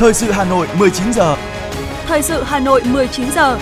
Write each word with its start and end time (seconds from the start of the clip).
Thời 0.00 0.14
sự 0.14 0.30
Hà 0.30 0.44
Nội 0.44 0.66
19 0.78 1.12
giờ. 1.12 1.36
Thời 2.06 2.22
sự 2.22 2.42
Hà 2.42 2.60
Nội 2.60 2.82
19 2.92 3.26
giờ. 3.34 3.58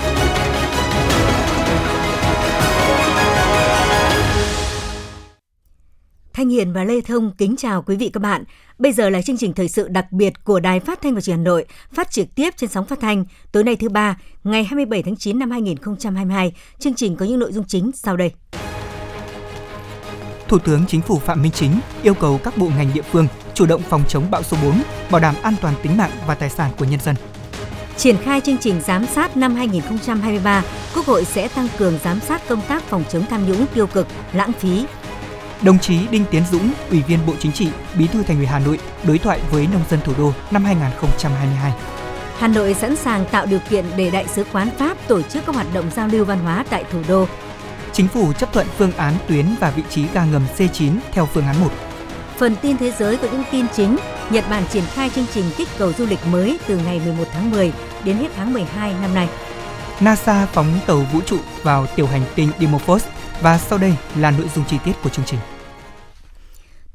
Thanh 6.32 6.48
Hiền 6.48 6.72
và 6.72 6.84
Lê 6.84 7.00
Thông 7.00 7.32
kính 7.38 7.56
chào 7.56 7.82
quý 7.82 7.96
vị 7.96 8.10
các 8.12 8.20
bạn. 8.22 8.44
Bây 8.78 8.92
giờ 8.92 9.10
là 9.10 9.22
chương 9.22 9.36
trình 9.36 9.52
thời 9.52 9.68
sự 9.68 9.88
đặc 9.88 10.12
biệt 10.12 10.44
của 10.44 10.60
Đài 10.60 10.80
Phát 10.80 11.02
thanh 11.02 11.14
và 11.14 11.20
Truyền 11.20 11.36
hình 11.36 11.44
Hà 11.44 11.50
Nội, 11.50 11.64
phát 11.92 12.10
trực 12.10 12.34
tiếp 12.34 12.50
trên 12.56 12.70
sóng 12.70 12.86
phát 12.86 13.00
thanh 13.00 13.24
tối 13.52 13.64
nay 13.64 13.76
thứ 13.76 13.88
ba, 13.88 14.18
ngày 14.44 14.64
27 14.64 15.02
tháng 15.02 15.16
9 15.16 15.38
năm 15.38 15.50
2022. 15.50 16.52
Chương 16.78 16.94
trình 16.94 17.16
có 17.16 17.26
những 17.26 17.38
nội 17.38 17.52
dung 17.52 17.64
chính 17.68 17.90
sau 17.94 18.16
đây. 18.16 18.32
Thủ 20.48 20.58
tướng 20.58 20.86
Chính 20.86 21.00
phủ 21.00 21.18
Phạm 21.18 21.42
Minh 21.42 21.52
Chính 21.52 21.80
yêu 22.02 22.14
cầu 22.14 22.40
các 22.44 22.56
bộ 22.56 22.68
ngành 22.76 22.90
địa 22.94 23.02
phương 23.02 23.26
chủ 23.54 23.66
động 23.66 23.82
phòng 23.82 24.02
chống 24.08 24.30
bão 24.30 24.42
số 24.42 24.56
4, 24.62 24.82
bảo 25.10 25.20
đảm 25.20 25.34
an 25.42 25.54
toàn 25.60 25.74
tính 25.82 25.96
mạng 25.96 26.10
và 26.26 26.34
tài 26.34 26.50
sản 26.50 26.70
của 26.78 26.84
nhân 26.84 27.00
dân. 27.00 27.14
Triển 27.96 28.16
khai 28.16 28.40
chương 28.40 28.58
trình 28.58 28.80
giám 28.80 29.06
sát 29.06 29.36
năm 29.36 29.54
2023, 29.54 30.62
Quốc 30.94 31.06
hội 31.06 31.24
sẽ 31.24 31.48
tăng 31.48 31.68
cường 31.78 31.98
giám 32.04 32.20
sát 32.20 32.48
công 32.48 32.60
tác 32.68 32.82
phòng 32.82 33.04
chống 33.08 33.24
tham 33.30 33.48
nhũng 33.48 33.66
tiêu 33.74 33.86
cực, 33.86 34.06
lãng 34.32 34.52
phí. 34.52 34.84
Đồng 35.62 35.78
chí 35.78 36.06
Đinh 36.10 36.24
Tiến 36.30 36.42
Dũng, 36.52 36.72
Ủy 36.90 37.02
viên 37.02 37.18
Bộ 37.26 37.32
Chính 37.38 37.52
trị, 37.52 37.68
Bí 37.98 38.06
thư 38.06 38.22
Thành 38.22 38.36
ủy 38.36 38.46
Hà 38.46 38.58
Nội 38.58 38.78
đối 39.04 39.18
thoại 39.18 39.40
với 39.50 39.68
nông 39.72 39.82
dân 39.90 40.00
thủ 40.04 40.12
đô 40.18 40.32
năm 40.50 40.64
2022. 40.64 41.72
Hà 42.38 42.48
Nội 42.48 42.74
sẵn 42.74 42.96
sàng 42.96 43.24
tạo 43.30 43.46
điều 43.46 43.60
kiện 43.70 43.84
để 43.96 44.10
Đại 44.10 44.26
sứ 44.28 44.44
quán 44.52 44.68
Pháp 44.78 45.08
tổ 45.08 45.22
chức 45.22 45.46
các 45.46 45.54
hoạt 45.54 45.74
động 45.74 45.90
giao 45.96 46.08
lưu 46.08 46.24
văn 46.24 46.38
hóa 46.38 46.64
tại 46.70 46.84
thủ 46.92 46.98
đô. 47.08 47.26
Chính 47.92 48.08
phủ 48.08 48.32
chấp 48.32 48.52
thuận 48.52 48.66
phương 48.78 48.92
án 48.92 49.14
tuyến 49.28 49.46
và 49.60 49.70
vị 49.70 49.82
trí 49.90 50.04
ga 50.14 50.24
ngầm 50.24 50.42
C9 50.56 50.92
theo 51.12 51.26
phương 51.26 51.46
án 51.46 51.60
1. 51.60 51.68
Phần 52.36 52.56
tin 52.62 52.76
thế 52.76 52.92
giới 52.98 53.16
có 53.16 53.28
những 53.32 53.42
tin 53.52 53.66
chính. 53.76 53.96
Nhật 54.30 54.44
Bản 54.50 54.62
triển 54.70 54.84
khai 54.86 55.10
chương 55.10 55.26
trình 55.34 55.44
kích 55.56 55.68
cầu 55.78 55.92
du 55.92 56.06
lịch 56.06 56.26
mới 56.32 56.58
từ 56.66 56.78
ngày 56.84 57.00
11 57.04 57.24
tháng 57.32 57.50
10 57.50 57.72
đến 58.04 58.16
hết 58.16 58.28
tháng 58.36 58.52
12 58.52 58.94
năm 59.02 59.14
nay. 59.14 59.28
NASA 60.00 60.46
phóng 60.46 60.78
tàu 60.86 61.06
vũ 61.12 61.20
trụ 61.26 61.38
vào 61.62 61.86
tiểu 61.96 62.06
hành 62.06 62.22
tinh 62.34 62.48
Dimorphos 62.60 63.04
và 63.42 63.58
sau 63.58 63.78
đây 63.78 63.94
là 64.16 64.30
nội 64.30 64.48
dung 64.54 64.64
chi 64.68 64.76
tiết 64.84 64.92
của 65.02 65.08
chương 65.08 65.24
trình. 65.24 65.40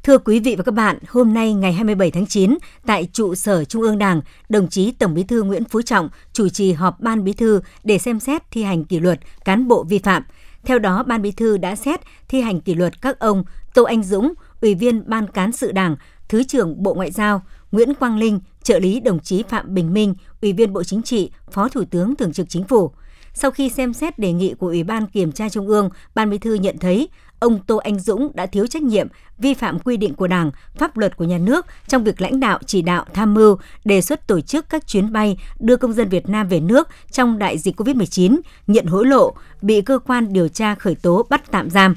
Thưa 0.04 0.18
quý 0.18 0.40
vị 0.40 0.56
và 0.56 0.64
các 0.64 0.74
bạn, 0.74 0.98
hôm 1.08 1.34
nay 1.34 1.54
ngày 1.54 1.74
27 1.74 2.12
tháng 2.12 2.26
9, 2.26 2.58
tại 2.86 3.08
trụ 3.14 3.36
sở 3.36 3.66
Trung 3.66 3.82
ương 3.82 3.98
Đảng, 3.98 4.22
đồng 4.50 4.68
chí 4.70 4.92
Tổng 4.92 5.14
Bí 5.14 5.24
thư 5.24 5.44
Nguyễn 5.44 5.64
Phú 5.64 5.82
Trọng 5.82 6.10
chủ 6.34 6.50
trì 6.50 6.74
họp 6.74 7.00
Ban 7.00 7.24
Bí 7.24 7.34
thư 7.34 7.62
để 7.84 7.98
xem 7.98 8.20
xét 8.20 8.52
thi 8.52 8.64
hành 8.64 8.84
kỷ 8.84 9.00
luật 9.00 9.20
cán 9.46 9.68
bộ 9.68 9.84
vi 9.84 10.00
phạm. 10.00 10.24
Theo 10.66 10.80
đó, 10.80 11.04
Ban 11.04 11.22
Bí 11.22 11.32
thư 11.32 11.58
đã 11.58 11.76
xét 11.76 12.00
thi 12.28 12.42
hành 12.42 12.62
kỷ 12.62 12.74
luật 12.74 13.02
các 13.02 13.20
ông 13.20 13.44
Tô 13.74 13.84
Anh 13.84 14.04
Dũng, 14.04 14.34
Ủy 14.62 14.76
viên 14.76 15.10
Ban 15.10 15.28
Cán 15.28 15.52
sự 15.52 15.72
Đảng, 15.72 15.96
Thứ 16.30 16.44
trưởng 16.44 16.84
Bộ 16.84 16.94
Ngoại 16.94 17.12
giao, 17.12 17.42
Nguyễn 17.72 17.94
Quang 17.94 18.18
Linh, 18.18 18.40
trợ 18.64 18.80
lý 18.80 19.00
đồng 19.00 19.20
chí 19.20 19.44
Phạm 19.44 19.74
Bình 19.74 19.94
Minh, 19.94 20.16
Ủy 20.42 20.54
viên 20.54 20.74
Bộ 20.74 20.84
Chính 20.84 21.02
trị, 21.02 21.32
Phó 21.52 21.70
Thủ 21.70 21.84
tướng 21.92 22.16
Thường 22.16 22.34
trực 22.34 22.50
Chính 22.50 22.64
phủ. 22.64 22.92
Sau 23.34 23.52
khi 23.52 23.70
xem 23.70 23.94
xét 23.94 24.20
đề 24.20 24.34
nghị 24.34 24.54
của 24.54 24.68
Ủy 24.68 24.84
ban 24.84 25.08
Kiểm 25.08 25.32
tra 25.32 25.50
Trung 25.50 25.68
ương, 25.68 25.90
Ban 26.16 26.30
Bí 26.30 26.38
thư 26.38 26.54
nhận 26.54 26.78
thấy 26.78 27.10
ông 27.44 27.60
Tô 27.60 27.78
Anh 27.78 28.00
Dũng 28.00 28.32
đã 28.34 28.46
thiếu 28.46 28.68
trách 28.68 28.84
nhiệm, 28.84 29.08
vi 29.38 29.54
phạm 29.54 29.80
quy 29.80 29.98
định 29.98 30.14
của 30.14 30.28
Đảng, 30.28 30.52
pháp 30.76 30.98
luật 30.98 31.18
của 31.18 31.26
nhà 31.26 31.38
nước 31.38 31.66
trong 31.88 32.04
việc 32.04 32.22
lãnh 32.22 32.40
đạo, 32.40 32.60
chỉ 32.66 32.82
đạo, 32.82 33.06
tham 33.14 33.34
mưu, 33.34 33.58
đề 33.86 34.02
xuất 34.02 34.28
tổ 34.28 34.42
chức 34.42 34.70
các 34.70 34.88
chuyến 34.88 35.14
bay 35.14 35.38
đưa 35.60 35.76
công 35.76 35.94
dân 35.94 36.10
Việt 36.10 36.30
Nam 36.30 36.48
về 36.48 36.60
nước 36.60 36.88
trong 37.12 37.40
đại 37.40 37.58
dịch 37.58 37.80
COVID-19, 37.80 38.40
nhận 38.68 38.86
hối 38.86 39.06
lộ, 39.06 39.34
bị 39.62 39.82
cơ 39.82 40.00
quan 40.00 40.34
điều 40.34 40.48
tra 40.48 40.76
khởi 40.76 40.96
tố 40.96 41.26
bắt 41.30 41.52
tạm 41.52 41.70
giam. 41.70 41.96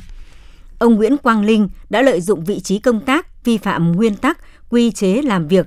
Ông 0.79 0.95
Nguyễn 0.95 1.17
Quang 1.17 1.45
Linh 1.45 1.69
đã 1.91 2.03
lợi 2.03 2.21
dụng 2.21 2.45
vị 2.45 2.61
trí 2.61 2.79
công 2.79 3.01
tác, 3.01 3.45
vi 3.45 3.59
phạm 3.59 3.93
nguyên 3.93 4.17
tắc, 4.17 4.39
quy 4.71 4.91
chế 4.91 5.23
làm 5.23 5.49
việc, 5.49 5.67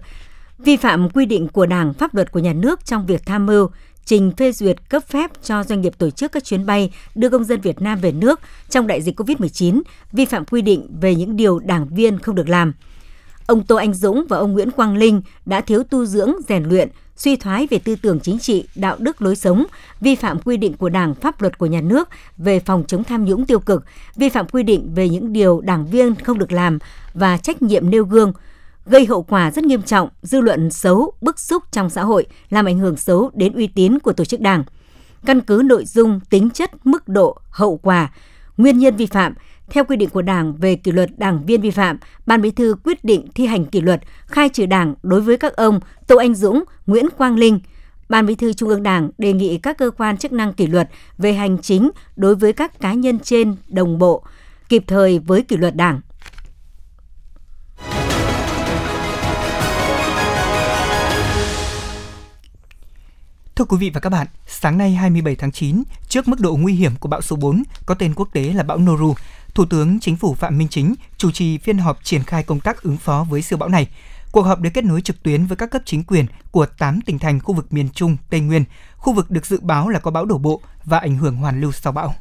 vi 0.57 0.77
phạm 0.77 1.09
quy 1.09 1.25
định 1.25 1.47
của 1.47 1.65
Đảng, 1.65 1.93
pháp 1.93 2.15
luật 2.15 2.31
của 2.31 2.39
nhà 2.39 2.53
nước 2.53 2.85
trong 2.85 3.05
việc 3.05 3.25
tham 3.25 3.45
mưu, 3.45 3.69
trình 4.09 4.31
phê 4.37 4.51
duyệt 4.51 4.89
cấp 4.89 5.03
phép 5.07 5.31
cho 5.43 5.63
doanh 5.63 5.81
nghiệp 5.81 5.93
tổ 5.97 6.09
chức 6.09 6.31
các 6.31 6.43
chuyến 6.43 6.65
bay 6.65 6.91
đưa 7.15 7.29
công 7.29 7.43
dân 7.43 7.61
Việt 7.61 7.81
Nam 7.81 7.99
về 8.01 8.11
nước 8.11 8.39
trong 8.69 8.87
đại 8.87 9.01
dịch 9.01 9.19
COVID-19, 9.19 9.81
vi 10.11 10.25
phạm 10.25 10.45
quy 10.45 10.61
định 10.61 10.87
về 11.01 11.15
những 11.15 11.35
điều 11.35 11.59
đảng 11.59 11.87
viên 11.87 12.19
không 12.19 12.35
được 12.35 12.49
làm. 12.49 12.73
Ông 13.45 13.63
Tô 13.63 13.75
Anh 13.75 13.93
Dũng 13.93 14.25
và 14.29 14.37
ông 14.37 14.53
Nguyễn 14.53 14.71
Quang 14.71 14.97
Linh 14.97 15.21
đã 15.45 15.61
thiếu 15.61 15.83
tu 15.83 16.05
dưỡng, 16.05 16.33
rèn 16.47 16.63
luyện, 16.63 16.89
suy 17.15 17.35
thoái 17.35 17.67
về 17.67 17.79
tư 17.79 17.95
tưởng 18.01 18.19
chính 18.19 18.39
trị, 18.39 18.67
đạo 18.75 18.95
đức 18.99 19.21
lối 19.21 19.35
sống, 19.35 19.65
vi 20.01 20.15
phạm 20.15 20.41
quy 20.41 20.57
định 20.57 20.73
của 20.73 20.89
Đảng, 20.89 21.15
pháp 21.15 21.41
luật 21.41 21.57
của 21.57 21.65
nhà 21.65 21.81
nước 21.81 22.09
về 22.37 22.59
phòng 22.59 22.83
chống 22.87 23.03
tham 23.03 23.25
nhũng 23.25 23.45
tiêu 23.45 23.59
cực, 23.59 23.85
vi 24.15 24.29
phạm 24.29 24.47
quy 24.47 24.63
định 24.63 24.93
về 24.95 25.09
những 25.09 25.33
điều 25.33 25.61
đảng 25.61 25.85
viên 25.87 26.15
không 26.15 26.39
được 26.39 26.51
làm 26.51 26.79
và 27.13 27.37
trách 27.37 27.61
nhiệm 27.61 27.89
nêu 27.89 28.03
gương, 28.03 28.33
gây 28.89 29.05
hậu 29.05 29.23
quả 29.23 29.51
rất 29.51 29.63
nghiêm 29.63 29.81
trọng, 29.81 30.09
dư 30.21 30.41
luận 30.41 30.71
xấu, 30.71 31.13
bức 31.21 31.39
xúc 31.39 31.63
trong 31.71 31.89
xã 31.89 32.03
hội, 32.03 32.25
làm 32.49 32.65
ảnh 32.65 32.79
hưởng 32.79 32.97
xấu 32.97 33.31
đến 33.33 33.53
uy 33.53 33.67
tín 33.67 33.99
của 33.99 34.13
tổ 34.13 34.25
chức 34.25 34.41
đảng. 34.41 34.63
Căn 35.25 35.41
cứ 35.41 35.61
nội 35.65 35.85
dung, 35.85 36.19
tính 36.29 36.49
chất, 36.49 36.85
mức 36.85 37.07
độ, 37.07 37.37
hậu 37.49 37.77
quả, 37.77 38.11
nguyên 38.57 38.79
nhân 38.79 38.95
vi 38.95 39.05
phạm, 39.05 39.33
theo 39.69 39.83
quy 39.83 39.95
định 39.95 40.09
của 40.09 40.21
Đảng 40.21 40.55
về 40.55 40.75
kỷ 40.75 40.91
luật 40.91 41.09
đảng 41.17 41.45
viên 41.45 41.61
vi 41.61 41.71
phạm, 41.71 41.97
Ban 42.25 42.41
Bí 42.41 42.51
thư 42.51 42.75
quyết 42.83 43.03
định 43.03 43.27
thi 43.35 43.45
hành 43.45 43.65
kỷ 43.65 43.81
luật, 43.81 44.01
khai 44.25 44.49
trừ 44.49 44.65
Đảng 44.65 44.95
đối 45.03 45.21
với 45.21 45.37
các 45.37 45.55
ông 45.55 45.79
Tô 46.07 46.17
Anh 46.17 46.35
Dũng, 46.35 46.63
Nguyễn 46.87 47.09
Quang 47.17 47.35
Linh. 47.35 47.59
Ban 48.09 48.25
Bí 48.25 48.35
thư 48.35 48.53
Trung 48.53 48.69
ương 48.69 48.83
Đảng 48.83 49.09
đề 49.17 49.33
nghị 49.33 49.57
các 49.57 49.77
cơ 49.77 49.91
quan 49.97 50.17
chức 50.17 50.31
năng 50.31 50.53
kỷ 50.53 50.67
luật 50.67 50.89
về 51.17 51.33
hành 51.33 51.57
chính 51.57 51.89
đối 52.15 52.35
với 52.35 52.53
các 52.53 52.79
cá 52.79 52.93
nhân 52.93 53.19
trên 53.19 53.55
đồng 53.67 53.97
bộ, 53.97 54.23
kịp 54.69 54.83
thời 54.87 55.19
với 55.19 55.41
kỷ 55.41 55.57
luật 55.57 55.75
Đảng. 55.75 56.01
Thưa 63.59 63.65
quý 63.65 63.77
vị 63.77 63.89
và 63.93 63.99
các 63.99 64.09
bạn, 64.09 64.27
sáng 64.47 64.77
nay 64.77 64.91
27 64.91 65.35
tháng 65.35 65.51
9, 65.51 65.83
trước 66.07 66.27
mức 66.27 66.39
độ 66.39 66.55
nguy 66.55 66.73
hiểm 66.73 66.91
của 66.99 67.09
bão 67.09 67.21
số 67.21 67.35
4 67.35 67.63
có 67.85 67.95
tên 67.95 68.13
quốc 68.15 68.27
tế 68.33 68.41
là 68.41 68.63
bão 68.63 68.77
Noru, 68.77 69.13
Thủ 69.53 69.65
tướng 69.65 69.99
Chính 69.99 70.15
phủ 70.15 70.33
Phạm 70.33 70.57
Minh 70.57 70.67
Chính 70.67 70.95
chủ 71.17 71.31
trì 71.31 71.57
phiên 71.57 71.77
họp 71.77 72.03
triển 72.03 72.23
khai 72.23 72.43
công 72.43 72.59
tác 72.59 72.83
ứng 72.83 72.97
phó 72.97 73.25
với 73.29 73.41
siêu 73.41 73.57
bão 73.57 73.69
này. 73.69 73.87
Cuộc 74.31 74.41
họp 74.41 74.59
được 74.59 74.69
kết 74.73 74.83
nối 74.83 75.01
trực 75.01 75.23
tuyến 75.23 75.45
với 75.45 75.57
các 75.57 75.71
cấp 75.71 75.81
chính 75.85 76.03
quyền 76.03 76.25
của 76.51 76.65
8 76.65 77.01
tỉnh 77.01 77.19
thành 77.19 77.39
khu 77.39 77.53
vực 77.53 77.73
miền 77.73 77.89
Trung, 77.89 78.17
Tây 78.29 78.39
Nguyên, 78.39 78.63
khu 78.97 79.13
vực 79.13 79.31
được 79.31 79.45
dự 79.45 79.59
báo 79.61 79.89
là 79.89 79.99
có 79.99 80.11
bão 80.11 80.25
đổ 80.25 80.37
bộ 80.37 80.61
và 80.85 80.97
ảnh 80.97 81.17
hưởng 81.17 81.35
hoàn 81.35 81.61
lưu 81.61 81.71
sau 81.71 81.93
bão. 81.93 82.15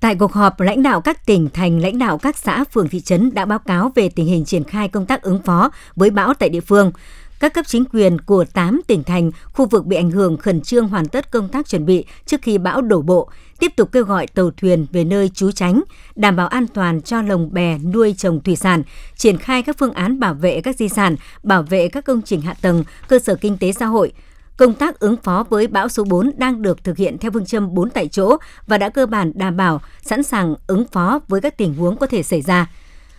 Tại 0.00 0.14
cuộc 0.14 0.32
họp, 0.32 0.60
lãnh 0.60 0.82
đạo 0.82 1.00
các 1.00 1.26
tỉnh, 1.26 1.48
thành, 1.54 1.78
lãnh 1.78 1.98
đạo 1.98 2.18
các 2.18 2.36
xã, 2.36 2.64
phường, 2.72 2.88
thị 2.88 3.00
trấn 3.00 3.34
đã 3.34 3.44
báo 3.44 3.58
cáo 3.58 3.92
về 3.94 4.08
tình 4.08 4.26
hình 4.26 4.44
triển 4.44 4.64
khai 4.64 4.88
công 4.88 5.06
tác 5.06 5.22
ứng 5.22 5.42
phó 5.42 5.70
với 5.96 6.10
bão 6.10 6.34
tại 6.34 6.48
địa 6.48 6.60
phương 6.60 6.92
các 7.40 7.54
cấp 7.54 7.66
chính 7.68 7.84
quyền 7.92 8.20
của 8.20 8.44
8 8.52 8.80
tỉnh 8.86 9.04
thành, 9.04 9.30
khu 9.52 9.66
vực 9.66 9.86
bị 9.86 9.96
ảnh 9.96 10.10
hưởng 10.10 10.36
khẩn 10.36 10.60
trương 10.60 10.88
hoàn 10.88 11.08
tất 11.08 11.30
công 11.30 11.48
tác 11.48 11.68
chuẩn 11.68 11.86
bị 11.86 12.04
trước 12.26 12.42
khi 12.42 12.58
bão 12.58 12.82
đổ 12.82 13.02
bộ, 13.02 13.28
tiếp 13.58 13.72
tục 13.76 13.92
kêu 13.92 14.04
gọi 14.04 14.26
tàu 14.26 14.50
thuyền 14.50 14.86
về 14.92 15.04
nơi 15.04 15.28
trú 15.28 15.50
tránh, 15.50 15.82
đảm 16.16 16.36
bảo 16.36 16.48
an 16.48 16.66
toàn 16.66 17.02
cho 17.02 17.22
lồng 17.22 17.52
bè 17.52 17.78
nuôi 17.78 18.14
trồng 18.18 18.40
thủy 18.40 18.56
sản, 18.56 18.82
triển 19.16 19.38
khai 19.38 19.62
các 19.62 19.78
phương 19.78 19.92
án 19.92 20.20
bảo 20.20 20.34
vệ 20.34 20.60
các 20.60 20.76
di 20.76 20.88
sản, 20.88 21.16
bảo 21.42 21.62
vệ 21.62 21.88
các 21.88 22.04
công 22.04 22.22
trình 22.22 22.40
hạ 22.40 22.54
tầng, 22.62 22.84
cơ 23.08 23.18
sở 23.18 23.34
kinh 23.34 23.58
tế 23.58 23.72
xã 23.72 23.86
hội, 23.86 24.12
Công 24.58 24.74
tác 24.74 25.00
ứng 25.00 25.16
phó 25.16 25.44
với 25.50 25.66
bão 25.66 25.88
số 25.88 26.04
4 26.04 26.30
đang 26.36 26.62
được 26.62 26.84
thực 26.84 26.96
hiện 26.96 27.18
theo 27.18 27.30
phương 27.30 27.46
châm 27.46 27.74
4 27.74 27.90
tại 27.90 28.08
chỗ 28.08 28.36
và 28.66 28.78
đã 28.78 28.88
cơ 28.88 29.06
bản 29.06 29.32
đảm 29.34 29.56
bảo 29.56 29.80
sẵn 30.02 30.22
sàng 30.22 30.54
ứng 30.66 30.84
phó 30.92 31.20
với 31.28 31.40
các 31.40 31.56
tình 31.56 31.74
huống 31.74 31.96
có 31.96 32.06
thể 32.06 32.22
xảy 32.22 32.42
ra. 32.42 32.66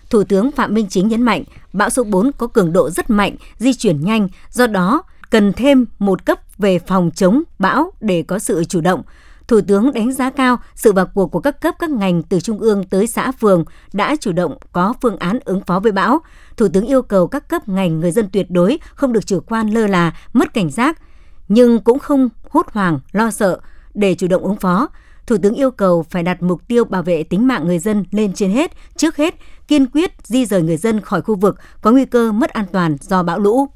Thủ 0.09 0.23
tướng 0.23 0.51
Phạm 0.51 0.73
Minh 0.73 0.87
Chính 0.89 1.07
nhấn 1.07 1.21
mạnh, 1.21 1.43
bão 1.73 1.89
số 1.89 2.03
4 2.03 2.31
có 2.37 2.47
cường 2.47 2.73
độ 2.73 2.89
rất 2.89 3.09
mạnh, 3.09 3.35
di 3.57 3.73
chuyển 3.73 4.01
nhanh, 4.01 4.27
do 4.51 4.67
đó 4.67 5.03
cần 5.29 5.53
thêm 5.53 5.85
một 5.99 6.25
cấp 6.25 6.39
về 6.57 6.79
phòng 6.79 7.11
chống 7.15 7.43
bão 7.59 7.91
để 8.01 8.23
có 8.23 8.39
sự 8.39 8.63
chủ 8.63 8.81
động. 8.81 9.03
Thủ 9.47 9.61
tướng 9.67 9.93
đánh 9.93 10.13
giá 10.13 10.29
cao 10.29 10.57
sự 10.75 10.93
vào 10.93 11.05
cuộc 11.05 11.27
của 11.27 11.39
các 11.39 11.61
cấp 11.61 11.75
các 11.79 11.89
ngành 11.89 12.23
từ 12.23 12.39
trung 12.39 12.59
ương 12.59 12.83
tới 12.83 13.07
xã 13.07 13.31
phường 13.31 13.65
đã 13.93 14.15
chủ 14.19 14.31
động 14.31 14.57
có 14.71 14.93
phương 15.01 15.17
án 15.17 15.39
ứng 15.45 15.61
phó 15.61 15.79
với 15.79 15.91
bão. 15.91 16.19
Thủ 16.57 16.67
tướng 16.73 16.85
yêu 16.85 17.01
cầu 17.01 17.27
các 17.27 17.47
cấp 17.49 17.69
ngành 17.69 17.99
người 17.99 18.11
dân 18.11 18.29
tuyệt 18.33 18.51
đối 18.51 18.79
không 18.93 19.13
được 19.13 19.27
chủ 19.27 19.39
quan 19.39 19.69
lơ 19.69 19.87
là, 19.87 20.13
mất 20.33 20.53
cảnh 20.53 20.69
giác, 20.69 21.01
nhưng 21.47 21.79
cũng 21.79 21.99
không 21.99 22.29
hốt 22.49 22.67
hoảng, 22.71 22.99
lo 23.11 23.31
sợ 23.31 23.59
để 23.93 24.15
chủ 24.15 24.27
động 24.27 24.43
ứng 24.43 24.55
phó. 24.55 24.87
Thủ 25.29 25.37
tướng 25.43 25.53
yêu 25.53 25.71
cầu 25.71 26.03
phải 26.09 26.23
đặt 26.23 26.43
mục 26.43 26.67
tiêu 26.67 26.85
bảo 26.85 27.03
vệ 27.03 27.23
tính 27.23 27.47
mạng 27.47 27.67
người 27.67 27.79
dân 27.79 28.03
lên 28.11 28.33
trên 28.33 28.51
hết, 28.51 28.71
trước 28.95 29.15
hết, 29.15 29.35
kiên 29.67 29.87
quyết 29.87 30.11
di 30.23 30.45
rời 30.45 30.61
người 30.61 30.77
dân 30.77 31.01
khỏi 31.01 31.21
khu 31.21 31.35
vực 31.35 31.55
có 31.81 31.91
nguy 31.91 32.05
cơ 32.05 32.31
mất 32.31 32.49
an 32.49 32.65
toàn 32.71 32.97
do 33.01 33.23
bão 33.23 33.39
lũ. 33.39 33.67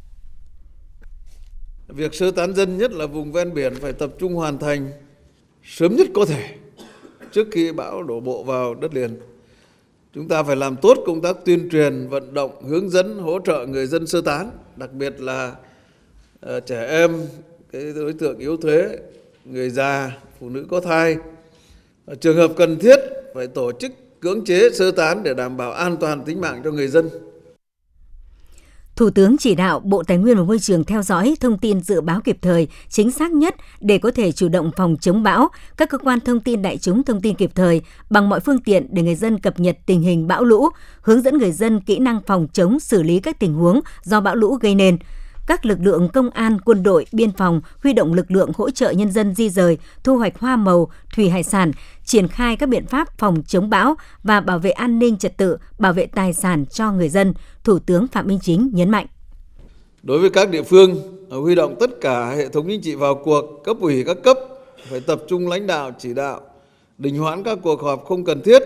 Việc 1.87 2.13
sơ 2.13 2.31
tán 2.31 2.53
dân 2.53 2.77
nhất 2.77 2.91
là 2.91 3.05
vùng 3.05 3.31
ven 3.31 3.53
biển 3.53 3.75
phải 3.75 3.93
tập 3.93 4.09
trung 4.19 4.35
hoàn 4.35 4.57
thành 4.57 4.91
sớm 5.63 5.95
nhất 5.95 6.07
có 6.13 6.25
thể 6.25 6.55
trước 7.31 7.47
khi 7.51 7.71
bão 7.71 8.03
đổ 8.03 8.19
bộ 8.19 8.43
vào 8.43 8.75
đất 8.75 8.93
liền. 8.93 9.19
Chúng 10.13 10.27
ta 10.27 10.43
phải 10.43 10.55
làm 10.55 10.75
tốt 10.75 10.97
công 11.05 11.21
tác 11.21 11.37
tuyên 11.45 11.69
truyền, 11.69 12.07
vận 12.09 12.33
động, 12.33 12.63
hướng 12.63 12.89
dẫn, 12.89 13.19
hỗ 13.19 13.39
trợ 13.39 13.65
người 13.65 13.87
dân 13.87 14.07
sơ 14.07 14.21
tán, 14.21 14.51
đặc 14.75 14.93
biệt 14.93 15.21
là 15.21 15.55
uh, 16.45 16.65
trẻ 16.65 16.87
em, 16.87 17.11
cái 17.71 17.81
đối 17.95 18.13
tượng 18.13 18.37
yếu 18.37 18.57
thế, 18.57 18.99
người 19.45 19.69
già, 19.69 20.17
phụ 20.39 20.49
nữ 20.49 20.65
có 20.69 20.79
thai, 20.79 21.17
Trường 22.21 22.37
hợp 22.37 22.51
cần 22.57 22.79
thiết 22.79 22.99
phải 23.35 23.47
tổ 23.47 23.71
chức 23.79 23.91
cưỡng 24.19 24.45
chế 24.45 24.69
sơ 24.73 24.91
tán 24.91 25.23
để 25.23 25.33
đảm 25.33 25.57
bảo 25.57 25.71
an 25.71 25.97
toàn 25.97 26.23
tính 26.23 26.41
mạng 26.41 26.61
cho 26.63 26.71
người 26.71 26.87
dân. 26.87 27.09
Thủ 28.95 29.09
tướng 29.09 29.37
chỉ 29.37 29.55
đạo 29.55 29.79
Bộ 29.79 30.03
Tài 30.03 30.17
nguyên 30.17 30.37
và 30.37 30.43
Môi 30.43 30.59
trường 30.59 30.83
theo 30.83 31.03
dõi 31.03 31.35
thông 31.39 31.57
tin 31.57 31.81
dự 31.81 32.01
báo 32.01 32.21
kịp 32.23 32.37
thời, 32.41 32.67
chính 32.89 33.11
xác 33.11 33.31
nhất 33.31 33.55
để 33.79 33.97
có 33.97 34.11
thể 34.11 34.31
chủ 34.31 34.49
động 34.49 34.71
phòng 34.77 34.97
chống 35.01 35.23
bão, 35.23 35.49
các 35.77 35.89
cơ 35.89 35.97
quan 35.97 36.19
thông 36.19 36.39
tin 36.39 36.61
đại 36.61 36.77
chúng 36.77 37.03
thông 37.03 37.21
tin 37.21 37.35
kịp 37.35 37.51
thời 37.55 37.81
bằng 38.09 38.29
mọi 38.29 38.39
phương 38.39 38.59
tiện 38.59 38.87
để 38.91 39.01
người 39.01 39.15
dân 39.15 39.39
cập 39.39 39.59
nhật 39.59 39.77
tình 39.85 40.01
hình 40.01 40.27
bão 40.27 40.43
lũ, 40.43 40.69
hướng 41.01 41.21
dẫn 41.21 41.37
người 41.37 41.51
dân 41.51 41.81
kỹ 41.81 41.99
năng 41.99 42.21
phòng 42.27 42.47
chống 42.53 42.79
xử 42.79 43.03
lý 43.03 43.19
các 43.19 43.39
tình 43.39 43.53
huống 43.53 43.79
do 44.03 44.21
bão 44.21 44.35
lũ 44.35 44.57
gây 44.61 44.75
nên 44.75 44.97
các 45.47 45.65
lực 45.65 45.77
lượng 45.81 46.09
công 46.13 46.29
an, 46.29 46.61
quân 46.61 46.83
đội, 46.83 47.05
biên 47.11 47.31
phòng 47.31 47.61
huy 47.83 47.93
động 47.93 48.13
lực 48.13 48.31
lượng 48.31 48.51
hỗ 48.55 48.69
trợ 48.69 48.91
nhân 48.91 49.11
dân 49.11 49.35
di 49.35 49.49
rời, 49.49 49.77
thu 50.03 50.17
hoạch 50.17 50.39
hoa 50.39 50.55
màu, 50.55 50.91
thủy 51.15 51.29
hải 51.29 51.43
sản, 51.43 51.71
triển 52.05 52.27
khai 52.27 52.55
các 52.55 52.69
biện 52.69 52.87
pháp 52.87 53.17
phòng 53.17 53.43
chống 53.47 53.69
bão 53.69 53.95
và 54.23 54.41
bảo 54.41 54.59
vệ 54.59 54.71
an 54.71 54.99
ninh 54.99 55.17
trật 55.17 55.37
tự, 55.37 55.57
bảo 55.79 55.93
vệ 55.93 56.05
tài 56.05 56.33
sản 56.33 56.65
cho 56.65 56.91
người 56.91 57.09
dân, 57.09 57.33
Thủ 57.63 57.79
tướng 57.79 58.07
Phạm 58.07 58.27
Minh 58.27 58.39
Chính 58.41 58.71
nhấn 58.73 58.89
mạnh. 58.89 59.05
Đối 60.03 60.19
với 60.19 60.29
các 60.29 60.49
địa 60.49 60.63
phương, 60.63 60.95
à, 61.31 61.37
huy 61.37 61.55
động 61.55 61.75
tất 61.79 62.01
cả 62.01 62.29
hệ 62.29 62.49
thống 62.49 62.65
chính 62.67 62.81
trị 62.81 62.95
vào 62.95 63.15
cuộc, 63.15 63.45
cấp 63.63 63.77
ủy 63.79 64.03
các 64.03 64.17
cấp 64.23 64.37
phải 64.89 64.99
tập 64.99 65.21
trung 65.27 65.47
lãnh 65.47 65.67
đạo 65.67 65.91
chỉ 65.99 66.13
đạo, 66.13 66.41
đình 66.97 67.17
hoãn 67.17 67.43
các 67.43 67.57
cuộc 67.63 67.81
họp 67.81 68.05
không 68.05 68.25
cần 68.25 68.41
thiết, 68.41 68.63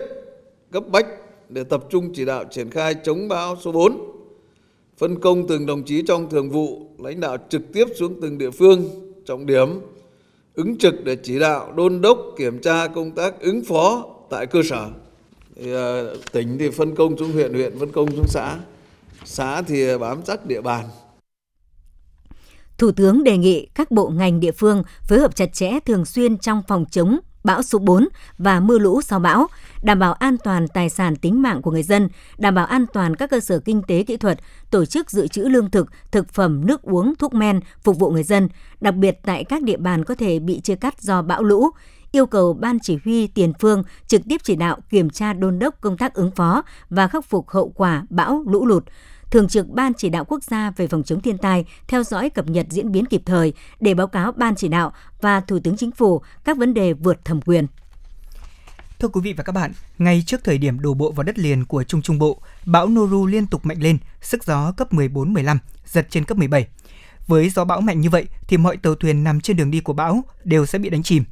cấp 0.72 0.82
bách 0.88 1.06
để 1.48 1.64
tập 1.64 1.84
trung 1.90 2.10
chỉ 2.14 2.24
đạo 2.24 2.44
triển 2.50 2.70
khai 2.70 2.94
chống 3.04 3.28
bão 3.28 3.56
số 3.60 3.72
4 3.72 4.17
phân 4.98 5.20
công 5.20 5.46
từng 5.46 5.66
đồng 5.66 5.82
chí 5.82 6.02
trong 6.02 6.30
thường 6.30 6.50
vụ 6.50 6.90
lãnh 6.98 7.20
đạo 7.20 7.36
trực 7.48 7.72
tiếp 7.72 7.84
xuống 7.96 8.20
từng 8.22 8.38
địa 8.38 8.50
phương 8.50 8.88
trọng 9.26 9.46
điểm 9.46 9.68
ứng 10.54 10.78
trực 10.78 11.04
để 11.04 11.16
chỉ 11.22 11.38
đạo 11.38 11.72
đôn 11.72 12.00
đốc 12.00 12.18
kiểm 12.36 12.58
tra 12.58 12.86
công 12.86 13.10
tác 13.10 13.40
ứng 13.40 13.64
phó 13.64 14.06
tại 14.30 14.46
cơ 14.46 14.62
sở. 14.70 14.90
Thì, 15.56 15.74
uh, 15.74 16.32
tỉnh 16.32 16.58
thì 16.58 16.70
phân 16.70 16.94
công 16.94 17.18
xuống 17.18 17.32
huyện 17.32 17.54
huyện 17.54 17.78
phân 17.78 17.92
công 17.92 18.10
xuống 18.16 18.26
xã. 18.28 18.58
Xã 19.24 19.62
thì 19.62 19.98
bám 19.98 20.24
sát 20.24 20.46
địa 20.46 20.60
bàn. 20.60 20.84
Thủ 22.78 22.92
tướng 22.92 23.24
đề 23.24 23.36
nghị 23.36 23.68
các 23.74 23.90
bộ 23.90 24.08
ngành 24.08 24.40
địa 24.40 24.52
phương 24.52 24.82
phối 25.08 25.18
hợp 25.18 25.36
chặt 25.36 25.52
chẽ 25.52 25.78
thường 25.86 26.04
xuyên 26.04 26.38
trong 26.38 26.62
phòng 26.68 26.84
chống 26.90 27.18
bão 27.48 27.62
số 27.62 27.78
4 27.78 28.08
và 28.38 28.60
mưa 28.60 28.78
lũ 28.78 29.00
sau 29.02 29.18
bão, 29.18 29.46
đảm 29.82 29.98
bảo 29.98 30.12
an 30.12 30.36
toàn 30.44 30.68
tài 30.68 30.90
sản 30.90 31.16
tính 31.16 31.42
mạng 31.42 31.62
của 31.62 31.70
người 31.70 31.82
dân, 31.82 32.08
đảm 32.38 32.54
bảo 32.54 32.66
an 32.66 32.86
toàn 32.92 33.16
các 33.16 33.30
cơ 33.30 33.40
sở 33.40 33.58
kinh 33.58 33.82
tế 33.82 34.02
kỹ 34.02 34.16
thuật, 34.16 34.38
tổ 34.70 34.84
chức 34.84 35.10
dự 35.10 35.26
trữ 35.28 35.42
lương 35.42 35.70
thực, 35.70 35.86
thực 36.10 36.28
phẩm, 36.28 36.66
nước 36.66 36.82
uống, 36.82 37.14
thuốc 37.18 37.34
men 37.34 37.60
phục 37.82 37.98
vụ 37.98 38.10
người 38.10 38.22
dân, 38.22 38.48
đặc 38.80 38.94
biệt 38.94 39.18
tại 39.24 39.44
các 39.44 39.62
địa 39.62 39.76
bàn 39.76 40.04
có 40.04 40.14
thể 40.14 40.38
bị 40.38 40.60
chia 40.60 40.74
cắt 40.74 41.02
do 41.02 41.22
bão 41.22 41.42
lũ, 41.42 41.70
yêu 42.12 42.26
cầu 42.26 42.54
Ban 42.54 42.78
Chỉ 42.80 42.98
huy 43.04 43.26
Tiền 43.26 43.52
phương 43.60 43.82
trực 44.06 44.22
tiếp 44.28 44.36
chỉ 44.44 44.56
đạo 44.56 44.78
kiểm 44.90 45.10
tra 45.10 45.32
đôn 45.32 45.58
đốc 45.58 45.80
công 45.80 45.96
tác 45.96 46.14
ứng 46.14 46.30
phó 46.30 46.62
và 46.90 47.08
khắc 47.08 47.24
phục 47.24 47.48
hậu 47.48 47.68
quả 47.68 48.04
bão 48.10 48.44
lũ 48.46 48.66
lụt, 48.66 48.84
Thường 49.30 49.48
trực 49.48 49.68
Ban 49.68 49.94
Chỉ 49.94 50.08
đạo 50.08 50.24
Quốc 50.24 50.44
gia 50.44 50.70
về 50.70 50.86
phòng 50.86 51.02
chống 51.02 51.20
thiên 51.20 51.38
tai 51.38 51.64
theo 51.88 52.02
dõi 52.02 52.30
cập 52.30 52.46
nhật 52.48 52.66
diễn 52.70 52.92
biến 52.92 53.06
kịp 53.06 53.22
thời 53.26 53.52
để 53.80 53.94
báo 53.94 54.06
cáo 54.06 54.32
Ban 54.32 54.56
Chỉ 54.56 54.68
đạo 54.68 54.92
và 55.20 55.40
Thủ 55.40 55.58
tướng 55.64 55.76
Chính 55.76 55.90
phủ 55.90 56.22
các 56.44 56.56
vấn 56.56 56.74
đề 56.74 56.92
vượt 56.92 57.24
thẩm 57.24 57.40
quyền. 57.40 57.66
Thưa 58.98 59.08
quý 59.08 59.20
vị 59.20 59.32
và 59.32 59.44
các 59.44 59.52
bạn, 59.52 59.72
ngay 59.98 60.22
trước 60.26 60.44
thời 60.44 60.58
điểm 60.58 60.80
đổ 60.80 60.94
bộ 60.94 61.12
vào 61.12 61.24
đất 61.24 61.38
liền 61.38 61.64
của 61.64 61.82
Trung 61.82 62.02
Trung 62.02 62.18
Bộ, 62.18 62.40
bão 62.66 62.88
Noru 62.88 63.26
liên 63.26 63.46
tục 63.46 63.66
mạnh 63.66 63.82
lên, 63.82 63.98
sức 64.20 64.44
gió 64.44 64.72
cấp 64.72 64.92
14-15, 64.92 65.56
giật 65.86 66.06
trên 66.10 66.24
cấp 66.24 66.38
17. 66.38 66.66
Với 67.26 67.50
gió 67.50 67.64
bão 67.64 67.80
mạnh 67.80 68.00
như 68.00 68.10
vậy 68.10 68.26
thì 68.46 68.56
mọi 68.56 68.76
tàu 68.76 68.94
thuyền 68.94 69.24
nằm 69.24 69.40
trên 69.40 69.56
đường 69.56 69.70
đi 69.70 69.80
của 69.80 69.92
bão 69.92 70.24
đều 70.44 70.66
sẽ 70.66 70.78
bị 70.78 70.90
đánh 70.90 71.02
chìm. 71.02 71.24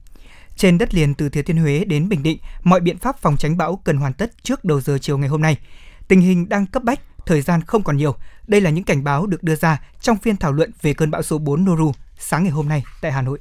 Trên 0.57 0.79
đất 0.79 0.95
liền 0.95 1.15
từ 1.15 1.29
Thừa 1.29 1.43
Thiên 1.43 1.57
Huế 1.57 1.85
đến 1.85 2.09
Bình 2.09 2.23
Định, 2.23 2.39
mọi 2.63 2.81
biện 2.81 2.99
pháp 2.99 3.19
phòng 3.19 3.37
tránh 3.37 3.57
bão 3.57 3.81
cần 3.85 3.97
hoàn 3.97 4.13
tất 4.13 4.33
trước 4.43 4.65
đầu 4.65 4.81
giờ 4.81 4.99
chiều 4.99 5.19
ngày 5.19 5.29
hôm 5.29 5.43
nay. 5.43 5.57
Tình 6.09 6.21
hình 6.21 6.49
đang 6.49 6.67
cấp 6.67 6.83
bách, 6.83 7.01
thời 7.27 7.41
gian 7.41 7.61
không 7.63 7.83
còn 7.83 7.97
nhiều. 7.97 8.15
Đây 8.47 8.61
là 8.61 8.71
những 8.71 8.85
cảnh 8.85 9.05
báo 9.05 9.27
được 9.27 9.43
đưa 9.43 9.57
ra 9.57 9.81
trong 10.01 10.17
phiên 10.17 10.37
thảo 10.37 10.53
luận 10.53 10.71
về 10.83 10.95
cơn 10.95 11.11
bão 11.11 11.23
số 11.23 11.39
4 11.39 11.65
Noru 11.65 11.93
sáng 12.19 12.43
ngày 12.43 12.53
hôm 12.53 12.69
nay 12.69 12.85
tại 13.01 13.13
Hà 13.13 13.23
Nội. 13.23 13.39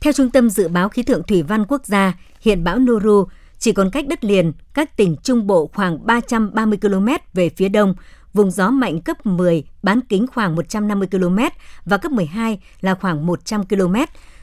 Theo 0.00 0.12
Trung 0.12 0.30
tâm 0.30 0.50
Dự 0.50 0.68
báo 0.68 0.88
Khí 0.88 1.02
tượng 1.02 1.22
Thủy 1.22 1.42
văn 1.42 1.66
Quốc 1.68 1.86
gia, 1.86 2.12
hiện 2.40 2.64
bão 2.64 2.78
Noru 2.78 3.24
chỉ 3.58 3.72
còn 3.72 3.90
cách 3.90 4.08
đất 4.08 4.24
liền 4.24 4.52
các 4.74 4.96
tỉnh 4.96 5.16
Trung 5.22 5.46
Bộ 5.46 5.70
khoảng 5.74 6.06
330 6.06 6.78
km 6.82 7.08
về 7.34 7.50
phía 7.56 7.68
đông, 7.68 7.94
vùng 8.34 8.50
gió 8.50 8.70
mạnh 8.70 9.00
cấp 9.00 9.26
10 9.26 9.64
bán 9.82 10.00
kính 10.00 10.26
khoảng 10.26 10.56
150 10.56 11.08
km 11.10 11.38
và 11.84 11.96
cấp 11.96 12.12
12 12.12 12.60
là 12.80 12.94
khoảng 12.94 13.26
100 13.26 13.66
km. 13.66 13.94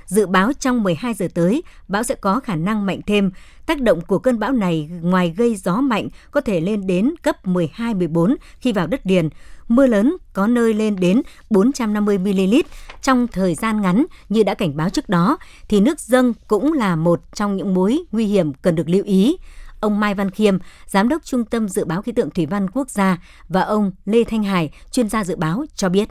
Dự 0.06 0.28
báo 0.28 0.52
trong 0.60 0.84
12 0.84 1.14
giờ 1.14 1.28
tới, 1.34 1.64
bão 1.88 2.04
sẽ 2.04 2.16
có 2.16 2.40
khả 2.40 2.56
năng 2.56 2.86
mạnh 2.86 3.02
thêm. 3.08 3.32
Tác 3.66 3.82
động 3.82 4.02
của 4.02 4.20
cơn 4.20 4.40
bão 4.40 4.52
này 4.52 4.90
ngoài 5.02 5.34
gây 5.38 5.56
gió 5.56 5.76
mạnh 5.76 6.08
có 6.32 6.42
thể 6.42 6.60
lên 6.60 6.88
đến 6.88 7.16
cấp 7.22 7.48
12-14 7.48 8.36
khi 8.60 8.72
vào 8.72 8.88
đất 8.88 9.02
liền. 9.04 9.30
Mưa 9.68 9.88
lớn 9.88 10.18
có 10.34 10.48
nơi 10.48 10.74
lên 10.74 10.96
đến 10.96 11.22
450 11.50 12.18
ml 12.18 12.56
trong 13.02 13.28
thời 13.28 13.56
gian 13.56 13.82
ngắn 13.82 14.06
như 14.30 14.44
đã 14.44 14.54
cảnh 14.54 14.78
báo 14.78 14.90
trước 14.90 15.10
đó, 15.10 15.38
thì 15.68 15.80
nước 15.80 16.00
dâng 16.00 16.34
cũng 16.48 16.74
là 16.74 16.96
một 16.96 17.22
trong 17.34 17.58
những 17.58 17.74
mối 17.74 18.00
nguy 18.12 18.26
hiểm 18.26 18.54
cần 18.54 18.76
được 18.76 18.90
lưu 18.90 19.04
ý. 19.04 19.38
Ông 19.80 20.00
Mai 20.00 20.16
Văn 20.16 20.32
Khiêm, 20.32 20.58
Giám 20.88 21.10
đốc 21.10 21.26
Trung 21.26 21.46
tâm 21.46 21.70
Dự 21.70 21.86
báo 21.86 22.02
Khí 22.02 22.12
tượng 22.12 22.30
Thủy 22.30 22.46
văn 22.46 22.70
Quốc 22.70 22.90
gia 22.90 23.18
và 23.50 23.62
ông 23.62 23.92
Lê 24.06 24.24
Thanh 24.24 24.44
Hải, 24.44 24.70
chuyên 24.92 25.10
gia 25.10 25.24
dự 25.24 25.36
báo 25.36 25.66
cho 25.76 25.90
biết. 25.90 26.10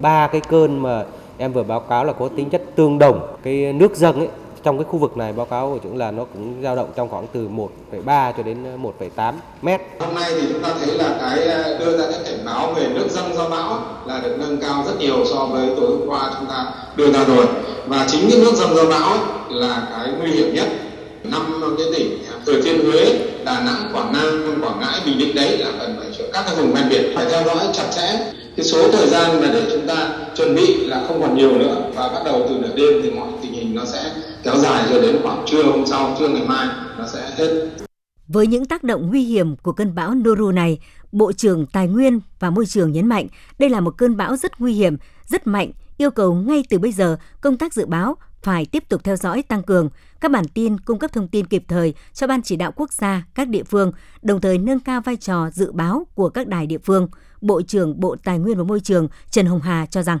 Ba 0.00 0.26
cái 0.26 0.40
cơn 0.40 0.82
mà 0.82 1.04
em 1.40 1.52
vừa 1.52 1.62
báo 1.62 1.80
cáo 1.80 2.04
là 2.04 2.12
có 2.12 2.28
tính 2.36 2.50
chất 2.50 2.62
tương 2.76 2.98
đồng 2.98 3.36
cái 3.42 3.72
nước 3.72 3.96
dâng 3.96 4.18
ấy 4.18 4.28
trong 4.62 4.78
cái 4.78 4.84
khu 4.84 4.98
vực 4.98 5.16
này 5.16 5.32
báo 5.32 5.46
cáo 5.46 5.70
của 5.70 5.78
chúng 5.82 5.98
là 5.98 6.10
nó 6.10 6.24
cũng 6.24 6.54
dao 6.62 6.76
động 6.76 6.88
trong 6.96 7.08
khoảng 7.08 7.26
từ 7.32 7.48
1,3 7.48 8.32
cho 8.36 8.42
đến 8.42 8.64
ờ, 8.64 8.90
1,8 9.16 9.32
mét. 9.62 9.80
Hôm 9.98 10.14
nay 10.14 10.32
thì 10.40 10.46
chúng 10.52 10.62
ta 10.62 10.74
thấy 10.80 10.94
là 10.94 11.18
cái 11.20 11.46
ờ, 11.46 11.78
đưa 11.78 11.98
ra 11.98 12.04
cái 12.10 12.20
cảnh 12.24 12.38
báo 12.46 12.72
về 12.72 12.88
nước 12.94 13.06
dâng 13.10 13.34
do 13.34 13.48
bão 13.48 13.78
là 14.06 14.20
được 14.20 14.36
nâng 14.38 14.60
cao 14.60 14.84
rất 14.86 14.92
nhiều 14.98 15.24
so 15.24 15.46
với 15.46 15.68
tối 15.76 15.90
hôm 15.90 16.08
qua 16.08 16.30
chúng 16.38 16.48
ta 16.48 16.72
đưa 16.96 17.12
ra 17.12 17.24
rồi. 17.24 17.46
Và 17.86 18.06
chính 18.08 18.30
cái 18.30 18.40
nước 18.40 18.52
dâng 18.54 18.74
do 18.74 18.84
bão 18.90 19.16
là 19.48 19.88
cái 19.92 20.08
nguy 20.18 20.30
hiểm 20.30 20.54
nhất. 20.54 20.68
Năm 21.24 21.62
cái 21.78 21.86
tỉnh 21.96 22.18
Thừa 22.50 22.62
Thiên 22.62 22.84
Huế, 22.84 23.26
Đà 23.44 23.64
Nẵng, 23.64 23.90
Quảng 23.92 24.12
Nam, 24.12 24.60
Quảng 24.62 24.80
Ngãi, 24.80 25.00
Bình 25.06 25.18
Định 25.18 25.34
đấy 25.34 25.58
là 25.58 25.72
cần 25.80 25.96
phải 25.98 26.28
các 26.32 26.42
cái 26.46 26.56
vùng 26.56 26.72
ven 26.72 26.88
biển 26.90 27.12
phải 27.14 27.26
theo 27.30 27.44
dõi 27.44 27.66
chặt 27.72 27.90
chẽ. 27.96 28.32
Cái 28.56 28.66
số 28.66 28.92
thời 28.92 29.06
gian 29.08 29.40
mà 29.40 29.48
để 29.52 29.70
chúng 29.72 29.86
ta 29.86 30.08
chuẩn 30.36 30.54
bị 30.54 30.86
là 30.86 31.04
không 31.08 31.20
còn 31.20 31.36
nhiều 31.36 31.58
nữa 31.58 31.82
và 31.94 32.08
bắt 32.08 32.22
đầu 32.24 32.46
từ 32.48 32.54
nửa 32.54 32.76
đêm 32.76 33.02
thì 33.02 33.10
mọi 33.10 33.28
tình 33.42 33.52
hình 33.52 33.74
nó 33.74 33.84
sẽ 33.84 34.12
kéo 34.42 34.56
dài 34.56 34.84
cho 34.90 35.02
đến 35.02 35.16
khoảng 35.22 35.44
trưa 35.46 35.62
hôm 35.62 35.86
sau 35.86 36.16
trưa 36.18 36.28
ngày 36.28 36.46
mai 36.46 36.68
nó 36.98 37.06
sẽ 37.06 37.30
hết. 37.36 37.68
Với 38.28 38.46
những 38.46 38.64
tác 38.64 38.82
động 38.82 39.06
nguy 39.08 39.24
hiểm 39.24 39.56
của 39.56 39.72
cơn 39.72 39.94
bão 39.94 40.14
Noru 40.14 40.50
này, 40.50 40.78
Bộ 41.12 41.32
trưởng 41.32 41.66
Tài 41.66 41.88
nguyên 41.88 42.20
và 42.40 42.50
Môi 42.50 42.66
trường 42.66 42.92
nhấn 42.92 43.06
mạnh 43.06 43.26
đây 43.58 43.70
là 43.70 43.80
một 43.80 43.94
cơn 43.98 44.16
bão 44.16 44.36
rất 44.36 44.60
nguy 44.60 44.72
hiểm, 44.72 44.96
rất 45.26 45.46
mạnh, 45.46 45.70
yêu 46.00 46.10
cầu 46.10 46.34
ngay 46.34 46.64
từ 46.68 46.78
bây 46.78 46.92
giờ 46.92 47.16
công 47.40 47.56
tác 47.56 47.74
dự 47.74 47.86
báo 47.86 48.16
phải 48.42 48.66
tiếp 48.66 48.88
tục 48.88 49.04
theo 49.04 49.16
dõi 49.16 49.42
tăng 49.42 49.62
cường 49.62 49.88
các 50.20 50.30
bản 50.30 50.44
tin 50.54 50.80
cung 50.80 50.98
cấp 50.98 51.12
thông 51.12 51.28
tin 51.28 51.46
kịp 51.46 51.62
thời 51.68 51.94
cho 52.12 52.26
Ban 52.26 52.42
chỉ 52.42 52.56
đạo 52.56 52.72
quốc 52.76 52.92
gia, 52.92 53.26
các 53.34 53.48
địa 53.48 53.62
phương, 53.62 53.92
đồng 54.22 54.40
thời 54.40 54.58
nâng 54.58 54.80
cao 54.80 55.00
vai 55.00 55.16
trò 55.16 55.50
dự 55.50 55.72
báo 55.72 56.06
của 56.14 56.28
các 56.28 56.46
đài 56.46 56.66
địa 56.66 56.78
phương. 56.78 57.08
Bộ 57.40 57.62
trưởng 57.62 58.00
Bộ 58.00 58.16
Tài 58.24 58.38
nguyên 58.38 58.58
và 58.58 58.64
Môi 58.64 58.80
trường 58.80 59.08
Trần 59.30 59.46
Hồng 59.46 59.60
Hà 59.60 59.86
cho 59.86 60.02
rằng 60.02 60.18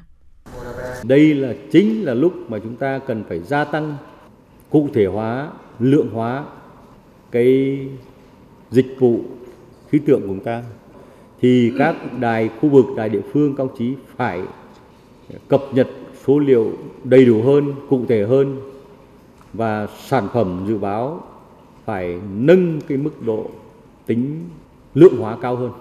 đây 1.02 1.34
là 1.34 1.54
chính 1.72 2.04
là 2.04 2.14
lúc 2.14 2.32
mà 2.48 2.58
chúng 2.58 2.76
ta 2.76 2.98
cần 3.06 3.24
phải 3.28 3.40
gia 3.40 3.64
tăng 3.64 3.96
cụ 4.70 4.88
thể 4.94 5.06
hóa, 5.06 5.50
lượng 5.78 6.10
hóa 6.12 6.44
cái 7.30 7.78
dịch 8.70 8.96
vụ 8.98 9.20
khí 9.90 9.98
tượng 10.06 10.20
của 10.20 10.26
chúng 10.26 10.44
ta 10.44 10.62
thì 11.40 11.72
các 11.78 11.96
đài 12.18 12.48
khu 12.60 12.68
vực, 12.68 12.86
đài 12.96 13.08
địa 13.08 13.22
phương 13.32 13.56
công 13.56 13.68
chí 13.78 13.94
phải 14.16 14.42
cập 15.48 15.62
nhật 15.72 15.88
số 16.26 16.38
liệu 16.38 16.72
đầy 17.04 17.24
đủ 17.24 17.42
hơn, 17.42 17.74
cụ 17.88 18.04
thể 18.08 18.26
hơn 18.26 18.60
và 19.52 19.86
sản 20.08 20.28
phẩm 20.32 20.64
dự 20.68 20.78
báo 20.78 21.24
phải 21.84 22.20
nâng 22.30 22.80
cái 22.80 22.98
mức 22.98 23.22
độ 23.26 23.50
tính 24.06 24.48
lượng 24.94 25.16
hóa 25.18 25.36
cao 25.42 25.56
hơn. 25.56 25.72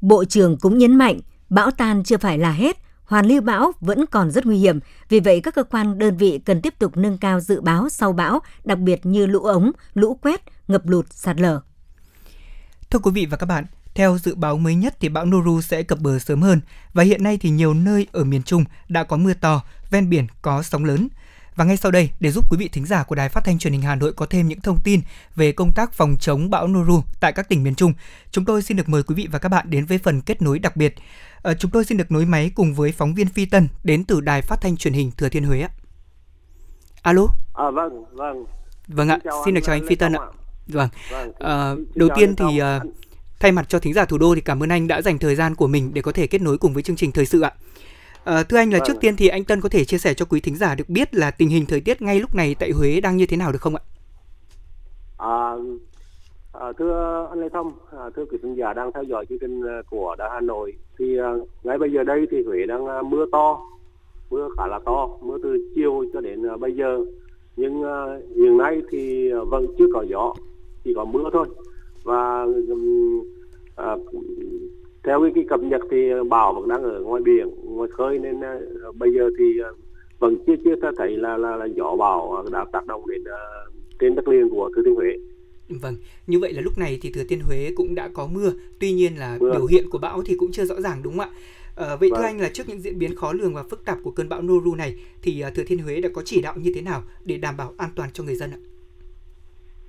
Bộ 0.00 0.24
trưởng 0.24 0.56
cũng 0.60 0.78
nhấn 0.78 0.96
mạnh, 0.96 1.20
bão 1.50 1.70
tan 1.70 2.04
chưa 2.04 2.16
phải 2.16 2.38
là 2.38 2.52
hết, 2.52 2.76
hoàn 3.04 3.26
lưu 3.26 3.40
bão 3.40 3.72
vẫn 3.80 4.06
còn 4.06 4.30
rất 4.30 4.46
nguy 4.46 4.58
hiểm. 4.58 4.80
Vì 5.08 5.20
vậy, 5.20 5.40
các 5.40 5.54
cơ 5.54 5.62
quan 5.62 5.98
đơn 5.98 6.16
vị 6.16 6.40
cần 6.44 6.60
tiếp 6.62 6.74
tục 6.78 6.96
nâng 6.96 7.18
cao 7.18 7.40
dự 7.40 7.60
báo 7.60 7.88
sau 7.88 8.12
bão, 8.12 8.40
đặc 8.64 8.78
biệt 8.78 9.06
như 9.06 9.26
lũ 9.26 9.40
ống, 9.40 9.70
lũ 9.94 10.18
quét, 10.22 10.42
ngập 10.68 10.88
lụt, 10.88 11.06
sạt 11.10 11.40
lở. 11.40 11.60
Thưa 12.90 12.98
quý 12.98 13.10
vị 13.14 13.26
và 13.30 13.36
các 13.36 13.46
bạn, 13.46 13.64
theo 13.98 14.18
dự 14.18 14.34
báo 14.34 14.58
mới 14.58 14.74
nhất 14.74 14.96
thì 15.00 15.08
bão 15.08 15.26
Noru 15.26 15.60
sẽ 15.60 15.82
cập 15.82 15.98
bờ 16.00 16.18
sớm 16.18 16.42
hơn 16.42 16.60
và 16.92 17.02
hiện 17.02 17.22
nay 17.22 17.38
thì 17.40 17.50
nhiều 17.50 17.74
nơi 17.74 18.06
ở 18.12 18.24
miền 18.24 18.42
Trung 18.42 18.64
đã 18.88 19.04
có 19.04 19.16
mưa 19.16 19.34
to, 19.34 19.62
ven 19.90 20.10
biển 20.10 20.26
có 20.42 20.62
sóng 20.62 20.84
lớn. 20.84 21.08
Và 21.56 21.64
ngay 21.64 21.76
sau 21.76 21.92
đây, 21.92 22.10
để 22.20 22.30
giúp 22.30 22.50
quý 22.50 22.56
vị 22.56 22.68
thính 22.68 22.86
giả 22.86 23.02
của 23.02 23.14
Đài 23.14 23.28
Phát 23.28 23.44
thanh 23.44 23.58
Truyền 23.58 23.72
hình 23.72 23.82
Hà 23.82 23.94
Nội 23.94 24.12
có 24.12 24.26
thêm 24.26 24.48
những 24.48 24.60
thông 24.60 24.78
tin 24.84 25.00
về 25.36 25.52
công 25.52 25.70
tác 25.74 25.92
phòng 25.92 26.16
chống 26.20 26.50
bão 26.50 26.68
Noru 26.68 27.02
tại 27.20 27.32
các 27.32 27.48
tỉnh 27.48 27.62
miền 27.62 27.74
Trung, 27.74 27.92
chúng 28.30 28.44
tôi 28.44 28.62
xin 28.62 28.76
được 28.76 28.88
mời 28.88 29.02
quý 29.02 29.14
vị 29.14 29.28
và 29.30 29.38
các 29.38 29.48
bạn 29.48 29.70
đến 29.70 29.86
với 29.86 29.98
phần 29.98 30.20
kết 30.20 30.42
nối 30.42 30.58
đặc 30.58 30.76
biệt. 30.76 30.94
À, 31.42 31.54
chúng 31.54 31.70
tôi 31.70 31.84
xin 31.84 31.98
được 31.98 32.12
nối 32.12 32.24
máy 32.24 32.50
cùng 32.54 32.74
với 32.74 32.92
phóng 32.92 33.14
viên 33.14 33.28
Phi 33.28 33.46
Tân 33.46 33.68
đến 33.84 34.04
từ 34.04 34.20
Đài 34.20 34.42
Phát 34.42 34.60
thanh 34.60 34.76
Truyền 34.76 34.94
hình 34.94 35.10
Thừa 35.10 35.28
Thiên 35.28 35.44
Huế. 35.44 35.68
Alo. 37.02 37.26
À, 37.54 37.70
vâng, 37.70 38.04
vâng. 38.12 38.44
Vâng 38.88 39.08
ạ, 39.08 39.18
xin, 39.22 39.32
xin 39.44 39.54
được 39.54 39.60
chào 39.64 39.74
anh 39.74 39.86
Phi 39.88 39.94
Tân 39.94 40.12
ạ. 40.12 40.20
Vâng. 40.66 40.88
à, 41.38 41.74
đầu 41.94 42.08
tiên 42.16 42.36
thì 42.36 42.60
uh, 42.62 43.07
thay 43.40 43.52
mặt 43.52 43.68
cho 43.68 43.78
thính 43.78 43.94
giả 43.94 44.04
thủ 44.04 44.18
đô 44.18 44.34
thì 44.34 44.40
cảm 44.40 44.62
ơn 44.62 44.68
anh 44.68 44.88
đã 44.88 45.02
dành 45.02 45.18
thời 45.18 45.34
gian 45.34 45.54
của 45.54 45.66
mình 45.66 45.90
để 45.94 46.02
có 46.02 46.12
thể 46.12 46.26
kết 46.26 46.42
nối 46.42 46.58
cùng 46.58 46.74
với 46.74 46.82
chương 46.82 46.96
trình 46.96 47.12
thời 47.12 47.26
sự 47.26 47.40
ạ. 47.40 47.52
À, 48.24 48.42
thưa 48.42 48.56
anh 48.56 48.72
là 48.72 48.78
trước 48.78 48.92
vâng. 48.92 49.00
tiên 49.00 49.16
thì 49.16 49.28
anh 49.28 49.44
Tân 49.44 49.60
có 49.60 49.68
thể 49.68 49.84
chia 49.84 49.98
sẻ 49.98 50.14
cho 50.14 50.24
quý 50.24 50.40
thính 50.40 50.56
giả 50.56 50.74
được 50.74 50.88
biết 50.88 51.14
là 51.14 51.30
tình 51.30 51.48
hình 51.48 51.66
thời 51.66 51.80
tiết 51.80 52.02
ngay 52.02 52.20
lúc 52.20 52.34
này 52.34 52.56
tại 52.58 52.70
Huế 52.70 53.00
đang 53.00 53.16
như 53.16 53.26
thế 53.26 53.36
nào 53.36 53.52
được 53.52 53.60
không 53.60 53.74
ạ? 53.76 53.82
À, 55.18 55.52
à, 56.52 56.72
thưa 56.78 57.26
anh 57.30 57.40
Lê 57.40 57.48
Thông, 57.48 57.72
à, 57.92 58.04
thưa 58.16 58.24
quý 58.24 58.38
thính 58.42 58.54
giả 58.54 58.72
đang 58.72 58.92
theo 58.92 59.02
dõi 59.02 59.26
chương 59.26 59.38
trình 59.38 59.62
của 59.90 60.16
Đài 60.18 60.30
Hà 60.32 60.40
Nội 60.40 60.72
thì 60.98 61.18
à, 61.18 61.32
ngay 61.62 61.78
bây 61.78 61.92
giờ 61.92 62.04
đây 62.04 62.26
thì 62.30 62.36
Huế 62.46 62.66
đang 62.66 62.86
à, 62.86 63.02
mưa 63.02 63.24
to, 63.32 63.60
mưa 64.30 64.48
khá 64.56 64.66
là 64.66 64.78
to, 64.84 65.08
mưa 65.20 65.38
từ 65.42 65.58
chiều 65.74 66.04
cho 66.12 66.20
đến 66.20 66.46
à, 66.46 66.56
bây 66.56 66.72
giờ 66.72 66.98
nhưng 67.56 67.82
à, 67.82 68.04
hiện 68.36 68.58
nay 68.58 68.82
thì 68.90 69.30
à, 69.32 69.38
vẫn 69.46 69.66
chưa 69.78 69.86
có 69.94 70.04
gió, 70.08 70.34
chỉ 70.84 70.92
có 70.96 71.04
mưa 71.04 71.30
thôi 71.32 71.46
và 72.08 72.46
à, 73.76 73.96
theo 75.04 75.22
cái, 75.22 75.30
cái 75.34 75.44
cập 75.48 75.60
nhật 75.62 75.80
thì 75.90 76.10
bão 76.28 76.54
vẫn 76.54 76.68
đang 76.68 76.82
ở 76.82 77.00
ngoài 77.00 77.22
biển 77.22 77.48
ngoài 77.64 77.88
khơi 77.92 78.18
nên 78.18 78.36
uh, 78.38 78.96
bây 78.96 79.10
giờ 79.14 79.30
thì 79.38 79.44
uh, 79.70 79.78
vẫn 80.18 80.36
chưa 80.46 80.54
chưa 80.64 80.90
thấy 80.96 81.16
là 81.16 81.36
là, 81.36 81.56
là 81.56 81.66
gió 81.76 81.96
bão 81.96 82.44
đã 82.52 82.64
tác 82.72 82.86
động 82.86 83.08
đến 83.08 83.20
uh, 83.20 83.72
trên 84.00 84.14
đất 84.14 84.28
liền 84.28 84.48
của 84.50 84.70
thừa 84.76 84.82
thiên 84.84 84.94
huế 84.94 85.08
Vâng, 85.68 85.96
như 86.26 86.38
vậy 86.38 86.52
là 86.52 86.60
lúc 86.60 86.78
này 86.78 86.98
thì 87.02 87.10
Thừa 87.10 87.24
Thiên 87.24 87.40
Huế 87.40 87.72
cũng 87.76 87.94
đã 87.94 88.08
có 88.08 88.26
mưa, 88.26 88.52
tuy 88.80 88.92
nhiên 88.92 89.18
là 89.18 89.36
mưa. 89.40 89.52
biểu 89.52 89.66
hiện 89.66 89.90
của 89.90 89.98
bão 89.98 90.22
thì 90.22 90.34
cũng 90.38 90.52
chưa 90.52 90.64
rõ 90.64 90.80
ràng 90.80 91.02
đúng 91.02 91.18
không 91.18 91.28
ạ? 91.28 91.30
À, 91.76 91.96
vậy 91.96 92.10
vâng. 92.10 92.20
thưa 92.20 92.26
anh 92.26 92.40
là 92.40 92.48
trước 92.48 92.68
những 92.68 92.80
diễn 92.80 92.98
biến 92.98 93.14
khó 93.14 93.32
lường 93.32 93.54
và 93.54 93.62
phức 93.62 93.84
tạp 93.84 93.98
của 94.02 94.10
cơn 94.10 94.28
bão 94.28 94.42
Noru 94.42 94.74
này 94.74 94.96
thì 95.22 95.44
Thừa 95.54 95.64
Thiên 95.64 95.78
Huế 95.78 96.00
đã 96.00 96.08
có 96.08 96.22
chỉ 96.24 96.40
đạo 96.40 96.54
như 96.62 96.72
thế 96.74 96.82
nào 96.82 97.02
để 97.24 97.36
đảm 97.36 97.56
bảo 97.56 97.74
an 97.76 97.90
toàn 97.94 98.10
cho 98.12 98.24
người 98.24 98.34
dân 98.34 98.50
ạ? 98.50 98.58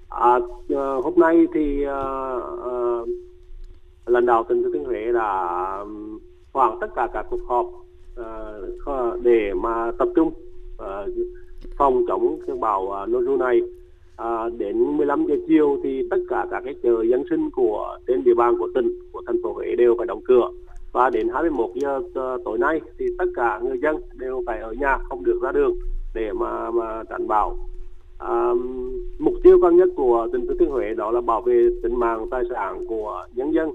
À, 0.09 0.39
ờ, 0.69 1.01
hôm 1.01 1.13
nay 1.17 1.47
thì 1.53 1.83
à, 1.83 2.01
à, 2.63 2.73
lãnh 4.05 4.25
đạo 4.25 4.43
tỉnh 4.49 4.63
thừa 4.63 4.69
thiên 4.73 4.85
huế 4.85 5.11
đã 5.11 5.47
hoàn 6.53 6.79
tất 6.79 6.87
cả 6.95 7.07
các 7.13 7.25
cuộc 7.29 7.41
họp 7.47 7.65
à, 8.85 9.01
để 9.21 9.53
mà 9.53 9.91
tập 9.97 10.07
trung 10.15 10.33
à, 10.77 11.05
phòng 11.77 12.05
chống 12.07 12.39
cơn 12.47 12.59
bão 12.59 12.91
à, 12.91 13.05
Noru 13.05 13.37
này. 13.37 13.61
À, 14.15 14.49
đến 14.57 14.97
15 14.97 15.25
giờ 15.25 15.35
chiều 15.47 15.79
thì 15.83 16.07
tất 16.09 16.17
cả 16.29 16.45
các 16.51 16.61
cái 16.65 16.75
chợ 16.83 17.03
dân 17.09 17.23
sinh 17.29 17.49
của 17.51 17.97
trên 18.07 18.23
địa 18.23 18.33
bàn 18.33 18.55
của 18.59 18.67
tỉnh 18.75 18.99
của 19.11 19.21
thành 19.27 19.37
phố 19.43 19.53
Huế 19.53 19.75
đều 19.75 19.95
phải 19.97 20.07
đóng 20.07 20.21
cửa. 20.25 20.49
Và 20.93 21.09
đến 21.09 21.29
21 21.33 21.69
giờ 21.75 22.01
tối 22.45 22.57
nay 22.57 22.81
thì 22.99 23.05
tất 23.17 23.25
cả 23.35 23.59
người 23.63 23.77
dân 23.81 23.95
đều 24.17 24.43
phải 24.45 24.59
ở 24.59 24.73
nhà 24.79 24.97
không 25.09 25.23
được 25.23 25.39
ra 25.41 25.51
đường 25.51 25.73
để 26.15 26.33
mà 26.33 26.71
mà 26.71 27.03
đảm 27.09 27.27
bảo 27.27 27.57
à, 28.19 28.53
mục 29.19 29.33
tiêu 29.43 29.59
cao 29.61 29.71
nhất 29.71 29.89
của 29.95 30.27
tỉnh 30.31 30.47
thừa 30.47 30.55
thiên 30.59 30.69
huế 30.69 30.93
đó 30.93 31.11
là 31.11 31.21
bảo 31.21 31.41
vệ 31.41 31.69
tính 31.83 31.99
mạng 31.99 32.27
tài 32.31 32.43
sản 32.49 32.85
của 32.87 33.25
nhân 33.35 33.53
dân 33.53 33.71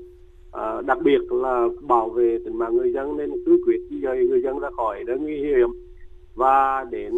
à, 0.53 0.81
đặc 0.87 0.99
biệt 1.03 1.33
là 1.33 1.69
bảo 1.81 2.09
vệ 2.09 2.39
tính 2.45 2.59
mạng 2.59 2.77
người 2.77 2.93
dân 2.93 3.17
nên 3.17 3.31
cứ 3.47 3.59
quyết 3.67 3.79
di 3.91 4.01
dời 4.01 4.27
người 4.29 4.43
dân 4.43 4.59
ra 4.59 4.71
khỏi 4.71 5.05
nơi 5.07 5.19
nguy 5.19 5.37
hiểm 5.37 5.69
và 6.35 6.85
đến 6.91 7.13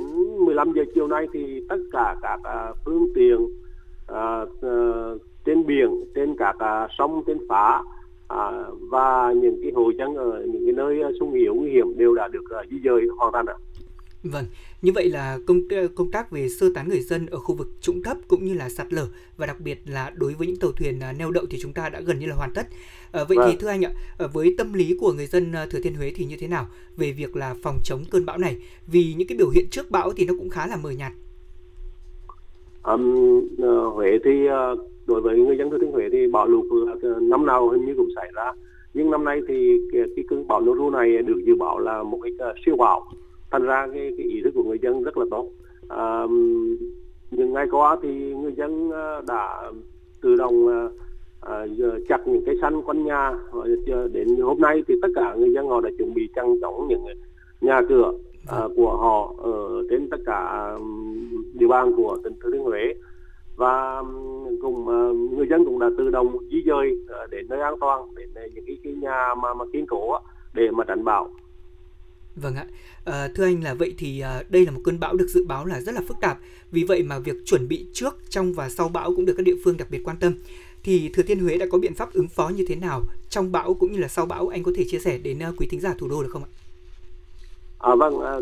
15 0.45 0.73
giờ 0.73 0.83
chiều 0.95 1.09
nay 1.09 1.26
thì 1.33 1.62
tất 1.68 1.78
cả 1.92 2.16
các 2.23 2.40
à, 2.45 2.73
phương 2.85 3.06
tiện 3.14 3.49
à, 4.06 4.45
à, 4.62 4.78
trên 5.45 5.66
biển 5.66 5.88
trên 6.14 6.37
các 6.37 6.59
à, 6.59 6.88
sông 6.99 7.23
trên 7.26 7.38
phá 7.49 7.83
à, 8.28 8.64
và 8.80 9.33
những 9.33 9.59
cái 9.62 9.73
hộ 9.75 9.90
dân 9.99 10.14
ở 10.16 10.42
những 10.52 10.64
cái 10.64 10.73
nơi 10.73 11.02
sung 11.21 11.33
yếu 11.33 11.54
nguy 11.54 11.71
hiểm 11.71 11.99
đều 11.99 12.14
đã 12.14 12.28
được 12.28 12.50
à, 12.50 12.62
di 12.71 12.76
dời 12.85 13.06
hoàn 13.18 13.33
thành 13.33 13.47
ạ. 13.47 13.56
Vâng, 14.23 14.44
như 14.82 14.92
vậy 14.94 15.08
là 15.11 15.38
công 15.46 15.61
công 15.94 16.11
tác 16.11 16.30
về 16.30 16.49
sơ 16.49 16.66
tán 16.75 16.88
người 16.88 17.00
dân 17.00 17.26
ở 17.26 17.38
khu 17.38 17.54
vực 17.54 17.68
trũng 17.80 18.02
thấp 18.02 18.16
cũng 18.28 18.44
như 18.44 18.54
là 18.54 18.68
sạt 18.68 18.92
lở 18.92 19.06
và 19.37 19.46
đặc 19.46 19.61
biệt 19.61 19.78
là 19.87 20.12
đối 20.14 20.35
với 20.35 20.46
những 20.46 20.56
tàu 20.56 20.73
thuyền 20.73 21.00
à, 21.00 21.12
neo 21.12 21.30
đậu 21.30 21.44
thì 21.50 21.58
chúng 21.61 21.73
ta 21.73 21.88
đã 21.88 22.00
gần 22.00 22.18
như 22.18 22.26
là 22.26 22.35
hoàn 22.35 22.50
tất. 22.54 22.66
À, 23.12 23.25
vậy 23.28 23.37
vâng. 23.38 23.49
thì 23.50 23.56
thưa 23.61 23.68
anh 23.68 23.85
ạ, 23.85 23.90
à, 24.18 24.26
với 24.32 24.54
tâm 24.58 24.73
lý 24.73 24.96
của 25.00 25.12
người 25.12 25.26
dân 25.26 25.52
à, 25.52 25.66
Thừa 25.70 25.80
Thiên 25.80 25.94
Huế 25.94 26.12
thì 26.14 26.25
như 26.25 26.37
thế 26.40 26.49
nào 26.49 26.66
về 26.96 27.12
việc 27.12 27.37
là 27.37 27.54
phòng 27.62 27.78
chống 27.85 28.04
cơn 28.11 28.26
bão 28.26 28.38
này? 28.38 28.56
Vì 28.87 29.14
những 29.16 29.28
cái 29.28 29.38
biểu 29.38 29.49
hiện 29.49 29.66
trước 29.70 29.90
bão 29.90 30.12
thì 30.12 30.26
nó 30.26 30.35
cũng 30.38 30.50
khá 30.50 30.66
là 30.66 30.76
mờ 30.76 30.90
nhạt. 30.90 31.12
Um, 32.82 33.14
Huế 33.94 34.18
thì 34.25 34.30
đối 35.06 35.20
với 35.20 35.38
người 35.38 35.56
dân 35.58 35.70
Thừa 35.70 35.78
Thiên 35.78 35.92
Huế 35.92 36.04
thì 36.12 36.26
bão 36.32 36.46
lụt 36.46 36.64
năm 37.20 37.46
nào 37.46 37.68
hình 37.68 37.85
như 37.87 37.94
cũng 37.96 38.08
xảy 38.16 38.30
ra 38.35 38.52
nhưng 38.94 39.11
năm 39.11 39.25
nay 39.25 39.40
thì 39.49 39.78
cái, 39.92 40.02
cái 40.16 40.25
cơn 40.28 40.49
bão 40.49 40.61
Noru 40.61 40.90
này 40.90 41.16
được 41.23 41.40
dự 41.46 41.54
báo 41.54 41.78
là 41.78 42.02
một 42.02 42.18
cái 42.23 42.32
siêu 42.66 42.76
bão 42.76 43.06
thành 43.50 43.62
ra 43.62 43.88
cái, 43.92 44.12
cái 44.18 44.26
ý 44.26 44.42
thức 44.44 44.50
của 44.54 44.62
người 44.62 44.78
dân 44.82 45.02
rất 45.02 45.18
là 45.18 45.24
tốt. 45.30 45.50
À, 45.88 46.26
những 47.30 47.52
ngày 47.52 47.66
qua 47.70 47.96
thì 48.02 48.34
người 48.34 48.52
dân 48.52 48.90
à, 48.90 49.20
đã 49.28 49.72
tự 50.22 50.36
động 50.36 50.68
à, 50.68 50.88
à 51.40 51.66
chặt 52.08 52.28
những 52.28 52.42
cây 52.46 52.56
xanh 52.60 52.82
quanh 52.82 53.04
nhà. 53.04 53.32
Đến 54.12 54.36
hôm 54.36 54.60
nay 54.60 54.82
thì 54.88 54.94
tất 55.02 55.08
cả 55.14 55.34
người 55.38 55.52
dân 55.54 55.68
họ 55.68 55.80
đã 55.80 55.90
chuẩn 55.98 56.14
bị 56.14 56.28
chăn 56.34 56.60
chóng 56.60 56.88
những 56.88 57.04
nhà 57.60 57.80
cửa 57.88 58.12
à, 58.48 58.68
của 58.76 58.96
họ 58.96 59.34
ở 59.38 59.82
trên 59.90 60.10
tất 60.10 60.20
cả 60.26 60.36
à, 60.36 60.78
địa 61.54 61.66
bàn 61.66 61.92
của 61.96 62.18
tỉnh 62.24 62.32
thừa 62.40 62.50
thiên 62.52 62.62
huế. 62.62 62.94
Và 63.56 64.02
cùng 64.62 64.80
uh, 64.80 65.32
người 65.32 65.46
dân 65.50 65.64
cũng 65.64 65.78
đã 65.78 65.90
tự 65.98 66.10
động 66.10 66.36
di 66.50 66.62
dời 66.66 66.92
uh, 66.92 67.30
đến 67.30 67.46
nơi 67.48 67.60
an 67.60 67.74
toàn 67.80 68.02
đến 68.16 68.28
những 68.54 68.64
cái, 68.66 68.78
cái 68.84 68.92
nhà 68.92 69.34
mà 69.42 69.54
mà 69.54 69.64
kiên 69.72 69.86
cố 69.86 70.18
để 70.54 70.70
mà 70.70 70.84
đảm 70.84 71.04
bảo. 71.04 71.28
Vâng 72.37 72.55
ạ, 72.55 72.66
à, 73.05 73.28
thưa 73.35 73.45
anh 73.45 73.62
là 73.62 73.75
vậy 73.75 73.95
thì 73.99 74.21
à, 74.21 74.43
đây 74.49 74.64
là 74.64 74.71
một 74.71 74.81
cơn 74.85 75.00
bão 75.00 75.16
được 75.16 75.26
dự 75.28 75.45
báo 75.45 75.66
là 75.66 75.81
rất 75.81 75.95
là 75.95 76.00
phức 76.09 76.16
tạp. 76.21 76.38
Vì 76.71 76.85
vậy 76.85 77.02
mà 77.02 77.19
việc 77.19 77.37
chuẩn 77.45 77.69
bị 77.69 77.87
trước, 77.93 78.16
trong 78.31 78.52
và 78.52 78.69
sau 78.69 78.88
bão 78.88 79.14
cũng 79.14 79.25
được 79.25 79.35
các 79.37 79.43
địa 79.43 79.57
phương 79.64 79.76
đặc 79.76 79.90
biệt 79.90 80.00
quan 80.05 80.16
tâm. 80.16 80.35
Thì 80.83 81.09
Thừa 81.09 81.23
Thiên 81.23 81.40
Huế 81.40 81.59
đã 81.59 81.66
có 81.71 81.78
biện 81.78 81.95
pháp 81.95 82.12
ứng 82.12 82.28
phó 82.28 82.49
như 82.49 82.64
thế 82.69 82.75
nào 82.75 83.02
trong 83.31 83.52
bão 83.52 83.75
cũng 83.75 83.93
như 83.93 83.99
là 83.99 84.09
sau 84.09 84.26
bão 84.26 84.49
anh 84.49 84.62
có 84.62 84.73
thể 84.76 84.85
chia 84.88 84.99
sẻ 84.99 85.19
đến 85.19 85.38
ờ, 85.38 85.52
quý 85.57 85.66
thính 85.71 85.81
giả 85.81 85.95
thủ 85.99 86.09
đô 86.09 86.23
được 86.23 86.28
không 86.33 86.43
ạ? 86.43 86.50
À, 87.78 87.95
vâng, 87.95 88.21
à, 88.21 88.40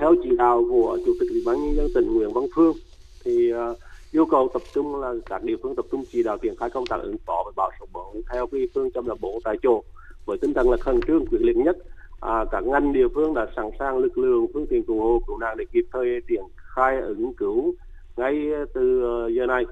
theo 0.00 0.14
chỉ 0.22 0.36
đạo 0.36 0.64
của 0.70 0.98
Chủ 1.06 1.12
tịch 1.20 1.30
Ủy 1.30 1.42
ban 1.46 1.66
nhân 1.66 1.76
dân 1.76 1.88
tỉnh 1.94 2.14
Nguyễn 2.14 2.32
Văn 2.32 2.44
Phương 2.54 2.76
thì 3.24 3.52
à, 3.52 3.68
yêu 4.12 4.26
cầu 4.26 4.50
tập 4.52 4.62
trung 4.74 4.96
là 4.96 5.14
các 5.26 5.44
địa 5.44 5.56
phương 5.62 5.76
tập 5.76 5.86
trung 5.90 6.04
chỉ 6.12 6.22
đạo 6.22 6.38
triển 6.38 6.56
khai 6.56 6.70
công 6.70 6.86
tác 6.86 6.96
ứng 7.02 7.16
phó 7.26 7.42
với 7.44 7.52
bão 7.56 7.70
số 7.80 7.86
4 7.92 8.22
theo 8.32 8.46
cái 8.46 8.68
phương 8.74 8.90
châm 8.90 9.06
là 9.06 9.14
bộ 9.20 9.40
tại 9.44 9.56
chỗ 9.62 9.82
với 10.26 10.38
tinh 10.38 10.54
thần 10.54 10.70
là 10.70 10.76
khẩn 10.76 11.00
trương 11.06 11.26
quyết 11.26 11.38
liệt 11.40 11.56
nhất 11.56 11.76
à, 12.20 12.44
các 12.50 12.64
ngành 12.64 12.92
địa 12.92 13.08
phương 13.14 13.34
đã 13.34 13.46
sẵn 13.56 13.70
sàng 13.78 13.98
lực 13.98 14.18
lượng 14.18 14.46
phương 14.54 14.66
tiện 14.66 14.82
cứu 14.82 15.00
hộ 15.00 15.20
cứu 15.26 15.38
nạn 15.38 15.56
để 15.58 15.64
kịp 15.72 15.84
thời 15.92 16.20
triển 16.28 16.42
khai 16.56 17.00
ứng 17.00 17.34
cứu 17.34 17.74
ngay 18.16 18.52
ờ, 18.52 18.64
từ 18.74 19.02
ờ, 19.02 19.28
giờ 19.28 19.46
này. 19.46 19.64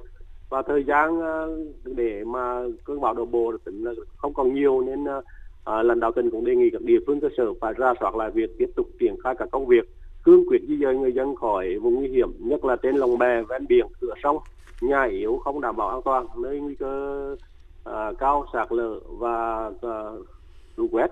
Và 0.50 0.62
thời 0.62 0.84
gian 0.84 1.20
ờ, 1.20 1.58
để 1.84 2.24
mà 2.24 2.62
cơn 2.84 3.00
bão 3.00 3.14
đổ 3.14 3.24
bộ 3.24 3.52
tỉnh 3.64 3.84
là 3.84 3.92
không 4.16 4.34
còn 4.34 4.54
nhiều 4.54 4.80
nên 4.80 5.04
à, 5.64 5.82
lãnh 5.82 6.00
đạo 6.00 6.12
tỉnh 6.12 6.30
cũng 6.30 6.44
đề 6.44 6.56
nghị 6.56 6.70
các 6.70 6.82
địa 6.82 6.98
phương 7.06 7.20
cơ 7.20 7.28
sở 7.36 7.44
phải 7.60 7.72
ra 7.72 7.94
soát 8.00 8.14
lại 8.14 8.30
việc 8.30 8.58
tiếp 8.58 8.70
tục 8.76 8.86
triển 9.00 9.16
khai 9.24 9.34
các 9.38 9.48
công 9.50 9.66
việc 9.66 9.94
cương 10.24 10.48
quyết 10.48 10.62
di 10.68 10.76
dời 10.76 10.96
người 10.96 11.12
dân 11.12 11.36
khỏi 11.36 11.78
vùng 11.78 11.94
nguy 11.94 12.08
hiểm 12.08 12.32
nhất 12.38 12.64
là 12.64 12.76
trên 12.76 12.96
lòng 12.96 13.18
bè 13.18 13.42
ven 13.42 13.66
biển 13.68 13.86
cửa 14.00 14.14
sông. 14.22 14.38
Nhà 14.80 15.04
yếu 15.04 15.40
không 15.44 15.60
đảm 15.60 15.76
bảo 15.76 15.88
an 15.88 16.00
toàn 16.04 16.26
nơi 16.42 16.60
nguy 16.60 16.74
cơ 16.74 17.36
à, 17.84 18.12
cao 18.18 18.46
sạt 18.52 18.72
lở 18.72 19.00
và 19.08 19.70
à, 19.82 19.94
lũ 20.76 20.88
quét. 20.92 21.10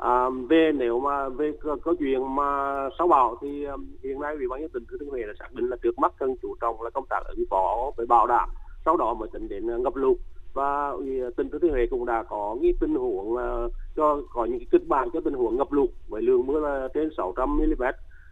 À, 0.00 0.30
về 0.48 0.72
nếu 0.74 1.00
mà 1.00 1.28
về 1.28 1.52
câu 1.62 1.94
chuyện 1.98 2.34
mà 2.34 2.74
sau 2.98 3.08
bão 3.08 3.36
thì 3.40 3.64
um, 3.64 3.86
hiện 4.02 4.20
nay 4.20 4.34
ủy 4.34 4.48
ban 4.48 4.60
nhân 4.60 4.70
tỉnh 4.70 4.84
thừa 4.84 4.96
thiên 5.00 5.08
huế 5.08 5.22
đã 5.22 5.32
xác 5.38 5.52
định 5.52 5.68
là 5.68 5.76
trước 5.82 5.98
mắt 5.98 6.12
cần 6.18 6.34
chú 6.42 6.54
trọng 6.60 6.82
là 6.82 6.90
công 6.90 7.06
tác 7.10 7.20
ứng 7.28 7.44
phó 7.50 7.90
với 7.96 8.06
bảo 8.06 8.26
đảm 8.26 8.48
sau 8.84 8.96
đó 8.96 9.14
mới 9.14 9.28
tính 9.32 9.48
đến 9.48 9.70
à, 9.70 9.76
ngập 9.76 9.96
lụt. 9.96 10.16
Và 10.54 10.90
à, 10.90 11.30
tỉnh 11.36 11.50
thừa 11.50 11.58
thiên 11.58 11.70
huế 11.70 11.86
cũng 11.86 12.06
đã 12.06 12.22
có 12.22 12.56
những 12.60 12.76
tình 12.80 12.94
huống 12.94 13.32
uh, 13.32 13.72
cho 13.96 14.22
có 14.32 14.44
những 14.44 14.66
kịch 14.70 14.86
bản 14.88 15.08
cho 15.12 15.20
tình 15.20 15.34
huống 15.34 15.56
ngập 15.56 15.72
lụt 15.72 15.90
với 16.08 16.22
lượng 16.22 16.46
mưa 16.46 16.60
là 16.60 16.88
trên 16.94 17.10
600 17.16 17.56
mm 17.56 17.82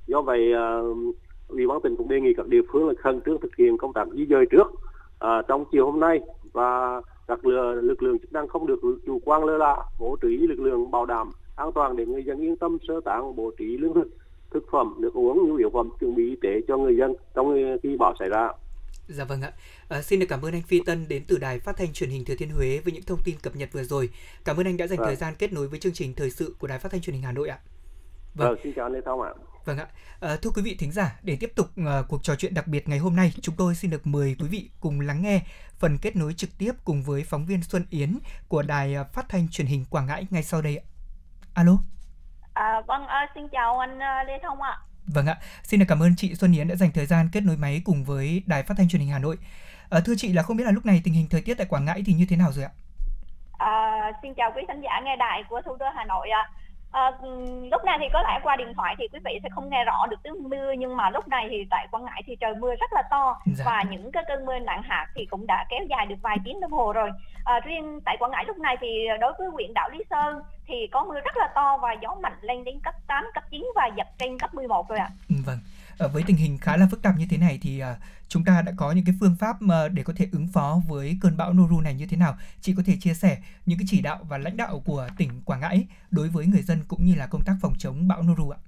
do 0.06 0.22
vậy 0.22 0.52
uh, 0.52 0.96
ủy 1.48 1.66
ban 1.66 1.80
tỉnh 1.80 1.96
cũng 1.96 2.08
đề 2.08 2.20
nghị 2.20 2.34
các 2.36 2.46
địa 2.46 2.62
phương 2.72 2.88
là 2.88 2.94
khẩn 2.98 3.20
trương 3.20 3.40
thực 3.40 3.56
hiện 3.56 3.78
công 3.78 3.92
tác 3.92 4.08
di 4.12 4.26
dời 4.26 4.46
trước 4.50 4.66
uh, 4.66 5.46
trong 5.48 5.64
chiều 5.72 5.86
hôm 5.86 6.00
nay. 6.00 6.20
Và 6.52 7.00
các 7.26 7.46
lực 7.46 8.02
lượng 8.02 8.18
chức 8.18 8.32
năng 8.32 8.48
không 8.48 8.66
được 8.66 8.80
chủ 9.06 9.20
quan 9.24 9.44
lơ 9.44 9.56
là 9.56 9.76
bố 9.98 10.16
trí 10.22 10.36
lực 10.36 10.60
lượng 10.60 10.90
bảo 10.90 11.06
đảm 11.06 11.32
an 11.58 11.72
toàn 11.74 11.96
để 11.96 12.06
người 12.06 12.24
dân 12.24 12.40
yên 12.40 12.56
tâm 12.56 12.78
sơ 12.88 12.94
tán 13.04 13.36
bố 13.36 13.50
trí 13.58 13.64
lương 13.64 13.94
thực 13.94 14.08
thực 14.50 14.64
phẩm 14.72 14.94
nước 14.98 15.14
uống 15.14 15.48
nhu 15.48 15.56
yếu 15.56 15.70
phẩm 15.70 15.90
chuẩn 16.00 16.14
bị 16.14 16.28
y 16.28 16.36
tế 16.42 16.48
cho 16.68 16.76
người 16.76 16.96
dân 16.96 17.14
trong 17.34 17.54
khi 17.82 17.96
bão 17.96 18.14
xảy 18.18 18.28
ra 18.28 18.48
Dạ 19.08 19.24
vâng 19.24 19.42
ạ. 19.42 19.52
À, 19.88 20.02
xin 20.02 20.20
được 20.20 20.26
cảm 20.28 20.42
ơn 20.42 20.52
anh 20.52 20.62
Phi 20.62 20.80
Tân 20.86 21.08
đến 21.08 21.24
từ 21.28 21.38
đài 21.38 21.58
phát 21.58 21.76
thanh 21.76 21.92
truyền 21.92 22.10
hình 22.10 22.24
Thừa 22.24 22.34
Thiên 22.34 22.50
Huế 22.50 22.80
với 22.84 22.92
những 22.92 23.02
thông 23.02 23.22
tin 23.24 23.36
cập 23.42 23.56
nhật 23.56 23.68
vừa 23.72 23.84
rồi. 23.84 24.10
Cảm 24.44 24.56
ơn 24.56 24.66
anh 24.66 24.76
đã 24.76 24.86
dành 24.86 24.98
vâng. 24.98 25.06
thời 25.06 25.16
gian 25.16 25.34
kết 25.38 25.52
nối 25.52 25.68
với 25.68 25.78
chương 25.78 25.92
trình 25.92 26.14
thời 26.14 26.30
sự 26.30 26.56
của 26.58 26.66
đài 26.66 26.78
phát 26.78 26.92
thanh 26.92 27.00
truyền 27.00 27.14
hình 27.14 27.22
Hà 27.22 27.32
Nội 27.32 27.48
ạ. 27.48 27.58
Vâng, 28.34 28.48
vâng 28.48 28.58
xin 28.64 28.72
chào 28.76 28.86
anh 28.86 28.92
Lê 28.92 29.00
Thông 29.04 29.22
ạ. 29.22 29.30
Vâng 29.64 29.78
ạ. 29.78 29.86
À, 30.20 30.36
thưa 30.42 30.50
quý 30.50 30.62
vị 30.62 30.76
thính 30.78 30.92
giả, 30.92 31.20
để 31.22 31.36
tiếp 31.40 31.52
tục 31.54 31.66
uh, 31.80 32.08
cuộc 32.08 32.22
trò 32.22 32.34
chuyện 32.34 32.54
đặc 32.54 32.66
biệt 32.66 32.88
ngày 32.88 32.98
hôm 32.98 33.16
nay, 33.16 33.32
chúng 33.40 33.54
tôi 33.58 33.74
xin 33.74 33.90
được 33.90 34.06
mời 34.06 34.36
quý 34.40 34.48
vị 34.50 34.70
cùng 34.80 35.00
lắng 35.00 35.22
nghe 35.22 35.42
phần 35.78 35.98
kết 36.02 36.16
nối 36.16 36.32
trực 36.32 36.50
tiếp 36.58 36.72
cùng 36.84 37.02
với 37.02 37.24
phóng 37.24 37.46
viên 37.46 37.62
Xuân 37.62 37.84
Yến 37.90 38.18
của 38.48 38.62
đài 38.62 38.94
phát 39.12 39.28
thanh 39.28 39.48
truyền 39.48 39.66
hình 39.66 39.84
Quảng 39.90 40.06
Ngãi 40.06 40.26
ngay 40.30 40.42
sau 40.42 40.62
đây 40.62 40.76
ạ. 40.76 40.84
Alo. 41.58 41.72
À, 42.54 42.80
vâng, 42.86 43.06
à, 43.06 43.26
xin 43.34 43.48
chào 43.48 43.78
anh 43.78 43.96
uh, 43.96 44.28
Lê 44.28 44.38
Thông 44.42 44.62
ạ. 44.62 44.78
Vâng 45.14 45.26
ạ, 45.26 45.36
xin 45.62 45.80
được 45.80 45.86
cảm 45.88 46.02
ơn 46.02 46.10
chị 46.16 46.34
Xuân 46.34 46.52
Yến 46.52 46.68
đã 46.68 46.74
dành 46.74 46.90
thời 46.94 47.06
gian 47.06 47.28
kết 47.32 47.40
nối 47.40 47.56
máy 47.56 47.82
cùng 47.84 48.04
với 48.04 48.42
Đài 48.46 48.62
Phát 48.62 48.74
thanh 48.78 48.88
Truyền 48.88 49.00
hình 49.00 49.10
Hà 49.10 49.18
Nội. 49.18 49.36
À, 49.90 50.00
thưa 50.04 50.14
chị 50.16 50.32
là 50.32 50.42
không 50.42 50.56
biết 50.56 50.64
là 50.64 50.70
lúc 50.70 50.86
này 50.86 51.00
tình 51.04 51.14
hình 51.14 51.26
thời 51.30 51.42
tiết 51.42 51.54
tại 51.58 51.66
Quảng 51.70 51.84
Ngãi 51.84 52.02
thì 52.06 52.12
như 52.12 52.26
thế 52.30 52.36
nào 52.36 52.52
rồi 52.52 52.64
ạ? 52.64 52.70
À, 53.58 53.72
xin 54.22 54.34
chào 54.34 54.52
quý 54.56 54.62
khán 54.68 54.80
giả 54.80 55.00
nghe 55.04 55.16
đài 55.16 55.44
của 55.48 55.60
thủ 55.64 55.76
đô 55.80 55.86
Hà 55.94 56.04
Nội 56.04 56.28
ạ. 56.30 56.50
À, 56.90 57.10
lúc 57.70 57.84
này 57.84 57.98
thì 58.00 58.06
có 58.12 58.22
lẽ 58.22 58.40
qua 58.42 58.56
điện 58.56 58.72
thoại 58.76 58.94
thì 58.98 59.08
quý 59.12 59.18
vị 59.24 59.38
sẽ 59.42 59.48
không 59.54 59.70
nghe 59.70 59.84
rõ 59.84 60.06
được 60.06 60.16
tiếng 60.22 60.48
mưa 60.50 60.72
nhưng 60.78 60.96
mà 60.96 61.10
lúc 61.10 61.28
này 61.28 61.46
thì 61.50 61.56
tại 61.70 61.86
Quảng 61.90 62.04
Ngãi 62.04 62.22
thì 62.26 62.36
trời 62.36 62.54
mưa 62.54 62.74
rất 62.80 62.92
là 62.92 63.02
to 63.10 63.40
dạ. 63.56 63.64
và 63.66 63.82
những 63.90 64.12
cái 64.12 64.24
cơn 64.28 64.46
mưa 64.46 64.58
nặng 64.58 64.82
hạt 64.82 65.06
thì 65.14 65.26
cũng 65.30 65.46
đã 65.46 65.66
kéo 65.70 65.80
dài 65.90 66.06
được 66.06 66.16
vài 66.22 66.36
tiếng 66.44 66.60
đồng 66.60 66.72
hồ 66.72 66.92
rồi. 66.92 67.10
À, 67.44 67.60
riêng 67.60 68.00
tại 68.04 68.16
Quảng 68.20 68.30
Ngãi 68.30 68.44
lúc 68.44 68.58
này 68.58 68.76
thì 68.80 68.88
đối 69.20 69.32
với 69.38 69.48
huyện 69.48 69.74
đảo 69.74 69.88
Lý 69.90 70.04
Sơn 70.10 70.42
thì 70.68 70.74
có 70.92 71.04
mưa 71.04 71.14
rất 71.14 71.36
là 71.36 71.48
to 71.54 71.78
và 71.82 71.96
gió 72.02 72.16
mạnh 72.22 72.38
lên 72.40 72.64
đến 72.64 72.80
cấp 72.80 72.94
8, 73.06 73.24
cấp 73.34 73.44
9 73.50 73.66
và 73.76 73.90
giật 73.96 74.06
trên 74.18 74.38
cấp 74.38 74.54
11 74.54 74.88
rồi 74.88 74.98
ạ. 74.98 75.10
À. 75.28 75.36
Vâng. 75.46 75.58
Ờ, 75.98 76.08
với 76.08 76.22
tình 76.26 76.36
hình 76.36 76.58
khá 76.58 76.76
là 76.76 76.86
phức 76.90 77.02
tạp 77.02 77.16
như 77.18 77.26
thế 77.30 77.36
này 77.36 77.58
thì 77.62 77.80
à, 77.80 77.96
chúng 78.28 78.44
ta 78.44 78.62
đã 78.62 78.72
có 78.76 78.92
những 78.92 79.04
cái 79.04 79.14
phương 79.20 79.36
pháp 79.40 79.62
mà 79.62 79.88
để 79.88 80.02
có 80.02 80.12
thể 80.16 80.28
ứng 80.32 80.48
phó 80.48 80.80
với 80.88 81.18
cơn 81.20 81.36
bão 81.36 81.52
Noru 81.52 81.80
này 81.80 81.94
như 81.94 82.06
thế 82.06 82.16
nào? 82.16 82.36
Chị 82.60 82.74
có 82.76 82.82
thể 82.86 82.96
chia 83.00 83.14
sẻ 83.14 83.38
những 83.66 83.78
cái 83.78 83.86
chỉ 83.88 84.00
đạo 84.00 84.18
và 84.28 84.38
lãnh 84.38 84.56
đạo 84.56 84.82
của 84.84 85.08
tỉnh 85.16 85.42
Quảng 85.44 85.60
Ngãi 85.60 85.86
đối 86.10 86.28
với 86.28 86.46
người 86.46 86.62
dân 86.62 86.84
cũng 86.88 87.04
như 87.04 87.14
là 87.14 87.26
công 87.26 87.44
tác 87.44 87.54
phòng 87.62 87.74
chống 87.78 88.08
bão 88.08 88.22
Noru 88.22 88.50
ạ? 88.50 88.58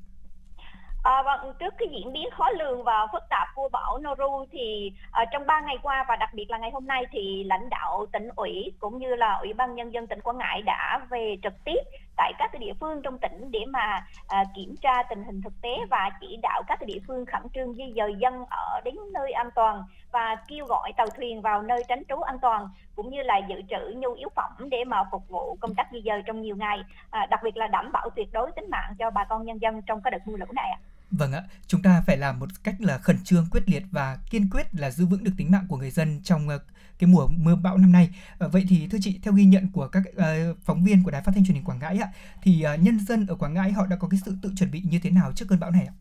À, 1.02 1.23
vâng, 1.23 1.52
trước 1.59 1.75
cái 1.78 1.88
diễn 1.90 2.12
biến 2.12 2.28
khó 2.30 2.50
lường 2.50 2.83
và 2.83 3.07
phức 3.12 3.23
tạp 3.28 3.49
của 3.54 3.69
bão 3.73 3.99
Noru 3.99 4.45
thì 4.52 4.92
à, 5.12 5.25
trong 5.33 5.47
3 5.47 5.61
ngày 5.61 5.78
qua 5.83 6.04
và 6.09 6.16
đặc 6.16 6.30
biệt 6.35 6.50
là 6.50 6.59
ngày 6.59 6.71
hôm 6.71 6.87
nay 6.87 7.04
thì 7.11 7.45
lãnh 7.45 7.69
đạo 7.71 8.07
tỉnh 8.12 8.28
ủy 8.37 8.73
cũng 8.78 8.99
như 8.99 9.14
là 9.14 9.35
ủy 9.35 9.52
ban 9.52 9.75
nhân 9.75 9.90
dân 9.90 10.07
tỉnh 10.07 10.21
Quảng 10.21 10.38
Ngãi 10.38 10.62
đã 10.62 11.00
về 11.11 11.37
trực 11.42 11.52
tiếp 11.64 11.80
tại 12.16 12.33
các 12.38 12.52
cái 12.52 12.61
địa 12.61 12.73
phương 12.80 13.02
trong 13.02 13.19
tỉnh 13.19 13.50
để 13.50 13.61
mà 13.69 14.07
à, 14.28 14.45
kiểm 14.57 14.75
tra 14.83 15.02
tình 15.02 15.25
hình 15.25 15.42
thực 15.42 15.52
tế 15.62 15.76
và 15.90 16.11
chỉ 16.21 16.37
đạo 16.42 16.62
các 16.66 16.80
cái 16.80 16.87
địa 16.87 17.00
phương 17.07 17.26
khẩn 17.26 17.42
trương 17.54 17.75
di 17.75 17.92
dời 17.97 18.14
dân 18.19 18.45
ở 18.50 18.80
đến 18.85 18.95
nơi 19.12 19.33
an 19.33 19.50
toàn 19.54 19.83
và 20.12 20.37
kêu 20.49 20.66
gọi 20.66 20.92
tàu 20.97 21.07
thuyền 21.16 21.40
vào 21.40 21.62
nơi 21.62 21.83
tránh 21.88 22.02
trú 22.09 22.21
an 22.21 22.38
toàn 22.38 22.69
cũng 22.97 23.11
như 23.11 23.23
là 23.23 23.40
dự 23.49 23.62
trữ 23.71 23.95
nhu 23.97 24.12
yếu 24.12 24.28
phẩm 24.37 24.71
để 24.71 24.85
mà 24.85 25.04
phục 25.11 25.28
vụ 25.28 25.57
công 25.61 25.75
tác 25.75 25.87
di 25.92 26.02
dời 26.04 26.23
trong 26.26 26.42
nhiều 26.42 26.57
ngày 26.57 26.78
à, 27.11 27.26
đặc 27.26 27.40
biệt 27.42 27.57
là 27.57 27.66
đảm 27.66 27.92
bảo 27.92 28.11
tuyệt 28.11 28.28
đối 28.33 28.52
tính 28.52 28.71
mạng 28.71 28.95
cho 28.99 29.11
bà 29.11 29.25
con 29.25 29.45
nhân 29.45 29.59
dân 29.59 29.83
trong 29.83 30.00
cái 30.02 30.11
đợt 30.11 30.21
mưa 30.26 30.37
lũ 30.37 30.47
này 30.52 30.71
ạ. 30.71 30.89
Vâng 31.11 31.33
ạ, 31.33 31.43
chúng 31.67 31.83
ta 31.83 32.02
phải 32.07 32.17
làm 32.17 32.38
một 32.38 32.64
cách 32.64 32.81
là 32.81 32.99
khẩn 32.99 33.25
trương, 33.25 33.47
quyết 33.50 33.69
liệt 33.69 33.83
và 33.90 34.19
kiên 34.31 34.50
quyết 34.50 34.75
là 34.75 34.90
giữ 34.90 35.07
vững 35.07 35.25
được 35.25 35.33
tính 35.37 35.50
mạng 35.50 35.64
của 35.69 35.76
người 35.76 35.90
dân 35.90 36.21
trong 36.23 36.49
ờ, 36.49 36.59
cái 36.99 37.11
mùa 37.11 37.29
mưa 37.29 37.57
bão 37.57 37.79
năm 37.79 37.93
nay. 37.93 38.11
Ờ, 38.38 38.49
vậy 38.49 38.67
thì 38.69 38.88
thưa 38.88 38.99
chị, 39.02 39.19
theo 39.23 39.35
ghi 39.35 39.45
nhận 39.45 39.69
của 39.73 39.88
các 39.88 40.02
ờ, 40.17 40.55
phóng 40.64 40.85
viên 40.85 41.02
của 41.02 41.11
Đài 41.11 41.23
Phát 41.23 41.33
thanh 41.35 41.45
Truyền 41.45 41.55
hình 41.55 41.64
Quảng 41.64 41.79
Ngãi 41.79 41.99
ạ, 41.99 42.12
thì 42.43 42.67
nhân 42.81 43.00
dân 43.07 43.26
ở 43.26 43.35
Quảng 43.35 43.55
Ngãi 43.55 43.73
họ 43.73 43.87
đã 43.87 43.97
có 43.97 44.09
cái 44.09 44.21
sự 44.25 44.37
tự 44.43 44.52
chuẩn 44.57 44.71
bị 44.71 44.81
như 44.81 44.99
thế 44.99 45.11
nào 45.11 45.33
trước 45.33 45.47
cơn 45.49 45.61
bão 45.61 45.71
này 45.71 45.87
ạ? 45.87 45.95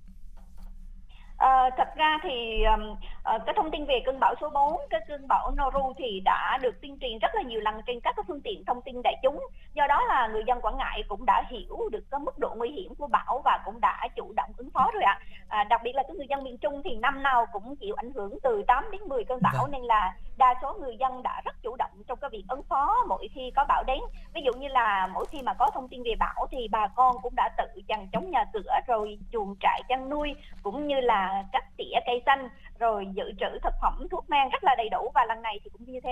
À, 1.39 1.69
thật 1.77 1.87
ra 1.95 2.19
thì 2.23 2.63
um, 2.63 2.91
uh, 2.91 3.41
cái 3.45 3.55
thông 3.57 3.71
tin 3.71 3.85
về 3.85 4.01
cơn 4.05 4.19
bão 4.19 4.35
số 4.41 4.49
4, 4.49 4.81
cái 4.89 5.01
cơn 5.07 5.27
bão 5.27 5.51
Noru 5.51 5.93
thì 5.97 6.21
đã 6.25 6.57
được 6.61 6.81
tuyên 6.81 6.97
truyền 7.01 7.19
rất 7.19 7.35
là 7.35 7.41
nhiều 7.41 7.61
lần 7.61 7.81
trên 7.87 7.99
các 7.99 8.15
cái 8.15 8.23
phương 8.27 8.41
tiện 8.41 8.65
thông 8.65 8.81
tin 8.81 9.01
đại 9.03 9.15
chúng. 9.23 9.47
Do 9.73 9.87
đó 9.87 10.01
là 10.07 10.27
người 10.27 10.43
dân 10.47 10.61
Quảng 10.61 10.77
Ngãi 10.77 11.03
cũng 11.07 11.25
đã 11.25 11.43
hiểu 11.49 11.89
được 11.91 12.03
cái 12.11 12.19
mức 12.19 12.39
độ 12.39 12.53
nguy 12.57 12.69
hiểm 12.69 12.95
của 12.95 13.07
bão 13.07 13.41
và 13.45 13.59
cũng 13.65 13.79
đã 13.81 14.07
chủ 14.15 14.33
động 14.35 14.51
ứng 14.57 14.69
phó 14.71 14.91
rồi 14.93 15.03
ạ. 15.03 15.19
À, 15.47 15.63
đặc 15.63 15.81
biệt 15.83 15.95
là 15.95 16.03
cái 16.03 16.15
người 16.15 16.27
dân 16.29 16.43
miền 16.43 16.57
Trung 16.57 16.81
thì 16.83 16.95
năm 16.95 17.23
nào 17.23 17.45
cũng 17.53 17.75
chịu 17.75 17.95
ảnh 17.95 18.11
hưởng 18.15 18.39
từ 18.43 18.63
8 18.67 18.91
đến 18.91 19.01
10 19.01 19.23
cơn 19.23 19.39
bão 19.41 19.61
vâng. 19.61 19.71
nên 19.71 19.81
là 19.81 20.13
đa 20.37 20.55
số 20.61 20.73
người 20.73 20.97
dân 20.99 21.23
đã 21.23 21.41
rất 21.45 21.55
chủ 21.63 21.75
động 21.75 21.91
trong 22.07 22.19
cái 22.21 22.29
việc 22.29 22.43
ứng 22.49 22.63
phó 22.63 22.95
mỗi 23.07 23.27
khi 23.33 23.51
có 23.55 23.65
bão 23.67 23.83
đến. 23.83 23.99
Ví 24.33 24.41
dụ 24.45 24.53
như 24.53 24.67
là 24.67 25.07
mỗi 25.13 25.25
khi 25.25 25.41
mà 25.41 25.53
có 25.53 25.71
thông 25.73 25.87
tin 25.87 26.03
về 26.03 26.15
bão 26.19 26.47
thì 26.51 26.67
bà 26.71 26.87
con 26.87 27.15
cũng 27.21 27.35
đã 27.35 27.49
tự 27.57 27.81
chằng 27.87 28.07
chống 28.11 28.31
nhà 28.31 28.45
cửa 28.53 28.71
rồi 28.87 29.19
chuồng 29.31 29.55
trại 29.59 29.81
chăn 29.89 30.09
nuôi 30.09 30.35
cũng 30.63 30.87
như 30.87 31.01
là 31.01 31.28
cắt 31.53 31.63
tỉa 31.77 31.99
cây 32.05 32.21
xanh 32.25 32.49
rồi 32.79 33.05
dự 33.15 33.23
trữ 33.39 33.59
thực 33.63 33.73
phẩm 33.81 34.07
thuốc 34.11 34.29
men 34.29 34.49
rất 34.51 34.63
là 34.63 34.75
đầy 34.77 34.89
đủ 34.89 35.11
và 35.15 35.25
lần 35.27 35.41
này 35.41 35.59
thì 35.63 35.69
cũng 35.73 35.85
như 35.85 35.99
thế 36.03 36.11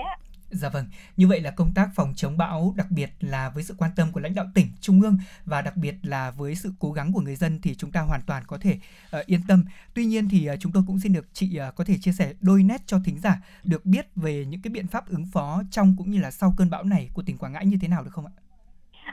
Dạ 0.50 0.68
vâng, 0.68 0.86
như 1.16 1.28
vậy 1.28 1.40
là 1.40 1.50
công 1.50 1.72
tác 1.74 1.88
phòng 1.94 2.12
chống 2.16 2.38
bão 2.38 2.74
đặc 2.76 2.86
biệt 2.90 3.10
là 3.20 3.50
với 3.50 3.64
sự 3.64 3.74
quan 3.78 3.90
tâm 3.96 4.12
của 4.12 4.20
lãnh 4.20 4.34
đạo 4.34 4.46
tỉnh, 4.54 4.66
trung 4.80 5.00
ương 5.00 5.18
và 5.44 5.62
đặc 5.62 5.76
biệt 5.76 5.94
là 6.02 6.30
với 6.30 6.54
sự 6.54 6.72
cố 6.78 6.92
gắng 6.92 7.12
của 7.12 7.20
người 7.20 7.36
dân 7.36 7.60
thì 7.62 7.74
chúng 7.74 7.92
ta 7.92 8.00
hoàn 8.00 8.22
toàn 8.22 8.42
có 8.46 8.58
thể 8.58 8.78
uh, 9.18 9.26
yên 9.26 9.40
tâm. 9.48 9.64
Tuy 9.94 10.04
nhiên 10.04 10.28
thì 10.28 10.50
uh, 10.54 10.60
chúng 10.60 10.72
tôi 10.72 10.82
cũng 10.86 11.00
xin 11.00 11.12
được 11.12 11.26
chị 11.32 11.60
uh, 11.68 11.74
có 11.74 11.84
thể 11.84 11.94
chia 12.00 12.12
sẻ 12.12 12.32
đôi 12.40 12.62
nét 12.62 12.82
cho 12.86 12.98
thính 13.04 13.18
giả 13.18 13.42
được 13.64 13.86
biết 13.86 14.06
về 14.16 14.44
những 14.44 14.62
cái 14.62 14.70
biện 14.70 14.86
pháp 14.86 15.08
ứng 15.08 15.26
phó 15.32 15.62
trong 15.70 15.94
cũng 15.98 16.10
như 16.10 16.20
là 16.20 16.30
sau 16.30 16.54
cơn 16.56 16.70
bão 16.70 16.84
này 16.84 17.10
của 17.14 17.22
tỉnh 17.22 17.38
Quảng 17.38 17.52
Ngãi 17.52 17.66
như 17.66 17.76
thế 17.80 17.88
nào 17.88 18.04
được 18.04 18.10
không 18.12 18.26
ạ? 18.26 18.32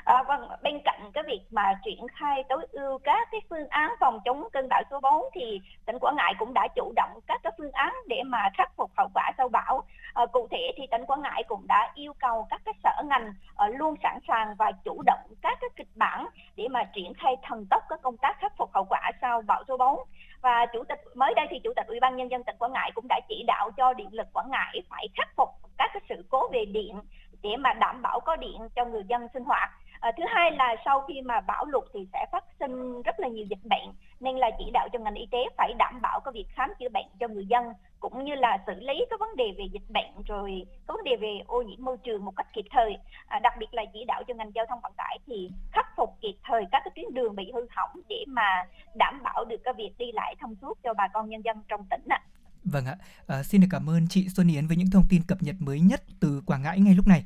À, 0.06 0.24
vâng, 0.24 0.48
bên 0.64 0.80
cạnh 0.86 1.12
cái 1.14 1.24
việc 1.28 1.42
mà 1.52 1.74
triển 1.86 2.08
khai 2.14 2.44
tối 2.50 2.68
ưu 2.72 2.98
các 2.98 3.28
cái 3.32 3.42
phương 3.50 3.68
án 3.70 3.92
phòng 4.00 4.20
chống 4.26 4.48
cơn 4.54 4.68
bão 4.70 4.82
số 4.92 5.00
4 5.00 5.26
thì 5.34 5.62
tỉnh 5.86 6.00
Quảng 6.00 6.16
Ngãi 6.16 6.34
cũng 6.40 6.54
đã 6.54 6.68
chủ 6.76 6.94
động 6.96 7.20
các 7.28 7.40
cái 7.44 7.54
phương 7.58 7.72
án 7.72 7.94
để 8.08 8.24
mà 8.26 8.50
khắc 8.58 8.72
phục 8.76 8.92
hậu 8.98 9.08
quả 9.14 9.32
sau 9.38 9.50
bão. 9.50 9.84
À, 10.14 10.26
cụ 10.26 10.48
thể 10.52 10.72
thì 10.78 10.84
tỉnh 10.92 11.06
Quảng 11.06 11.22
Ngãi 11.22 11.44
cũng 11.48 11.68
đã 11.68 11.92
yêu 11.96 12.14
cầu 12.20 12.48
các 12.50 12.62
cái 12.66 12.74
sở 12.84 13.02
ngành 13.06 13.34
à, 13.56 13.68
luôn 13.68 13.96
sẵn 14.04 14.20
sàng 14.28 14.56
và 14.58 14.72
chủ 14.86 15.02
động 15.06 15.20
các 15.42 15.58
cái 15.62 15.70
kịch 15.76 15.90
bản 15.96 16.28
để 16.56 16.68
mà 16.68 16.84
triển 16.84 17.14
khai 17.14 17.36
thần 17.44 17.66
tốc 17.70 17.84
các 17.90 18.02
công 18.02 18.18
tác 18.18 18.40
khắc 18.40 18.58
phục 18.58 18.74
hậu 18.74 18.86
quả 18.90 19.12
sau 19.22 19.42
bão 19.42 19.64
số 19.68 19.78
4 19.78 20.00
và 20.42 20.66
chủ 20.74 20.84
tịch 20.90 21.02
mới 21.16 21.34
đây 21.36 21.48
thì 21.50 21.60
chủ 21.64 21.74
tịch 21.76 21.88
ủy 21.88 22.00
ban 22.00 22.16
nhân 22.16 22.32
dân 22.32 22.44
tỉnh 22.44 22.58
Quảng 22.60 22.74
Ngãi 22.74 22.92
cũng 22.96 23.06
đã 23.10 23.20
chỉ 23.30 23.44
đạo 23.48 23.72
cho 23.78 23.94
điện 23.94 24.10
lực 24.12 24.28
Quảng 24.34 24.52
Ngãi 24.52 24.82
phải 24.90 25.08
khắc 25.16 25.28
phục 25.38 25.50
các 25.78 25.90
cái 25.94 26.02
sự 26.10 26.26
cố 26.30 26.48
về 26.54 26.66
điện 26.66 27.02
để 27.44 27.56
mà 27.58 27.74
đảm 27.74 28.02
bảo 28.02 28.20
có 28.20 28.36
điện 28.36 28.70
cho 28.76 28.86
người 28.86 29.04
dân 29.10 29.28
sinh 29.34 29.44
hoạt 29.44 29.70
à, 30.00 30.12
thứ 30.18 30.24
hai 30.28 30.52
là 30.52 30.76
sau 30.86 31.02
khi 31.08 31.22
mà 31.22 31.42
bão 31.42 31.66
lụt 31.66 31.84
thì 31.94 32.08
sẽ 32.14 32.26
phát 32.32 32.44
sinh 32.60 33.02
rất 33.02 33.20
là 33.20 33.28
nhiều 33.28 33.46
dịch 33.50 33.64
bệnh 33.64 33.90
nên 34.20 34.38
là 34.38 34.52
chỉ 34.58 34.66
đạo 34.74 34.88
cho 34.94 35.00
ngành 35.00 35.16
y 35.16 35.28
tế 35.32 35.38
phải 35.58 35.74
đảm 35.78 36.02
bảo 36.02 36.20
cái 36.20 36.32
việc 36.32 36.46
khám 36.50 36.70
chữa 36.80 36.90
bệnh 36.90 37.06
cho 37.20 37.28
người 37.28 37.46
dân 37.46 37.64
cũng 38.00 38.26
như 38.26 38.36
là 38.36 38.58
xử 38.68 38.74
lý 38.74 38.94
các 39.10 39.20
vấn 39.20 39.36
đề 39.36 39.46
về 39.58 39.66
dịch 39.74 39.90
bệnh 39.90 40.12
rồi 40.26 40.66
các 40.88 40.94
vấn 40.94 41.04
đề 41.04 41.16
về 41.16 41.40
ô 41.48 41.62
nhiễm 41.62 41.86
môi 41.86 41.98
trường 41.98 42.26
một 42.26 42.34
cách 42.36 42.48
kịp 42.54 42.66
thời 42.72 42.98
à, 43.28 43.40
đặc 43.40 43.54
biệt 43.60 43.74
là 43.74 43.84
chỉ 43.94 44.00
đạo 44.08 44.24
cho 44.28 44.34
ngành 44.34 44.52
giao 44.56 44.66
thông 44.70 44.80
vận 44.84 44.94
tải 44.98 45.20
thì 45.28 45.50
khắc 45.72 45.86
phục 45.98 46.10
kịp 46.22 46.36
thời 46.44 46.64
các 46.72 46.82
cái 46.86 46.92
tuyến 46.96 47.14
đường 47.14 47.36
bị 47.36 47.52
hư 47.54 47.62
hỏng 47.70 48.02
để 48.10 48.24
mà 48.28 48.66
đảm 48.96 49.24
bảo 49.24 49.46
được 49.46 49.62
cái 49.64 49.74
việc 49.78 49.92
đi 49.98 50.06
lại 50.14 50.36
thông 50.42 50.56
suốt 50.62 50.78
cho 50.84 50.94
bà 50.94 51.08
con 51.14 51.30
nhân 51.30 51.42
dân 51.46 51.58
trong 51.68 51.86
tỉnh 51.90 52.02
ạ. 52.10 52.22
Vâng 52.64 52.86
ạ, 52.86 52.96
à, 53.28 53.44
xin 53.44 53.62
được 53.62 53.68
cảm 53.72 53.90
ơn 53.90 54.08
chị 54.10 54.30
Xuân 54.30 54.48
Yến 54.48 54.68
với 54.68 54.78
những 54.78 54.88
thông 54.94 55.04
tin 55.10 55.22
cập 55.28 55.38
nhật 55.42 55.56
mới 55.60 55.80
nhất 55.80 56.02
từ 56.20 56.42
Quảng 56.46 56.62
Ngãi 56.62 56.80
ngay 56.80 56.94
lúc 56.96 57.08
này. 57.08 57.24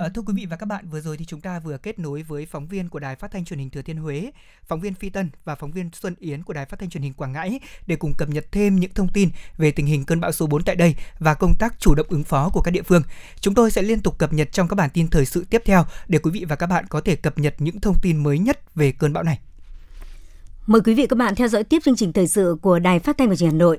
À, 0.00 0.08
thưa 0.08 0.22
quý 0.22 0.34
vị 0.36 0.46
và 0.46 0.56
các 0.56 0.66
bạn, 0.66 0.88
vừa 0.88 1.00
rồi 1.00 1.16
thì 1.16 1.24
chúng 1.24 1.40
ta 1.40 1.58
vừa 1.58 1.76
kết 1.76 1.98
nối 1.98 2.22
với 2.22 2.46
phóng 2.46 2.66
viên 2.66 2.88
của 2.88 2.98
Đài 2.98 3.16
Phát 3.16 3.30
thanh 3.30 3.44
Truyền 3.44 3.58
hình 3.58 3.70
Thừa 3.70 3.82
Thiên 3.82 3.96
Huế, 3.96 4.30
phóng 4.66 4.80
viên 4.80 4.94
Phi 4.94 5.10
Tân 5.10 5.30
và 5.44 5.54
phóng 5.54 5.70
viên 5.70 5.90
Xuân 5.92 6.14
Yến 6.18 6.42
của 6.42 6.52
Đài 6.52 6.66
Phát 6.66 6.80
thanh 6.80 6.90
Truyền 6.90 7.02
hình 7.02 7.12
Quảng 7.12 7.32
Ngãi 7.32 7.60
để 7.86 7.96
cùng 7.96 8.12
cập 8.18 8.28
nhật 8.28 8.52
thêm 8.52 8.76
những 8.76 8.90
thông 8.94 9.08
tin 9.08 9.30
về 9.58 9.70
tình 9.70 9.86
hình 9.86 10.04
cơn 10.04 10.20
bão 10.20 10.32
số 10.32 10.46
4 10.46 10.64
tại 10.64 10.76
đây 10.76 10.94
và 11.18 11.34
công 11.34 11.54
tác 11.58 11.80
chủ 11.80 11.94
động 11.94 12.06
ứng 12.08 12.24
phó 12.24 12.50
của 12.52 12.60
các 12.60 12.70
địa 12.70 12.82
phương. 12.82 13.02
Chúng 13.40 13.54
tôi 13.54 13.70
sẽ 13.70 13.82
liên 13.82 14.00
tục 14.00 14.18
cập 14.18 14.32
nhật 14.32 14.52
trong 14.52 14.68
các 14.68 14.74
bản 14.74 14.90
tin 14.94 15.08
thời 15.08 15.26
sự 15.26 15.44
tiếp 15.50 15.62
theo 15.64 15.84
để 16.08 16.18
quý 16.18 16.30
vị 16.30 16.44
và 16.48 16.56
các 16.56 16.66
bạn 16.66 16.86
có 16.88 17.00
thể 17.00 17.16
cập 17.16 17.38
nhật 17.38 17.54
những 17.58 17.80
thông 17.80 17.96
tin 18.02 18.16
mới 18.16 18.38
nhất 18.38 18.74
về 18.74 18.92
cơn 18.92 19.12
bão 19.12 19.22
này. 19.22 19.38
Mời 20.66 20.80
quý 20.84 20.94
vị 20.94 21.02
và 21.02 21.06
các 21.06 21.16
bạn 21.16 21.34
theo 21.34 21.48
dõi 21.48 21.64
tiếp 21.64 21.78
chương 21.84 21.96
trình 21.96 22.12
thời 22.12 22.26
sự 22.26 22.56
của 22.62 22.78
Đài 22.78 22.98
Phát 22.98 23.18
thanh 23.18 23.28
và 23.28 23.36
Truyền 23.36 23.50
hình 23.50 23.58
Hà 23.58 23.64
Nội. 23.64 23.78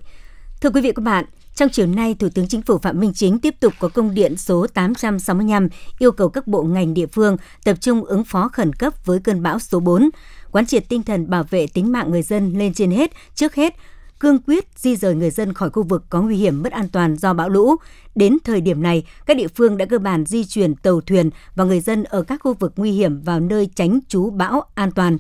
Thưa 0.62 0.70
quý 0.70 0.82
vị 0.82 0.90
và 0.90 0.94
các 0.96 1.02
bạn, 1.02 1.26
trong 1.56 1.70
chiều 1.70 1.88
nay, 1.88 2.16
Thủ 2.20 2.30
tướng 2.30 2.48
Chính 2.48 2.62
phủ 2.62 2.78
Phạm 2.78 3.00
Minh 3.00 3.12
Chính 3.14 3.40
tiếp 3.40 3.56
tục 3.60 3.74
có 3.80 3.90
công 3.90 4.14
điện 4.14 4.38
số 4.38 4.68
865 4.68 5.68
yêu 6.00 6.12
cầu 6.12 6.30
các 6.30 6.48
bộ 6.48 6.64
ngành 6.64 6.94
địa 6.94 7.06
phương 7.06 7.38
tập 7.64 7.78
trung 7.82 8.04
ứng 8.06 8.24
phó 8.24 8.48
khẩn 8.48 8.74
cấp 8.74 9.06
với 9.06 9.20
cơn 9.20 9.44
bão 9.44 9.60
số 9.60 9.80
4, 9.80 10.10
quán 10.52 10.66
triệt 10.66 10.84
tinh 10.90 11.04
thần 11.04 11.30
bảo 11.30 11.44
vệ 11.50 11.68
tính 11.68 11.92
mạng 11.92 12.12
người 12.12 12.22
dân 12.22 12.54
lên 12.54 12.74
trên 12.74 12.92
hết, 12.92 13.12
trước 13.36 13.56
hết, 13.56 13.76
cương 14.20 14.40
quyết 14.40 14.68
di 14.76 14.96
rời 14.96 15.16
người 15.16 15.30
dân 15.30 15.54
khỏi 15.54 15.70
khu 15.70 15.84
vực 15.84 16.04
có 16.10 16.22
nguy 16.22 16.38
hiểm 16.38 16.64
mất 16.64 16.72
an 16.72 16.88
toàn 16.90 17.16
do 17.16 17.34
bão 17.34 17.50
lũ. 17.50 17.76
Đến 18.16 18.38
thời 18.44 18.62
điểm 18.62 18.82
này, 18.82 19.04
các 19.26 19.38
địa 19.38 19.48
phương 19.48 19.78
đã 19.78 19.86
cơ 19.86 20.00
bản 20.00 20.26
di 20.26 20.46
chuyển 20.46 20.76
tàu 20.76 21.02
thuyền 21.02 21.30
và 21.56 21.64
người 21.64 21.80
dân 21.80 22.04
ở 22.04 22.24
các 22.24 22.42
khu 22.44 22.54
vực 22.54 22.74
nguy 22.76 22.92
hiểm 22.92 23.22
vào 23.22 23.40
nơi 23.40 23.70
tránh 23.76 24.00
trú 24.08 24.30
bão 24.30 24.64
an 24.76 24.92
toàn. 24.92 25.18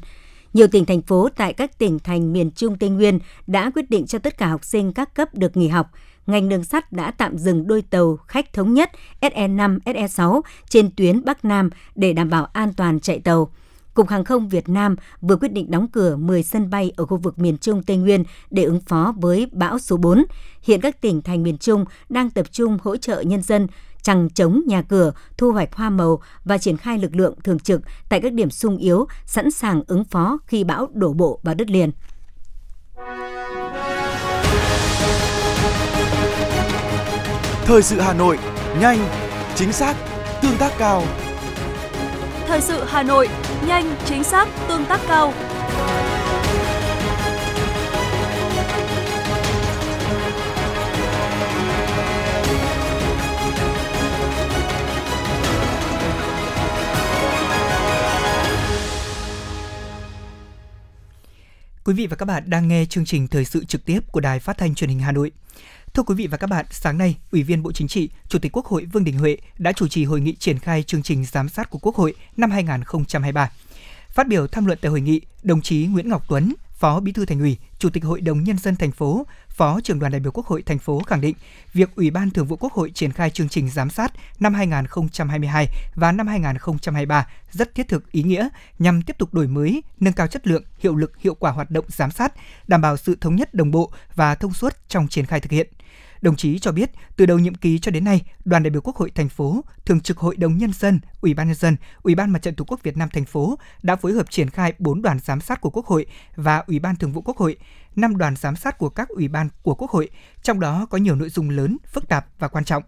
Nhiều 0.53 0.67
tỉnh 0.67 0.85
thành 0.85 1.01
phố 1.01 1.29
tại 1.35 1.53
các 1.53 1.77
tỉnh 1.77 1.99
thành 1.99 2.33
miền 2.33 2.51
Trung 2.51 2.77
Tây 2.77 2.89
Nguyên 2.89 3.19
đã 3.47 3.71
quyết 3.75 3.89
định 3.89 4.07
cho 4.07 4.19
tất 4.19 4.37
cả 4.37 4.47
học 4.47 4.65
sinh 4.65 4.93
các 4.93 5.15
cấp 5.15 5.35
được 5.35 5.57
nghỉ 5.57 5.67
học 5.67 5.91
ngành 6.27 6.49
đường 6.49 6.63
sắt 6.63 6.91
đã 6.91 7.11
tạm 7.11 7.37
dừng 7.37 7.67
đôi 7.67 7.81
tàu 7.81 8.17
khách 8.27 8.53
thống 8.53 8.73
nhất 8.73 8.91
SE5, 9.21 9.79
SE6 9.85 10.41
trên 10.69 10.91
tuyến 10.95 11.25
Bắc 11.25 11.45
Nam 11.45 11.69
để 11.95 12.13
đảm 12.13 12.29
bảo 12.29 12.45
an 12.45 12.73
toàn 12.73 12.99
chạy 12.99 13.19
tàu. 13.19 13.51
Cục 13.93 14.09
Hàng 14.09 14.23
không 14.23 14.49
Việt 14.49 14.69
Nam 14.69 14.95
vừa 15.21 15.35
quyết 15.35 15.51
định 15.51 15.71
đóng 15.71 15.87
cửa 15.87 16.15
10 16.15 16.43
sân 16.43 16.69
bay 16.69 16.91
ở 16.95 17.05
khu 17.05 17.17
vực 17.17 17.39
miền 17.39 17.57
Trung 17.57 17.83
Tây 17.83 17.97
Nguyên 17.97 18.23
để 18.49 18.63
ứng 18.63 18.81
phó 18.81 19.13
với 19.17 19.47
bão 19.51 19.79
số 19.79 19.97
4. 19.97 20.23
Hiện 20.63 20.81
các 20.81 21.01
tỉnh 21.01 21.21
thành 21.21 21.43
miền 21.43 21.57
Trung 21.57 21.85
đang 22.09 22.29
tập 22.29 22.45
trung 22.51 22.77
hỗ 22.83 22.97
trợ 22.97 23.21
nhân 23.21 23.41
dân 23.41 23.67
chẳng 24.01 24.29
chống 24.29 24.61
nhà 24.67 24.81
cửa, 24.81 25.13
thu 25.37 25.51
hoạch 25.51 25.75
hoa 25.75 25.89
màu 25.89 26.21
và 26.45 26.57
triển 26.57 26.77
khai 26.77 26.97
lực 26.99 27.15
lượng 27.15 27.35
thường 27.43 27.59
trực 27.59 27.81
tại 28.09 28.21
các 28.21 28.33
điểm 28.33 28.49
sung 28.49 28.77
yếu, 28.77 29.07
sẵn 29.25 29.51
sàng 29.51 29.83
ứng 29.87 30.03
phó 30.03 30.37
khi 30.47 30.63
bão 30.63 30.87
đổ 30.93 31.13
bộ 31.13 31.39
vào 31.43 31.55
đất 31.55 31.69
liền. 31.69 31.91
Thời 37.65 37.81
sự 37.81 37.99
Hà 37.99 38.13
Nội, 38.13 38.39
nhanh, 38.79 38.99
chính 39.55 39.71
xác, 39.71 39.95
tương 40.41 40.57
tác 40.57 40.71
cao. 40.77 41.03
Thời 42.47 42.61
sự 42.61 42.83
Hà 42.87 43.03
Nội, 43.03 43.29
nhanh, 43.67 43.95
chính 44.05 44.23
xác, 44.23 44.47
tương 44.67 44.85
tác 44.85 44.99
cao. 45.07 45.33
Quý 61.85 61.93
vị 61.93 62.07
và 62.07 62.15
các 62.15 62.25
bạn 62.25 62.43
đang 62.45 62.67
nghe 62.67 62.85
chương 62.85 63.05
trình 63.05 63.27
thời 63.27 63.45
sự 63.45 63.65
trực 63.65 63.85
tiếp 63.85 63.99
của 64.11 64.19
Đài 64.19 64.39
Phát 64.39 64.57
thanh 64.57 64.75
Truyền 64.75 64.89
hình 64.89 64.99
Hà 64.99 65.11
Nội. 65.11 65.31
Thưa 65.93 66.03
quý 66.03 66.15
vị 66.15 66.27
và 66.27 66.37
các 66.37 66.47
bạn, 66.47 66.65
sáng 66.69 66.97
nay, 66.97 67.15
Ủy 67.31 67.43
viên 67.43 67.63
Bộ 67.63 67.71
Chính 67.71 67.87
trị, 67.87 68.09
Chủ 68.27 68.39
tịch 68.39 68.51
Quốc 68.57 68.65
hội 68.65 68.85
Vương 68.85 69.03
Đình 69.03 69.17
Huệ 69.17 69.37
đã 69.57 69.71
chủ 69.71 69.87
trì 69.87 70.05
hội 70.05 70.21
nghị 70.21 70.35
triển 70.35 70.59
khai 70.59 70.83
chương 70.83 71.03
trình 71.03 71.25
giám 71.25 71.49
sát 71.49 71.69
của 71.69 71.79
Quốc 71.79 71.95
hội 71.95 72.13
năm 72.37 72.51
2023. 72.51 73.51
Phát 74.09 74.27
biểu 74.27 74.47
tham 74.47 74.65
luận 74.65 74.79
tại 74.81 74.89
hội 74.89 75.01
nghị, 75.01 75.21
đồng 75.43 75.61
chí 75.61 75.85
Nguyễn 75.85 76.09
Ngọc 76.09 76.23
Tuấn, 76.27 76.53
Phó 76.71 76.99
Bí 76.99 77.11
thư 77.11 77.25
Thành 77.25 77.39
ủy, 77.39 77.57
Chủ 77.81 77.89
tịch 77.89 78.03
Hội 78.03 78.21
đồng 78.21 78.43
nhân 78.43 78.57
dân 78.57 78.75
thành 78.75 78.91
phố, 78.91 79.25
Phó 79.49 79.79
trưởng 79.83 79.99
đoàn 79.99 80.11
đại 80.11 80.19
biểu 80.19 80.31
Quốc 80.31 80.45
hội 80.45 80.61
thành 80.61 80.79
phố 80.79 80.99
khẳng 81.07 81.21
định, 81.21 81.35
việc 81.73 81.95
Ủy 81.95 82.11
ban 82.11 82.29
Thường 82.29 82.45
vụ 82.45 82.55
Quốc 82.55 82.73
hội 82.73 82.91
triển 82.91 83.11
khai 83.11 83.29
chương 83.29 83.49
trình 83.49 83.69
giám 83.69 83.89
sát 83.89 84.11
năm 84.39 84.53
2022 84.53 85.67
và 85.95 86.11
năm 86.11 86.27
2023 86.27 87.27
rất 87.51 87.75
thiết 87.75 87.87
thực 87.87 88.11
ý 88.11 88.23
nghĩa 88.23 88.49
nhằm 88.79 89.01
tiếp 89.01 89.17
tục 89.17 89.33
đổi 89.33 89.47
mới, 89.47 89.83
nâng 89.99 90.13
cao 90.13 90.27
chất 90.27 90.47
lượng, 90.47 90.63
hiệu 90.79 90.95
lực, 90.95 91.17
hiệu 91.19 91.35
quả 91.35 91.51
hoạt 91.51 91.71
động 91.71 91.85
giám 91.87 92.11
sát, 92.11 92.33
đảm 92.67 92.81
bảo 92.81 92.97
sự 92.97 93.17
thống 93.21 93.35
nhất 93.35 93.53
đồng 93.53 93.71
bộ 93.71 93.91
và 94.15 94.35
thông 94.35 94.53
suốt 94.53 94.73
trong 94.87 95.07
triển 95.07 95.25
khai 95.25 95.39
thực 95.39 95.51
hiện. 95.51 95.67
Đồng 96.21 96.35
chí 96.35 96.59
cho 96.59 96.71
biết, 96.71 96.91
từ 97.15 97.25
đầu 97.25 97.39
nhiệm 97.39 97.55
kỳ 97.55 97.79
cho 97.79 97.91
đến 97.91 98.03
nay, 98.03 98.21
đoàn 98.45 98.63
đại 98.63 98.69
biểu 98.69 98.81
Quốc 98.81 98.95
hội 98.95 99.11
thành 99.15 99.29
phố, 99.29 99.63
Thường 99.85 100.01
trực 100.01 100.17
Hội 100.17 100.35
đồng 100.37 100.57
nhân 100.57 100.73
dân, 100.73 100.99
Ủy 101.21 101.33
ban 101.33 101.47
nhân 101.47 101.55
dân, 101.55 101.75
Ủy 102.01 102.15
ban 102.15 102.31
Mặt 102.31 102.41
trận 102.41 102.55
Tổ 102.55 102.65
quốc 102.67 102.83
Việt 102.83 102.97
Nam 102.97 103.09
thành 103.13 103.25
phố 103.25 103.59
đã 103.83 103.95
phối 103.95 104.13
hợp 104.13 104.29
triển 104.29 104.49
khai 104.49 104.73
4 104.79 105.01
đoàn 105.01 105.19
giám 105.19 105.41
sát 105.41 105.61
của 105.61 105.69
Quốc 105.69 105.85
hội 105.85 106.05
và 106.35 106.57
Ủy 106.67 106.79
ban 106.79 106.95
Thường 106.95 107.11
vụ 107.11 107.21
Quốc 107.21 107.37
hội, 107.37 107.57
5 107.95 108.17
đoàn 108.17 108.35
giám 108.35 108.55
sát 108.55 108.77
của 108.77 108.89
các 108.89 109.09
ủy 109.09 109.27
ban 109.27 109.49
của 109.63 109.75
Quốc 109.75 109.91
hội, 109.91 110.09
trong 110.41 110.59
đó 110.59 110.87
có 110.89 110.97
nhiều 110.97 111.15
nội 111.15 111.29
dung 111.29 111.49
lớn, 111.49 111.77
phức 111.93 112.07
tạp 112.07 112.25
và 112.39 112.47
quan 112.47 112.65
trọng. 112.65 112.83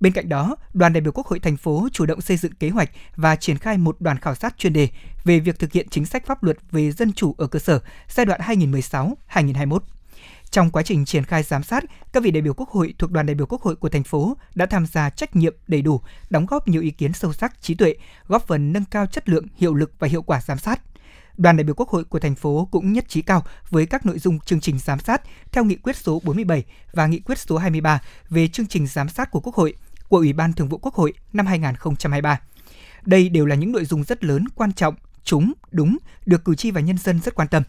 Bên 0.00 0.12
cạnh 0.12 0.28
đó, 0.28 0.56
đoàn 0.72 0.92
đại 0.92 1.00
biểu 1.00 1.12
Quốc 1.12 1.26
hội 1.26 1.40
thành 1.40 1.56
phố 1.56 1.88
chủ 1.92 2.06
động 2.06 2.20
xây 2.20 2.36
dựng 2.36 2.52
kế 2.52 2.70
hoạch 2.70 2.90
và 3.16 3.36
triển 3.36 3.58
khai 3.58 3.78
một 3.78 3.96
đoàn 4.00 4.18
khảo 4.18 4.34
sát 4.34 4.58
chuyên 4.58 4.72
đề 4.72 4.88
về 5.24 5.40
việc 5.40 5.58
thực 5.58 5.72
hiện 5.72 5.88
chính 5.90 6.06
sách 6.06 6.26
pháp 6.26 6.42
luật 6.42 6.56
về 6.70 6.92
dân 6.92 7.12
chủ 7.12 7.34
ở 7.38 7.46
cơ 7.46 7.58
sở 7.58 7.80
giai 8.08 8.26
đoạn 8.26 8.40
2016-2021. 8.40 9.78
Trong 10.52 10.70
quá 10.70 10.82
trình 10.82 11.04
triển 11.04 11.24
khai 11.24 11.42
giám 11.42 11.62
sát, 11.62 11.84
các 12.12 12.22
vị 12.22 12.30
đại 12.30 12.42
biểu 12.42 12.54
Quốc 12.54 12.68
hội 12.68 12.94
thuộc 12.98 13.10
đoàn 13.10 13.26
đại 13.26 13.34
biểu 13.34 13.46
Quốc 13.46 13.62
hội 13.62 13.76
của 13.76 13.88
thành 13.88 14.02
phố 14.02 14.36
đã 14.54 14.66
tham 14.66 14.86
gia 14.86 15.10
trách 15.10 15.36
nhiệm 15.36 15.54
đầy 15.68 15.82
đủ, 15.82 16.00
đóng 16.30 16.46
góp 16.46 16.68
nhiều 16.68 16.82
ý 16.82 16.90
kiến 16.90 17.12
sâu 17.12 17.32
sắc, 17.32 17.62
trí 17.62 17.74
tuệ, 17.74 17.94
góp 18.26 18.46
phần 18.46 18.72
nâng 18.72 18.84
cao 18.84 19.06
chất 19.06 19.28
lượng, 19.28 19.46
hiệu 19.56 19.74
lực 19.74 19.92
và 19.98 20.08
hiệu 20.08 20.22
quả 20.22 20.40
giám 20.40 20.58
sát. 20.58 20.80
Đoàn 21.36 21.56
đại 21.56 21.64
biểu 21.64 21.74
Quốc 21.74 21.88
hội 21.88 22.04
của 22.04 22.18
thành 22.18 22.34
phố 22.34 22.68
cũng 22.70 22.92
nhất 22.92 23.04
trí 23.08 23.22
cao 23.22 23.44
với 23.70 23.86
các 23.86 24.06
nội 24.06 24.18
dung 24.18 24.40
chương 24.40 24.60
trình 24.60 24.78
giám 24.78 24.98
sát 24.98 25.22
theo 25.52 25.64
nghị 25.64 25.76
quyết 25.76 25.96
số 25.96 26.20
47 26.24 26.64
và 26.92 27.06
nghị 27.06 27.20
quyết 27.20 27.38
số 27.38 27.58
23 27.58 28.00
về 28.30 28.48
chương 28.48 28.66
trình 28.66 28.86
giám 28.86 29.08
sát 29.08 29.30
của 29.30 29.40
Quốc 29.40 29.54
hội 29.54 29.74
của 30.08 30.18
Ủy 30.18 30.32
ban 30.32 30.52
Thường 30.52 30.68
vụ 30.68 30.78
Quốc 30.78 30.94
hội 30.94 31.12
năm 31.32 31.46
2023. 31.46 32.40
Đây 33.02 33.28
đều 33.28 33.46
là 33.46 33.54
những 33.54 33.72
nội 33.72 33.84
dung 33.84 34.04
rất 34.04 34.24
lớn, 34.24 34.44
quan 34.54 34.72
trọng, 34.72 34.94
chúng, 35.24 35.52
đúng, 35.70 35.98
được 36.26 36.44
cử 36.44 36.54
tri 36.54 36.70
và 36.70 36.80
nhân 36.80 36.98
dân 36.98 37.20
rất 37.20 37.34
quan 37.34 37.48
tâm 37.48 37.62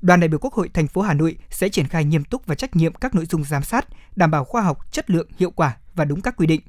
đoàn 0.00 0.20
đại 0.20 0.28
biểu 0.28 0.38
Quốc 0.38 0.54
hội 0.54 0.68
thành 0.74 0.86
phố 0.86 1.00
Hà 1.00 1.14
Nội 1.14 1.36
sẽ 1.50 1.68
triển 1.68 1.88
khai 1.88 2.04
nghiêm 2.04 2.24
túc 2.24 2.46
và 2.46 2.54
trách 2.54 2.76
nhiệm 2.76 2.94
các 2.94 3.14
nội 3.14 3.26
dung 3.26 3.44
giám 3.44 3.62
sát, 3.62 3.86
đảm 4.16 4.30
bảo 4.30 4.44
khoa 4.44 4.62
học, 4.62 4.92
chất 4.92 5.10
lượng, 5.10 5.28
hiệu 5.38 5.50
quả 5.50 5.76
và 5.94 6.04
đúng 6.04 6.20
các 6.20 6.36
quy 6.36 6.46
định. 6.46 6.60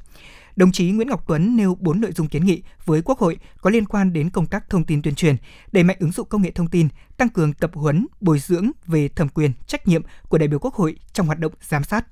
Đồng 0.56 0.72
chí 0.72 0.92
Nguyễn 0.92 1.08
Ngọc 1.08 1.24
Tuấn 1.28 1.58
nêu 1.58 1.78
4 1.80 2.02
nội 2.02 2.12
dung 2.12 2.28
kiến 2.28 2.46
nghị 2.46 2.62
với 2.86 3.02
Quốc 3.02 3.20
hội 3.20 3.38
có 3.62 3.70
liên 3.70 3.86
quan 3.86 4.14
đến 4.14 4.30
công 4.30 4.46
tác 4.46 4.70
thông 4.70 4.84
tin 4.84 5.02
tuyên 5.02 5.16
truyền, 5.16 5.36
đẩy 5.72 5.84
mạnh 5.84 5.98
ứng 6.00 6.12
dụng 6.12 6.28
công 6.30 6.42
nghệ 6.42 6.52
thông 6.52 6.68
tin, 6.68 6.88
tăng 7.18 7.30
cường 7.30 7.54
tập 7.54 7.72
huấn, 7.74 8.08
bồi 8.22 8.40
dưỡng 8.40 8.72
về 8.86 9.08
thẩm 9.08 9.30
quyền, 9.30 9.52
trách 9.68 9.88
nhiệm 9.88 10.02
của 10.30 10.38
đại 10.38 10.48
biểu 10.48 10.60
Quốc 10.60 10.74
hội 10.74 10.96
trong 11.14 11.26
hoạt 11.28 11.40
động 11.40 11.52
giám 11.62 11.84
sát. 11.84 12.06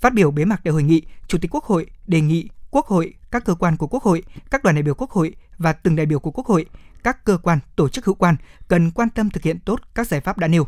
Phát 0.00 0.14
biểu 0.14 0.30
bế 0.30 0.44
mạc 0.44 0.64
đại 0.64 0.72
hội 0.72 0.82
nghị, 0.82 1.02
Chủ 1.26 1.38
tịch 1.38 1.54
Quốc 1.54 1.64
hội 1.64 1.86
đề 2.06 2.20
nghị 2.20 2.48
Quốc 2.70 2.86
hội, 2.86 3.14
các 3.30 3.44
cơ 3.44 3.54
quan 3.54 3.76
của 3.76 3.86
Quốc 3.86 4.02
hội, 4.02 4.22
các 4.50 4.64
đoàn 4.64 4.76
đại 4.76 4.82
biểu 4.82 4.94
Quốc 4.94 5.10
hội 5.10 5.34
và 5.58 5.72
từng 5.72 5.96
đại 5.96 6.06
biểu 6.06 6.18
của 6.18 6.30
Quốc 6.30 6.46
hội 6.46 6.66
các 7.02 7.24
cơ 7.24 7.38
quan, 7.42 7.58
tổ 7.76 7.88
chức 7.88 8.04
hữu 8.04 8.14
quan 8.14 8.36
cần 8.68 8.90
quan 8.90 9.10
tâm 9.10 9.30
thực 9.30 9.42
hiện 9.42 9.58
tốt 9.60 9.80
các 9.94 10.06
giải 10.06 10.20
pháp 10.20 10.38
đã 10.38 10.48
nêu. 10.48 10.66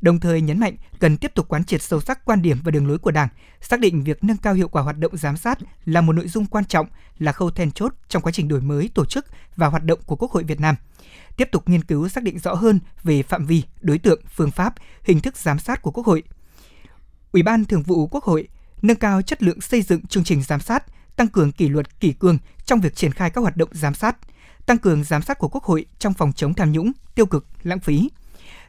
Đồng 0.00 0.20
thời 0.20 0.40
nhấn 0.40 0.60
mạnh 0.60 0.76
cần 0.98 1.16
tiếp 1.16 1.34
tục 1.34 1.48
quán 1.48 1.64
triệt 1.64 1.82
sâu 1.82 2.00
sắc 2.00 2.24
quan 2.24 2.42
điểm 2.42 2.58
và 2.64 2.70
đường 2.70 2.88
lối 2.88 2.98
của 2.98 3.10
Đảng, 3.10 3.28
xác 3.60 3.80
định 3.80 4.04
việc 4.04 4.24
nâng 4.24 4.36
cao 4.36 4.54
hiệu 4.54 4.68
quả 4.68 4.82
hoạt 4.82 4.98
động 4.98 5.16
giám 5.16 5.36
sát 5.36 5.58
là 5.84 6.00
một 6.00 6.12
nội 6.12 6.28
dung 6.28 6.46
quan 6.46 6.64
trọng, 6.64 6.86
là 7.18 7.32
khâu 7.32 7.50
then 7.50 7.70
chốt 7.70 7.94
trong 8.08 8.22
quá 8.22 8.32
trình 8.32 8.48
đổi 8.48 8.60
mới 8.60 8.90
tổ 8.94 9.04
chức 9.04 9.26
và 9.56 9.66
hoạt 9.66 9.84
động 9.84 9.98
của 10.06 10.16
Quốc 10.16 10.30
hội 10.30 10.44
Việt 10.44 10.60
Nam. 10.60 10.76
Tiếp 11.36 11.48
tục 11.52 11.68
nghiên 11.68 11.84
cứu 11.84 12.08
xác 12.08 12.22
định 12.22 12.38
rõ 12.38 12.54
hơn 12.54 12.80
về 13.02 13.22
phạm 13.22 13.46
vi, 13.46 13.62
đối 13.80 13.98
tượng, 13.98 14.20
phương 14.34 14.50
pháp, 14.50 14.74
hình 15.04 15.20
thức 15.20 15.36
giám 15.36 15.58
sát 15.58 15.82
của 15.82 15.90
Quốc 15.90 16.06
hội. 16.06 16.22
Ủy 17.32 17.42
ban 17.42 17.64
Thường 17.64 17.82
vụ 17.82 18.06
Quốc 18.06 18.24
hội 18.24 18.48
nâng 18.82 18.96
cao 18.96 19.22
chất 19.22 19.42
lượng 19.42 19.60
xây 19.60 19.82
dựng 19.82 20.06
chương 20.06 20.24
trình 20.24 20.42
giám 20.42 20.60
sát, 20.60 20.84
tăng 21.16 21.28
cường 21.28 21.52
kỷ 21.52 21.68
luật 21.68 22.00
kỷ 22.00 22.12
cương 22.12 22.38
trong 22.64 22.80
việc 22.80 22.96
triển 22.96 23.12
khai 23.12 23.30
các 23.30 23.40
hoạt 23.40 23.56
động 23.56 23.68
giám 23.72 23.94
sát– 23.94 24.16
tăng 24.66 24.78
cường 24.78 25.04
giám 25.04 25.22
sát 25.22 25.38
của 25.38 25.48
Quốc 25.48 25.64
hội 25.64 25.86
trong 25.98 26.14
phòng 26.14 26.32
chống 26.32 26.54
tham 26.54 26.72
nhũng, 26.72 26.92
tiêu 27.14 27.26
cực, 27.26 27.46
lãng 27.62 27.80
phí. 27.80 28.08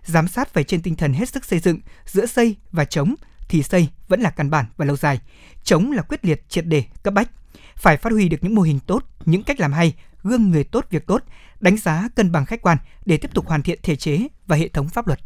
Giám 0.03 0.27
sát 0.27 0.53
phải 0.53 0.63
trên 0.63 0.81
tinh 0.81 0.95
thần 0.95 1.13
hết 1.13 1.29
sức 1.29 1.45
xây 1.45 1.59
dựng, 1.59 1.79
giữa 2.05 2.25
xây 2.25 2.55
và 2.71 2.85
chống 2.85 3.15
thì 3.49 3.63
xây 3.63 3.89
vẫn 4.07 4.21
là 4.21 4.29
căn 4.29 4.49
bản 4.49 4.65
và 4.77 4.85
lâu 4.85 4.97
dài, 4.97 5.19
chống 5.63 5.91
là 5.91 6.01
quyết 6.01 6.25
liệt 6.25 6.49
triệt 6.49 6.65
đề, 6.65 6.83
cấp 7.03 7.13
bách. 7.13 7.29
Phải 7.75 7.97
phát 7.97 8.13
huy 8.13 8.29
được 8.29 8.37
những 8.41 8.55
mô 8.55 8.61
hình 8.61 8.79
tốt, 8.79 9.03
những 9.25 9.43
cách 9.43 9.59
làm 9.59 9.73
hay, 9.73 9.93
gương 10.23 10.49
người 10.49 10.63
tốt 10.63 10.85
việc 10.89 11.07
tốt, 11.07 11.23
đánh 11.59 11.77
giá 11.77 12.09
cân 12.15 12.31
bằng 12.31 12.45
khách 12.45 12.61
quan 12.61 12.77
để 13.05 13.17
tiếp 13.17 13.33
tục 13.33 13.47
hoàn 13.47 13.61
thiện 13.61 13.79
thể 13.83 13.95
chế 13.95 14.27
và 14.47 14.55
hệ 14.55 14.67
thống 14.67 14.89
pháp 14.89 15.07
luật. 15.07 15.19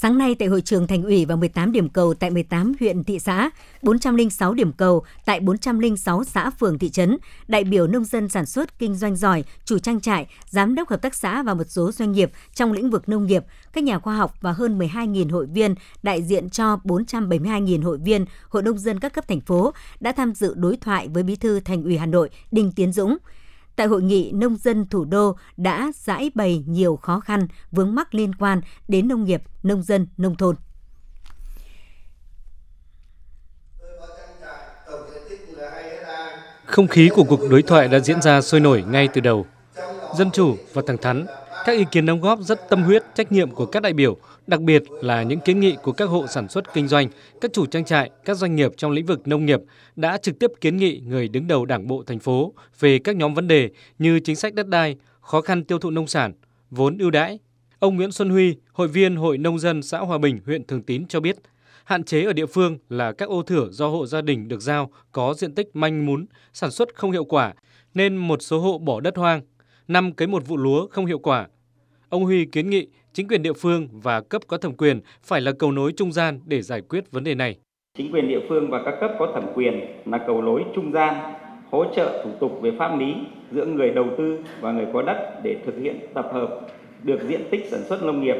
Sáng 0.00 0.18
nay 0.18 0.34
tại 0.34 0.48
hội 0.48 0.60
trường 0.60 0.86
thành 0.86 1.02
ủy 1.02 1.24
và 1.24 1.36
18 1.36 1.72
điểm 1.72 1.88
cầu 1.88 2.14
tại 2.14 2.30
18 2.30 2.72
huyện 2.80 3.04
thị 3.04 3.18
xã, 3.18 3.50
406 3.82 4.54
điểm 4.54 4.72
cầu 4.72 5.04
tại 5.24 5.40
406 5.40 6.24
xã 6.24 6.50
phường 6.50 6.78
thị 6.78 6.90
trấn, 6.90 7.18
đại 7.48 7.64
biểu 7.64 7.86
nông 7.86 8.04
dân 8.04 8.28
sản 8.28 8.46
xuất 8.46 8.78
kinh 8.78 8.94
doanh 8.94 9.16
giỏi, 9.16 9.44
chủ 9.64 9.78
trang 9.78 10.00
trại, 10.00 10.26
giám 10.50 10.74
đốc 10.74 10.88
hợp 10.88 11.02
tác 11.02 11.14
xã 11.14 11.42
và 11.42 11.54
một 11.54 11.64
số 11.68 11.92
doanh 11.92 12.12
nghiệp 12.12 12.32
trong 12.54 12.72
lĩnh 12.72 12.90
vực 12.90 13.08
nông 13.08 13.26
nghiệp, 13.26 13.44
các 13.72 13.84
nhà 13.84 13.98
khoa 13.98 14.16
học 14.16 14.34
và 14.40 14.52
hơn 14.52 14.78
12.000 14.78 15.32
hội 15.32 15.46
viên 15.46 15.74
đại 16.02 16.22
diện 16.22 16.50
cho 16.50 16.76
472.000 16.84 17.82
hội 17.82 17.98
viên 17.98 18.24
Hội 18.48 18.62
nông 18.62 18.78
dân 18.78 19.00
các 19.00 19.12
cấp 19.12 19.28
thành 19.28 19.40
phố 19.40 19.72
đã 20.00 20.12
tham 20.12 20.34
dự 20.34 20.54
đối 20.54 20.76
thoại 20.76 21.08
với 21.08 21.22
Bí 21.22 21.36
thư 21.36 21.60
Thành 21.60 21.84
ủy 21.84 21.98
Hà 21.98 22.06
Nội 22.06 22.30
Đinh 22.50 22.72
Tiến 22.72 22.92
Dũng. 22.92 23.16
Tại 23.78 23.86
hội 23.86 24.02
nghị, 24.02 24.32
nông 24.32 24.56
dân 24.56 24.86
thủ 24.86 25.04
đô 25.04 25.36
đã 25.56 25.90
giải 25.94 26.30
bày 26.34 26.64
nhiều 26.66 26.96
khó 26.96 27.20
khăn, 27.20 27.48
vướng 27.72 27.94
mắc 27.94 28.14
liên 28.14 28.34
quan 28.34 28.60
đến 28.88 29.08
nông 29.08 29.24
nghiệp, 29.24 29.42
nông 29.62 29.82
dân, 29.82 30.06
nông 30.16 30.36
thôn. 30.36 30.56
Không 36.64 36.88
khí 36.88 37.10
của 37.14 37.24
cuộc 37.24 37.40
đối 37.50 37.62
thoại 37.62 37.88
đã 37.88 37.98
diễn 37.98 38.22
ra 38.22 38.40
sôi 38.40 38.60
nổi 38.60 38.84
ngay 38.88 39.08
từ 39.08 39.20
đầu. 39.20 39.46
Dân 40.16 40.30
chủ 40.30 40.56
và 40.72 40.82
thẳng 40.86 40.98
thắn, 40.98 41.26
các 41.68 41.78
ý 41.78 41.84
kiến 41.90 42.06
đóng 42.06 42.20
góp 42.20 42.40
rất 42.40 42.68
tâm 42.68 42.82
huyết, 42.82 43.02
trách 43.14 43.32
nhiệm 43.32 43.50
của 43.50 43.66
các 43.66 43.82
đại 43.82 43.92
biểu, 43.92 44.16
đặc 44.46 44.60
biệt 44.60 44.82
là 44.90 45.22
những 45.22 45.40
kiến 45.40 45.60
nghị 45.60 45.76
của 45.82 45.92
các 45.92 46.04
hộ 46.04 46.26
sản 46.26 46.48
xuất 46.48 46.74
kinh 46.74 46.88
doanh, 46.88 47.08
các 47.40 47.52
chủ 47.52 47.66
trang 47.66 47.84
trại, 47.84 48.10
các 48.24 48.36
doanh 48.36 48.56
nghiệp 48.56 48.72
trong 48.76 48.90
lĩnh 48.90 49.06
vực 49.06 49.28
nông 49.28 49.46
nghiệp 49.46 49.60
đã 49.96 50.18
trực 50.18 50.38
tiếp 50.38 50.50
kiến 50.60 50.76
nghị 50.76 51.00
người 51.06 51.28
đứng 51.28 51.46
đầu 51.46 51.64
Đảng 51.64 51.86
bộ 51.86 52.02
thành 52.06 52.18
phố 52.18 52.52
về 52.80 52.98
các 52.98 53.16
nhóm 53.16 53.34
vấn 53.34 53.48
đề 53.48 53.70
như 53.98 54.20
chính 54.20 54.36
sách 54.36 54.54
đất 54.54 54.68
đai, 54.68 54.96
khó 55.20 55.40
khăn 55.40 55.64
tiêu 55.64 55.78
thụ 55.78 55.90
nông 55.90 56.06
sản, 56.06 56.32
vốn 56.70 56.98
ưu 56.98 57.10
đãi. 57.10 57.38
Ông 57.78 57.96
Nguyễn 57.96 58.12
Xuân 58.12 58.30
Huy, 58.30 58.56
hội 58.72 58.88
viên 58.88 59.16
Hội 59.16 59.38
nông 59.38 59.58
dân 59.58 59.82
xã 59.82 59.98
Hòa 59.98 60.18
Bình, 60.18 60.40
huyện 60.46 60.66
Thường 60.66 60.82
Tín 60.82 61.06
cho 61.06 61.20
biết, 61.20 61.36
hạn 61.84 62.04
chế 62.04 62.24
ở 62.24 62.32
địa 62.32 62.46
phương 62.46 62.78
là 62.88 63.12
các 63.12 63.28
ô 63.28 63.42
thửa 63.42 63.68
do 63.70 63.88
hộ 63.88 64.06
gia 64.06 64.20
đình 64.20 64.48
được 64.48 64.60
giao 64.60 64.90
có 65.12 65.34
diện 65.34 65.54
tích 65.54 65.76
manh 65.76 66.06
mún, 66.06 66.26
sản 66.52 66.70
xuất 66.70 66.88
không 66.94 67.12
hiệu 67.12 67.24
quả 67.24 67.54
nên 67.94 68.16
một 68.16 68.42
số 68.42 68.58
hộ 68.58 68.78
bỏ 68.78 69.00
đất 69.00 69.16
hoang, 69.16 69.40
năm 69.88 70.12
cấy 70.12 70.28
một 70.28 70.46
vụ 70.46 70.56
lúa 70.56 70.88
không 70.88 71.06
hiệu 71.06 71.18
quả. 71.18 71.46
Ông 72.10 72.24
Huy 72.24 72.44
kiến 72.44 72.70
nghị 72.70 72.86
chính 73.12 73.28
quyền 73.28 73.42
địa 73.42 73.52
phương 73.52 73.88
và 73.92 74.20
cấp 74.20 74.42
có 74.46 74.58
thẩm 74.58 74.72
quyền 74.72 75.00
phải 75.22 75.40
là 75.40 75.52
cầu 75.58 75.72
nối 75.72 75.92
trung 75.92 76.12
gian 76.12 76.40
để 76.44 76.62
giải 76.62 76.80
quyết 76.80 77.10
vấn 77.10 77.24
đề 77.24 77.34
này. 77.34 77.56
Chính 77.98 78.12
quyền 78.12 78.28
địa 78.28 78.40
phương 78.48 78.70
và 78.70 78.82
các 78.84 78.94
cấp 79.00 79.10
có 79.18 79.32
thẩm 79.34 79.44
quyền 79.54 79.80
là 80.04 80.18
cầu 80.26 80.42
nối 80.42 80.64
trung 80.74 80.92
gian, 80.92 81.14
hỗ 81.70 81.84
trợ 81.94 82.22
thủ 82.24 82.30
tục 82.40 82.58
về 82.62 82.72
pháp 82.78 82.98
lý 82.98 83.14
giữa 83.50 83.66
người 83.66 83.90
đầu 83.90 84.06
tư 84.18 84.38
và 84.60 84.72
người 84.72 84.86
có 84.92 85.02
đất 85.02 85.40
để 85.42 85.56
thực 85.66 85.78
hiện 85.82 85.98
tập 86.14 86.30
hợp 86.32 86.60
được 87.02 87.20
diện 87.28 87.40
tích 87.50 87.66
sản 87.70 87.80
xuất 87.88 88.02
nông 88.02 88.24
nghiệp 88.24 88.36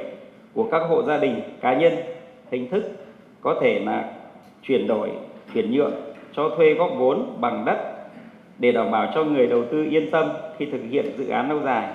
của 0.55 0.69
các 0.71 0.83
hộ 0.89 1.03
gia 1.03 1.19
đình, 1.19 1.41
cá 1.61 1.79
nhân, 1.79 1.93
hình 2.51 2.71
thức 2.71 2.83
có 3.41 3.59
thể 3.63 3.81
là 3.81 4.15
chuyển 4.63 4.87
đổi, 4.87 5.11
chuyển 5.55 5.73
nhượng, 5.73 5.95
cho 6.33 6.55
thuê 6.57 6.75
góp 6.75 6.91
vốn 6.99 7.37
bằng 7.41 7.65
đất 7.65 7.95
để 8.59 8.73
đảm 8.73 8.91
bảo 8.91 9.13
cho 9.15 9.25
người 9.25 9.47
đầu 9.47 9.65
tư 9.73 9.85
yên 9.91 10.11
tâm 10.11 10.29
khi 10.59 10.67
thực 10.73 10.81
hiện 10.91 11.07
dự 11.19 11.29
án 11.29 11.49
lâu 11.49 11.61
dài. 11.65 11.95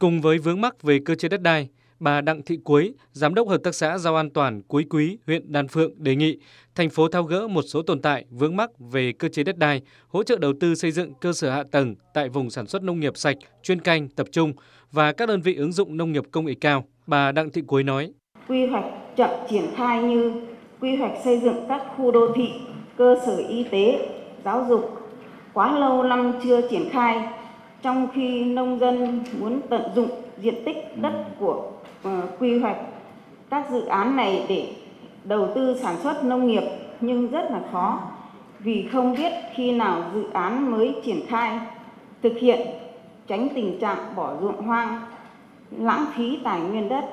Cùng 0.00 0.20
với 0.20 0.38
vướng 0.38 0.60
mắc 0.60 0.82
về 0.82 0.98
cơ 1.04 1.14
chế 1.14 1.28
đất 1.28 1.42
đai, 1.42 1.68
bà 1.98 2.20
Đặng 2.20 2.42
Thị 2.42 2.58
Quế, 2.64 2.92
Giám 3.12 3.34
đốc 3.34 3.48
Hợp 3.48 3.60
tác 3.64 3.74
xã 3.74 3.98
Rau 3.98 4.16
An 4.16 4.30
Toàn 4.30 4.62
Cuối 4.62 4.84
Quý, 4.90 5.18
huyện 5.26 5.52
Đan 5.52 5.68
Phượng 5.68 5.92
đề 5.96 6.16
nghị 6.16 6.38
thành 6.74 6.90
phố 6.90 7.08
thao 7.08 7.22
gỡ 7.22 7.48
một 7.48 7.62
số 7.62 7.82
tồn 7.82 8.02
tại 8.02 8.24
vướng 8.30 8.56
mắc 8.56 8.70
về 8.78 9.12
cơ 9.12 9.28
chế 9.28 9.42
đất 9.42 9.58
đai, 9.58 9.82
hỗ 10.08 10.22
trợ 10.22 10.36
đầu 10.38 10.52
tư 10.60 10.74
xây 10.74 10.90
dựng 10.90 11.12
cơ 11.20 11.32
sở 11.32 11.50
hạ 11.50 11.62
tầng 11.70 11.94
tại 12.14 12.28
vùng 12.28 12.50
sản 12.50 12.66
xuất 12.66 12.82
nông 12.82 13.00
nghiệp 13.00 13.16
sạch, 13.16 13.36
chuyên 13.62 13.80
canh, 13.80 14.08
tập 14.08 14.26
trung 14.32 14.52
và 14.92 15.12
các 15.12 15.28
đơn 15.28 15.40
vị 15.40 15.54
ứng 15.54 15.72
dụng 15.72 15.96
nông 15.96 16.12
nghiệp 16.12 16.24
công 16.30 16.44
nghệ 16.44 16.54
cao. 16.60 16.84
Bà 17.06 17.32
Đặng 17.32 17.50
Thị 17.50 17.62
Quế 17.66 17.82
nói: 17.82 18.12
Quy 18.48 18.66
hoạch 18.66 19.16
chậm 19.16 19.30
triển 19.50 19.64
khai 19.76 20.02
như 20.02 20.32
quy 20.80 20.96
hoạch 20.96 21.12
xây 21.24 21.40
dựng 21.40 21.64
các 21.68 21.82
khu 21.96 22.10
đô 22.10 22.32
thị, 22.34 22.48
cơ 22.96 23.16
sở 23.26 23.36
y 23.36 23.64
tế, 23.64 24.08
giáo 24.44 24.66
dục 24.68 24.90
quá 25.52 25.78
lâu 25.78 26.02
năm 26.02 26.32
chưa 26.44 26.68
triển 26.70 26.88
khai 26.92 27.39
trong 27.82 28.08
khi 28.14 28.44
nông 28.44 28.78
dân 28.78 29.20
muốn 29.38 29.60
tận 29.70 29.82
dụng 29.94 30.10
diện 30.42 30.54
tích 30.64 30.76
đất 30.96 31.24
của 31.38 31.72
quy 32.38 32.58
hoạch 32.58 32.76
các 33.50 33.70
dự 33.70 33.84
án 33.84 34.16
này 34.16 34.46
để 34.48 34.72
đầu 35.24 35.48
tư 35.54 35.76
sản 35.82 35.96
xuất 36.02 36.24
nông 36.24 36.46
nghiệp 36.46 36.62
nhưng 37.00 37.30
rất 37.30 37.50
là 37.50 37.62
khó. 37.72 38.00
Vì 38.58 38.86
không 38.92 39.14
biết 39.16 39.32
khi 39.54 39.72
nào 39.72 40.10
dự 40.14 40.24
án 40.32 40.70
mới 40.70 40.94
triển 41.04 41.20
khai 41.28 41.60
thực 42.22 42.32
hiện 42.40 42.60
tránh 43.26 43.48
tình 43.54 43.78
trạng 43.80 44.16
bỏ 44.16 44.36
ruộng 44.40 44.62
hoang 44.62 45.00
lãng 45.78 46.06
phí 46.16 46.38
tài 46.44 46.60
nguyên 46.60 46.88
đất. 46.88 47.04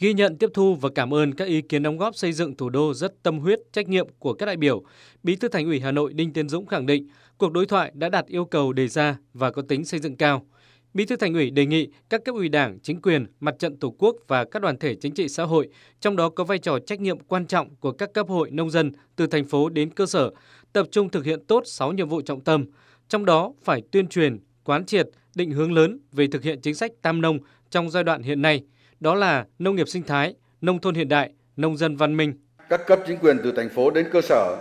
Ghi 0.00 0.14
nhận 0.14 0.38
tiếp 0.38 0.50
thu 0.54 0.74
và 0.74 0.88
cảm 0.94 1.14
ơn 1.14 1.34
các 1.34 1.48
ý 1.48 1.62
kiến 1.62 1.82
đóng 1.82 1.98
góp 1.98 2.14
xây 2.14 2.32
dựng 2.32 2.56
thủ 2.56 2.68
đô 2.68 2.94
rất 2.94 3.22
tâm 3.22 3.38
huyết, 3.38 3.60
trách 3.72 3.88
nhiệm 3.88 4.06
của 4.18 4.32
các 4.32 4.46
đại 4.46 4.56
biểu. 4.56 4.82
Bí 5.22 5.36
thư 5.36 5.48
Thành 5.48 5.66
ủy 5.66 5.80
Hà 5.80 5.92
Nội 5.92 6.12
Đinh 6.12 6.32
Tiến 6.32 6.48
Dũng 6.48 6.66
khẳng 6.66 6.86
định 6.86 7.08
cuộc 7.38 7.52
đối 7.52 7.66
thoại 7.66 7.92
đã 7.94 8.08
đạt 8.08 8.26
yêu 8.26 8.44
cầu 8.44 8.72
đề 8.72 8.88
ra 8.88 9.16
và 9.34 9.50
có 9.50 9.62
tính 9.62 9.84
xây 9.84 10.00
dựng 10.00 10.16
cao. 10.16 10.46
Bí 10.94 11.04
thư 11.04 11.16
Thành 11.16 11.34
ủy 11.34 11.50
đề 11.50 11.66
nghị 11.66 11.88
các 12.10 12.24
cấp 12.24 12.34
ủy 12.34 12.48
Đảng, 12.48 12.78
chính 12.80 13.02
quyền, 13.02 13.26
mặt 13.40 13.54
trận 13.58 13.76
Tổ 13.76 13.94
quốc 13.98 14.16
và 14.28 14.44
các 14.44 14.62
đoàn 14.62 14.78
thể 14.78 14.94
chính 14.94 15.14
trị 15.14 15.28
xã 15.28 15.44
hội, 15.44 15.68
trong 16.00 16.16
đó 16.16 16.28
có 16.28 16.44
vai 16.44 16.58
trò 16.58 16.78
trách 16.78 17.00
nhiệm 17.00 17.18
quan 17.18 17.46
trọng 17.46 17.76
của 17.76 17.92
các 17.92 18.12
cấp 18.12 18.28
hội 18.28 18.50
nông 18.50 18.70
dân 18.70 18.92
từ 19.16 19.26
thành 19.26 19.44
phố 19.44 19.68
đến 19.68 19.90
cơ 19.90 20.06
sở, 20.06 20.30
tập 20.72 20.86
trung 20.90 21.08
thực 21.08 21.24
hiện 21.24 21.44
tốt 21.46 21.62
6 21.66 21.92
nhiệm 21.92 22.08
vụ 22.08 22.20
trọng 22.22 22.40
tâm, 22.40 22.66
trong 23.08 23.24
đó 23.24 23.52
phải 23.64 23.82
tuyên 23.90 24.08
truyền, 24.08 24.38
quán 24.64 24.84
triệt, 24.84 25.08
định 25.34 25.50
hướng 25.50 25.72
lớn 25.72 25.98
về 26.12 26.26
thực 26.26 26.42
hiện 26.42 26.60
chính 26.60 26.74
sách 26.74 26.92
tam 27.02 27.20
nông 27.20 27.38
trong 27.70 27.90
giai 27.90 28.04
đoạn 28.04 28.22
hiện 28.22 28.42
nay– 28.42 28.62
đó 29.00 29.14
là 29.14 29.44
nông 29.58 29.76
nghiệp 29.76 29.88
sinh 29.88 30.02
thái, 30.02 30.34
nông 30.60 30.80
thôn 30.80 30.94
hiện 30.94 31.08
đại, 31.08 31.30
nông 31.56 31.76
dân 31.76 31.96
văn 31.96 32.16
minh. 32.16 32.32
Các 32.68 32.86
cấp 32.86 32.98
chính 33.06 33.18
quyền 33.18 33.38
từ 33.44 33.52
thành 33.52 33.68
phố 33.68 33.90
đến 33.90 34.06
cơ 34.12 34.20
sở 34.20 34.56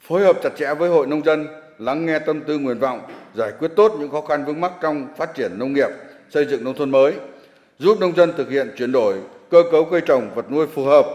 phối 0.00 0.20
hợp 0.20 0.36
chặt 0.42 0.50
chẽ 0.58 0.74
với 0.78 0.90
hội 0.90 1.06
nông 1.06 1.24
dân, 1.24 1.46
lắng 1.84 2.06
nghe 2.06 2.18
tâm 2.18 2.40
tư 2.40 2.58
nguyện 2.58 2.78
vọng, 2.78 3.00
giải 3.34 3.52
quyết 3.58 3.70
tốt 3.76 3.92
những 3.98 4.10
khó 4.10 4.20
khăn 4.20 4.44
vướng 4.44 4.60
mắc 4.60 4.72
trong 4.80 5.08
phát 5.16 5.34
triển 5.34 5.58
nông 5.58 5.72
nghiệp, 5.72 5.88
xây 6.30 6.44
dựng 6.44 6.64
nông 6.64 6.74
thôn 6.74 6.90
mới, 6.90 7.14
giúp 7.78 8.00
nông 8.00 8.16
dân 8.16 8.32
thực 8.36 8.50
hiện 8.50 8.70
chuyển 8.76 8.92
đổi 8.92 9.14
cơ 9.50 9.62
cấu 9.72 9.84
cây 9.84 10.00
trồng 10.00 10.30
vật 10.34 10.50
nuôi 10.50 10.66
phù 10.66 10.84
hợp, 10.84 11.06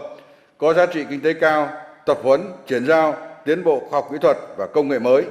có 0.58 0.74
giá 0.74 0.86
trị 0.86 1.04
kinh 1.10 1.20
tế 1.20 1.32
cao, 1.32 1.68
tập 2.06 2.18
huấn, 2.22 2.40
chuyển 2.66 2.86
giao, 2.86 3.16
tiến 3.44 3.64
bộ 3.64 3.80
khoa 3.80 4.00
học 4.00 4.08
kỹ 4.12 4.18
thuật 4.20 4.36
và 4.56 4.66
công 4.66 4.88
nghệ 4.88 4.98
mới, 4.98 5.24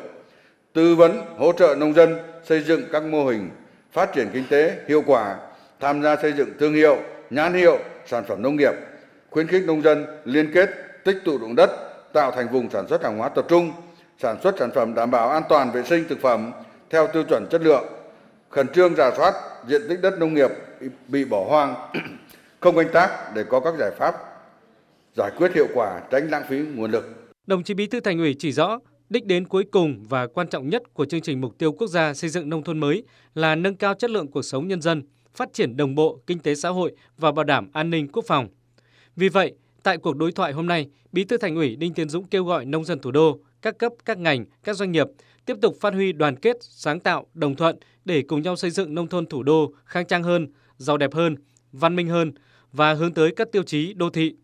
tư 0.73 0.95
vấn, 0.95 1.21
hỗ 1.37 1.51
trợ 1.51 1.75
nông 1.77 1.93
dân 1.93 2.17
xây 2.43 2.61
dựng 2.61 2.81
các 2.91 3.03
mô 3.03 3.25
hình 3.25 3.49
phát 3.91 4.13
triển 4.13 4.27
kinh 4.33 4.43
tế 4.49 4.75
hiệu 4.87 5.03
quả 5.05 5.35
tham 5.79 6.03
gia 6.03 6.15
xây 6.15 6.33
dựng 6.33 6.49
thương 6.59 6.73
hiệu, 6.73 6.97
nhãn 7.29 7.53
hiệu, 7.53 7.79
sản 8.05 8.23
phẩm 8.27 8.41
nông 8.41 8.55
nghiệp, 8.55 8.73
khuyến 9.29 9.47
khích 9.47 9.63
nông 9.65 9.81
dân 9.81 10.05
liên 10.25 10.51
kết 10.53 10.69
tích 11.03 11.17
tụ 11.25 11.39
dụng 11.39 11.55
đất, 11.55 11.69
tạo 12.13 12.31
thành 12.31 12.47
vùng 12.51 12.69
sản 12.69 12.87
xuất 12.87 13.03
hàng 13.03 13.17
hóa 13.17 13.29
tập 13.29 13.45
trung, 13.49 13.71
sản 14.19 14.37
xuất 14.43 14.55
sản 14.59 14.71
phẩm 14.75 14.93
đảm 14.95 15.11
bảo 15.11 15.29
an 15.29 15.43
toàn 15.49 15.71
vệ 15.71 15.83
sinh 15.83 16.05
thực 16.09 16.21
phẩm 16.21 16.51
theo 16.89 17.07
tiêu 17.07 17.23
chuẩn 17.23 17.47
chất 17.51 17.61
lượng, 17.61 17.85
khẩn 18.49 18.67
trương 18.67 18.95
rà 18.95 19.11
soát 19.17 19.33
diện 19.67 19.81
tích 19.89 19.99
đất 20.01 20.17
nông 20.19 20.33
nghiệp 20.33 20.49
bị 21.07 21.25
bỏ 21.25 21.45
hoang, 21.49 21.75
không 22.59 22.75
canh 22.75 22.89
tác 22.93 23.31
để 23.35 23.43
có 23.43 23.59
các 23.59 23.73
giải 23.79 23.91
pháp 23.97 24.15
giải 25.15 25.31
quyết 25.37 25.53
hiệu 25.55 25.67
quả 25.73 26.01
tránh 26.11 26.29
lãng 26.29 26.43
phí 26.49 26.57
nguồn 26.57 26.91
lực. 26.91 27.31
Đồng 27.47 27.63
chí 27.63 27.73
Bí 27.73 27.87
thư 27.87 27.99
Thành 27.99 28.19
ủy 28.19 28.35
chỉ 28.39 28.51
rõ, 28.51 28.79
đích 29.09 29.25
đến 29.25 29.47
cuối 29.47 29.63
cùng 29.71 30.05
và 30.09 30.27
quan 30.27 30.47
trọng 30.47 30.69
nhất 30.69 30.83
của 30.93 31.05
chương 31.05 31.21
trình 31.21 31.41
mục 31.41 31.57
tiêu 31.57 31.71
quốc 31.71 31.87
gia 31.87 32.13
xây 32.13 32.29
dựng 32.29 32.49
nông 32.49 32.63
thôn 32.63 32.79
mới 32.79 33.03
là 33.35 33.55
nâng 33.55 33.75
cao 33.75 33.93
chất 33.93 34.09
lượng 34.09 34.31
cuộc 34.31 34.41
sống 34.41 34.67
nhân 34.67 34.81
dân, 34.81 35.03
phát 35.35 35.53
triển 35.53 35.77
đồng 35.77 35.95
bộ 35.95 36.19
kinh 36.27 36.39
tế 36.39 36.55
xã 36.55 36.69
hội 36.69 36.91
và 37.17 37.31
bảo 37.31 37.43
đảm 37.43 37.69
an 37.73 37.89
ninh 37.89 38.07
quốc 38.07 38.25
phòng. 38.27 38.47
Vì 39.15 39.29
vậy, 39.29 39.53
tại 39.83 39.97
cuộc 39.97 40.15
đối 40.15 40.31
thoại 40.31 40.53
hôm 40.53 40.67
nay, 40.67 40.87
Bí 41.11 41.23
thư 41.23 41.37
Thành 41.37 41.55
ủy 41.55 41.75
Đinh 41.75 41.93
Tiến 41.93 42.09
Dũng 42.09 42.27
kêu 42.27 42.43
gọi 42.43 42.65
nông 42.65 42.85
dân 42.85 42.99
thủ 42.99 43.11
đô, 43.11 43.39
các 43.61 43.77
cấp, 43.77 43.93
các 44.05 44.17
ngành, 44.17 44.45
các 44.63 44.75
doanh 44.75 44.91
nghiệp 44.91 45.07
tiếp 45.45 45.57
tục 45.61 45.75
phát 45.81 45.93
huy 45.93 46.13
đoàn 46.13 46.35
kết, 46.35 46.57
sáng 46.61 46.99
tạo, 46.99 47.25
đồng 47.33 47.55
thuận 47.55 47.75
để 48.05 48.23
cùng 48.27 48.41
nhau 48.41 48.55
xây 48.55 48.71
dựng 48.71 48.95
nông 48.95 49.07
thôn 49.07 49.25
thủ 49.25 49.43
đô 49.43 49.73
khang 49.85 50.05
trang 50.05 50.23
hơn, 50.23 50.47
giàu 50.77 50.97
đẹp 50.97 51.13
hơn, 51.13 51.35
văn 51.71 51.95
minh 51.95 52.07
hơn 52.07 52.33
và 52.71 52.93
hướng 52.93 53.13
tới 53.13 53.31
các 53.35 53.51
tiêu 53.51 53.63
chí 53.63 53.93
đô 53.93 54.09
thị. 54.09 54.35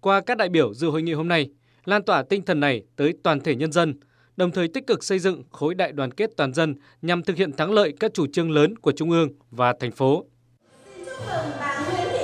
Qua 0.00 0.20
các 0.20 0.36
đại 0.38 0.48
biểu 0.48 0.74
dự 0.74 0.88
hội 0.88 1.02
nghị 1.02 1.12
hôm 1.12 1.28
nay, 1.28 1.50
lan 1.84 2.02
tỏa 2.02 2.22
tinh 2.22 2.42
thần 2.42 2.60
này 2.60 2.82
tới 2.96 3.14
toàn 3.22 3.40
thể 3.40 3.56
nhân 3.56 3.72
dân, 3.72 3.94
đồng 4.36 4.50
thời 4.50 4.68
tích 4.68 4.86
cực 4.86 5.04
xây 5.04 5.18
dựng 5.18 5.42
khối 5.50 5.74
đại 5.74 5.92
đoàn 5.92 6.10
kết 6.10 6.30
toàn 6.36 6.54
dân 6.54 6.74
nhằm 7.02 7.22
thực 7.22 7.36
hiện 7.36 7.52
thắng 7.52 7.72
lợi 7.72 7.94
các 8.00 8.14
chủ 8.14 8.26
trương 8.26 8.50
lớn 8.50 8.76
của 8.76 8.92
Trung 8.92 9.10
ương 9.10 9.28
và 9.50 9.74
thành 9.80 9.92
phố. 9.92 10.24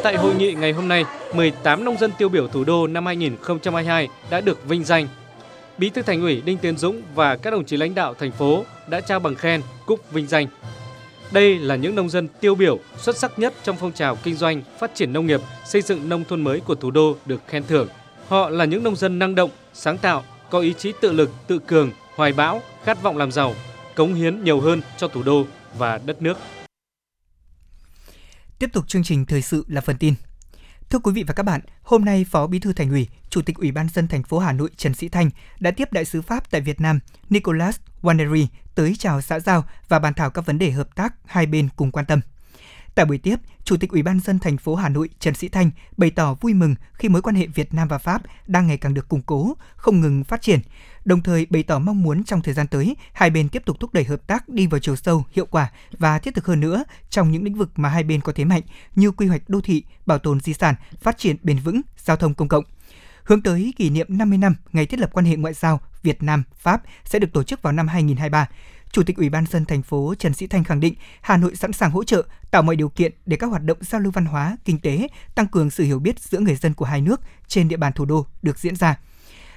Tại 0.02 0.16
hội 0.16 0.34
nghị 0.34 0.54
ngày 0.54 0.72
hôm 0.72 0.88
nay, 0.88 1.04
18 1.34 1.84
nông 1.84 1.98
dân 1.98 2.10
tiêu 2.18 2.28
biểu 2.28 2.48
thủ 2.48 2.64
đô 2.64 2.86
năm 2.86 3.06
2022 3.06 4.08
đã 4.30 4.40
được 4.40 4.68
vinh 4.68 4.84
danh. 4.84 5.08
Bí 5.78 5.90
thư 5.90 6.02
Thành 6.02 6.22
ủy 6.22 6.40
Đinh 6.40 6.58
Tiến 6.58 6.76
Dũng 6.76 7.02
và 7.14 7.36
các 7.36 7.50
đồng 7.50 7.64
chí 7.64 7.76
lãnh 7.76 7.94
đạo 7.94 8.14
thành 8.14 8.32
phố 8.32 8.64
đã 8.88 9.00
trao 9.00 9.20
bằng 9.20 9.34
khen, 9.34 9.62
cúp 9.86 10.12
vinh 10.12 10.26
danh. 10.26 10.46
Đây 11.32 11.58
là 11.58 11.76
những 11.76 11.94
nông 11.94 12.08
dân 12.08 12.28
tiêu 12.40 12.54
biểu 12.54 12.78
xuất 12.98 13.16
sắc 13.16 13.38
nhất 13.38 13.54
trong 13.62 13.76
phong 13.80 13.92
trào 13.92 14.16
kinh 14.16 14.34
doanh, 14.34 14.62
phát 14.78 14.94
triển 14.94 15.12
nông 15.12 15.26
nghiệp, 15.26 15.40
xây 15.64 15.82
dựng 15.82 16.08
nông 16.08 16.24
thôn 16.24 16.40
mới 16.40 16.60
của 16.60 16.74
thủ 16.74 16.90
đô 16.90 17.16
được 17.26 17.40
khen 17.46 17.64
thưởng. 17.68 17.88
Họ 18.28 18.48
là 18.48 18.64
những 18.64 18.82
nông 18.84 18.96
dân 18.96 19.18
năng 19.18 19.34
động, 19.34 19.50
sáng 19.74 19.98
tạo, 19.98 20.24
có 20.50 20.60
ý 20.60 20.74
chí 20.78 20.92
tự 21.00 21.12
lực, 21.12 21.30
tự 21.46 21.58
cường, 21.58 21.90
hoài 22.14 22.32
bão, 22.32 22.62
khát 22.84 23.02
vọng 23.02 23.16
làm 23.16 23.32
giàu, 23.32 23.54
cống 23.94 24.14
hiến 24.14 24.44
nhiều 24.44 24.60
hơn 24.60 24.80
cho 24.96 25.08
thủ 25.08 25.22
đô 25.22 25.44
và 25.78 26.00
đất 26.06 26.22
nước. 26.22 26.38
Tiếp 28.62 28.72
tục 28.72 28.88
chương 28.88 29.03
trình 29.03 29.27
thời 29.27 29.42
sự 29.42 29.64
là 29.68 29.81
phần 29.81 29.96
tin. 29.96 30.14
Thưa 30.90 30.98
quý 30.98 31.12
vị 31.12 31.25
và 31.27 31.35
các 31.35 31.42
bạn, 31.42 31.61
hôm 31.83 32.05
nay 32.05 32.25
Phó 32.31 32.46
Bí 32.46 32.59
thư 32.59 32.72
Thành 32.72 32.90
ủy, 32.90 33.09
Chủ 33.31 33.42
tịch 33.42 33.57
Ủy 33.57 33.72
ban 33.72 33.88
dân 33.88 34.09
thành 34.09 34.22
phố 34.22 34.38
Hà 34.38 34.53
Nội 34.53 34.70
Trần 34.77 34.94
Sĩ 34.94 35.09
Thanh 35.09 35.31
đã 35.61 35.70
tiếp 35.70 35.92
đại 35.92 36.05
sứ 36.05 36.22
Pháp 36.22 36.51
tại 36.51 36.61
Việt 36.61 36.81
Nam 36.81 37.01
Nicolas 37.31 37.77
Wannery 38.03 38.46
tới 38.75 38.94
chào 38.98 39.20
xã 39.20 39.40
giao 39.40 39.64
và 39.88 39.98
bàn 39.98 40.14
thảo 40.14 40.31
các 40.31 40.46
vấn 40.46 40.59
đề 40.59 40.70
hợp 40.70 40.94
tác 40.94 41.14
hai 41.25 41.46
bên 41.46 41.68
cùng 41.77 41.90
quan 41.90 42.07
tâm. 42.07 42.20
Tại 42.94 43.07
buổi 43.07 43.18
tiếp, 43.18 43.37
Chủ 43.64 43.76
tịch 43.76 43.90
Ủy 43.90 44.02
ban 44.02 44.20
dân 44.20 44.38
thành 44.38 44.57
phố 44.57 44.74
Hà 44.74 44.88
Nội 44.88 45.09
Trần 45.18 45.35
Sĩ 45.35 45.48
Thanh 45.48 45.70
bày 45.96 46.11
tỏ 46.11 46.35
vui 46.35 46.55
mừng 46.55 46.74
khi 46.92 47.09
mối 47.09 47.22
quan 47.22 47.35
hệ 47.35 47.46
Việt 47.46 47.74
Nam 47.74 47.88
và 47.88 47.98
Pháp 47.98 48.22
đang 48.46 48.66
ngày 48.66 48.76
càng 48.76 48.94
được 48.94 49.09
củng 49.09 49.22
cố, 49.22 49.57
không 49.76 50.00
ngừng 50.00 50.24
phát 50.24 50.42
triển, 50.42 50.61
đồng 51.05 51.22
thời 51.22 51.46
bày 51.50 51.62
tỏ 51.62 51.78
mong 51.78 52.02
muốn 52.02 52.24
trong 52.24 52.42
thời 52.42 52.55
gian 52.55 52.66
tới, 52.66 52.96
hai 53.12 53.31
bên 53.31 53.48
tiếp 53.48 53.62
tục 53.66 53.76
thúc 53.81 53.94
đẩy 53.94 54.05
hợp 54.05 54.26
tác 54.26 54.48
đi 54.48 54.66
vào 54.66 54.81
chiều 54.81 54.96
sâu, 54.96 55.24
hiệu 55.33 55.46
quả 55.46 55.70
và 55.98 56.18
thiết 56.18 56.35
thực 56.35 56.46
hơn 56.46 56.61
nữa 56.61 56.85
trong 57.11 57.31
những 57.31 57.44
lĩnh 57.44 57.55
vực 57.55 57.70
mà 57.76 57.88
hai 57.88 58.05
bên 58.05 58.20
có 58.20 58.33
thế 58.33 58.44
mạnh 58.44 58.62
như 58.94 59.11
quy 59.11 59.26
hoạch 59.26 59.48
đô 59.48 59.61
thị, 59.61 59.85
bảo 60.07 60.18
tồn 60.18 60.40
di 60.40 60.55
sản, 60.55 60.74
phát 61.00 61.18
triển 61.18 61.37
bền 61.42 61.59
vững, 61.59 61.81
giao 61.96 62.16
thông 62.16 62.35
công 62.35 62.48
cộng. 62.48 62.64
Hướng 63.24 63.42
tới 63.42 63.74
kỷ 63.76 63.90
niệm 63.90 64.07
50 64.11 64.38
năm 64.38 64.55
ngày 64.72 64.87
thiết 64.87 65.00
lập 65.00 65.11
quan 65.12 65.26
hệ 65.26 65.37
ngoại 65.37 65.55
giao 65.55 65.81
Việt 66.02 66.22
Nam 66.22 66.42
Pháp 66.57 66.83
sẽ 67.05 67.18
được 67.18 67.33
tổ 67.33 67.42
chức 67.42 67.62
vào 67.62 67.72
năm 67.72 67.88
2023. 67.88 68.48
Chủ 68.92 69.02
tịch 69.02 69.16
Ủy 69.16 69.28
ban 69.28 69.46
dân 69.46 69.64
thành 69.64 69.83
phố 69.83 70.14
Trần 70.18 70.35
Sĩ 70.35 70.46
Thanh 70.46 70.64
khẳng 70.64 70.81
định 70.81 70.94
Hà 71.20 71.37
Nội 71.37 71.57
sẵn 71.57 71.72
sàng 71.72 71.90
hỗ 71.90 72.05
trợ, 72.05 72.22
tạo 72.50 72.62
mọi 72.62 72.76
điều 72.76 72.88
kiện 72.88 73.12
để 73.26 73.37
các 73.37 73.46
hoạt 73.46 73.62
động 73.62 73.78
giao 73.81 74.00
lưu 74.00 74.12
văn 74.12 74.24
hóa, 74.24 74.57
kinh 74.64 74.78
tế, 74.78 75.09
tăng 75.35 75.46
cường 75.46 75.70
sự 75.70 75.85
hiểu 75.85 75.98
biết 75.98 76.20
giữa 76.20 76.38
người 76.38 76.57
dân 76.57 76.74
của 76.74 76.85
hai 76.85 77.00
nước 77.00 77.20
trên 77.48 77.68
địa 77.68 77.76
bàn 77.76 77.92
thủ 77.92 78.05
đô 78.05 78.26
được 78.42 78.59
diễn 78.59 78.76
ra. 78.76 78.98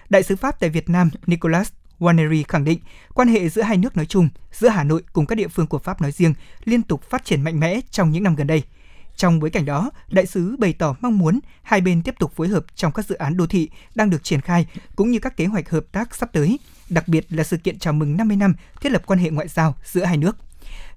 Đại 0.09 0.23
sứ 0.23 0.35
Pháp 0.35 0.59
tại 0.59 0.69
Việt 0.69 0.89
Nam 0.89 1.09
Nicolas 1.25 1.69
Wannery 1.99 2.43
khẳng 2.47 2.63
định 2.63 2.79
quan 3.13 3.27
hệ 3.27 3.49
giữa 3.49 3.61
hai 3.61 3.77
nước 3.77 3.97
nói 3.97 4.05
chung, 4.05 4.29
giữa 4.51 4.69
Hà 4.69 4.83
Nội 4.83 5.03
cùng 5.13 5.25
các 5.25 5.35
địa 5.35 5.47
phương 5.47 5.67
của 5.67 5.79
Pháp 5.79 6.01
nói 6.01 6.11
riêng 6.11 6.33
liên 6.63 6.81
tục 6.81 7.09
phát 7.09 7.25
triển 7.25 7.41
mạnh 7.41 7.59
mẽ 7.59 7.79
trong 7.91 8.11
những 8.11 8.23
năm 8.23 8.35
gần 8.35 8.47
đây. 8.47 8.63
Trong 9.15 9.39
bối 9.39 9.49
cảnh 9.49 9.65
đó, 9.65 9.91
đại 10.09 10.25
sứ 10.25 10.55
bày 10.59 10.73
tỏ 10.73 10.95
mong 11.01 11.17
muốn 11.17 11.39
hai 11.63 11.81
bên 11.81 12.01
tiếp 12.01 12.15
tục 12.19 12.31
phối 12.35 12.47
hợp 12.47 12.65
trong 12.75 12.91
các 12.91 13.05
dự 13.05 13.15
án 13.15 13.37
đô 13.37 13.47
thị 13.47 13.69
đang 13.95 14.09
được 14.09 14.23
triển 14.23 14.41
khai 14.41 14.65
cũng 14.95 15.11
như 15.11 15.19
các 15.19 15.37
kế 15.37 15.45
hoạch 15.45 15.69
hợp 15.69 15.85
tác 15.91 16.15
sắp 16.15 16.29
tới, 16.33 16.59
đặc 16.89 17.07
biệt 17.07 17.25
là 17.29 17.43
sự 17.43 17.57
kiện 17.57 17.79
chào 17.79 17.93
mừng 17.93 18.17
50 18.17 18.37
năm 18.37 18.55
thiết 18.81 18.91
lập 18.91 19.01
quan 19.05 19.19
hệ 19.19 19.29
ngoại 19.29 19.47
giao 19.47 19.75
giữa 19.83 20.03
hai 20.03 20.17
nước. 20.17 20.37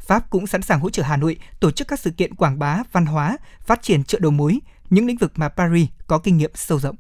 Pháp 0.01 0.31
cũng 0.31 0.47
sẵn 0.47 0.63
sàng 0.63 0.81
hỗ 0.81 0.91
trợ 0.91 1.03
Hà 1.03 1.17
Nội 1.17 1.37
tổ 1.61 1.71
chức 1.71 1.89
các 1.89 2.01
sự 2.01 2.11
kiện 2.11 2.35
quảng 2.35 2.59
bá 2.59 2.83
văn 2.93 3.07
hóa, 3.07 3.39
phát 3.67 3.83
triển 3.83 4.05
chợ 4.05 4.19
đầu 4.23 4.31
mối, 4.31 4.61
những 4.91 5.07
lĩnh 5.07 5.17
vực 5.17 5.33
mà 5.37 5.49
Paris 5.49 5.89
có 6.07 6.19
kinh 6.19 6.37
nghiệm 6.37 6.51
sâu 6.55 6.81
rộng. 6.81 6.97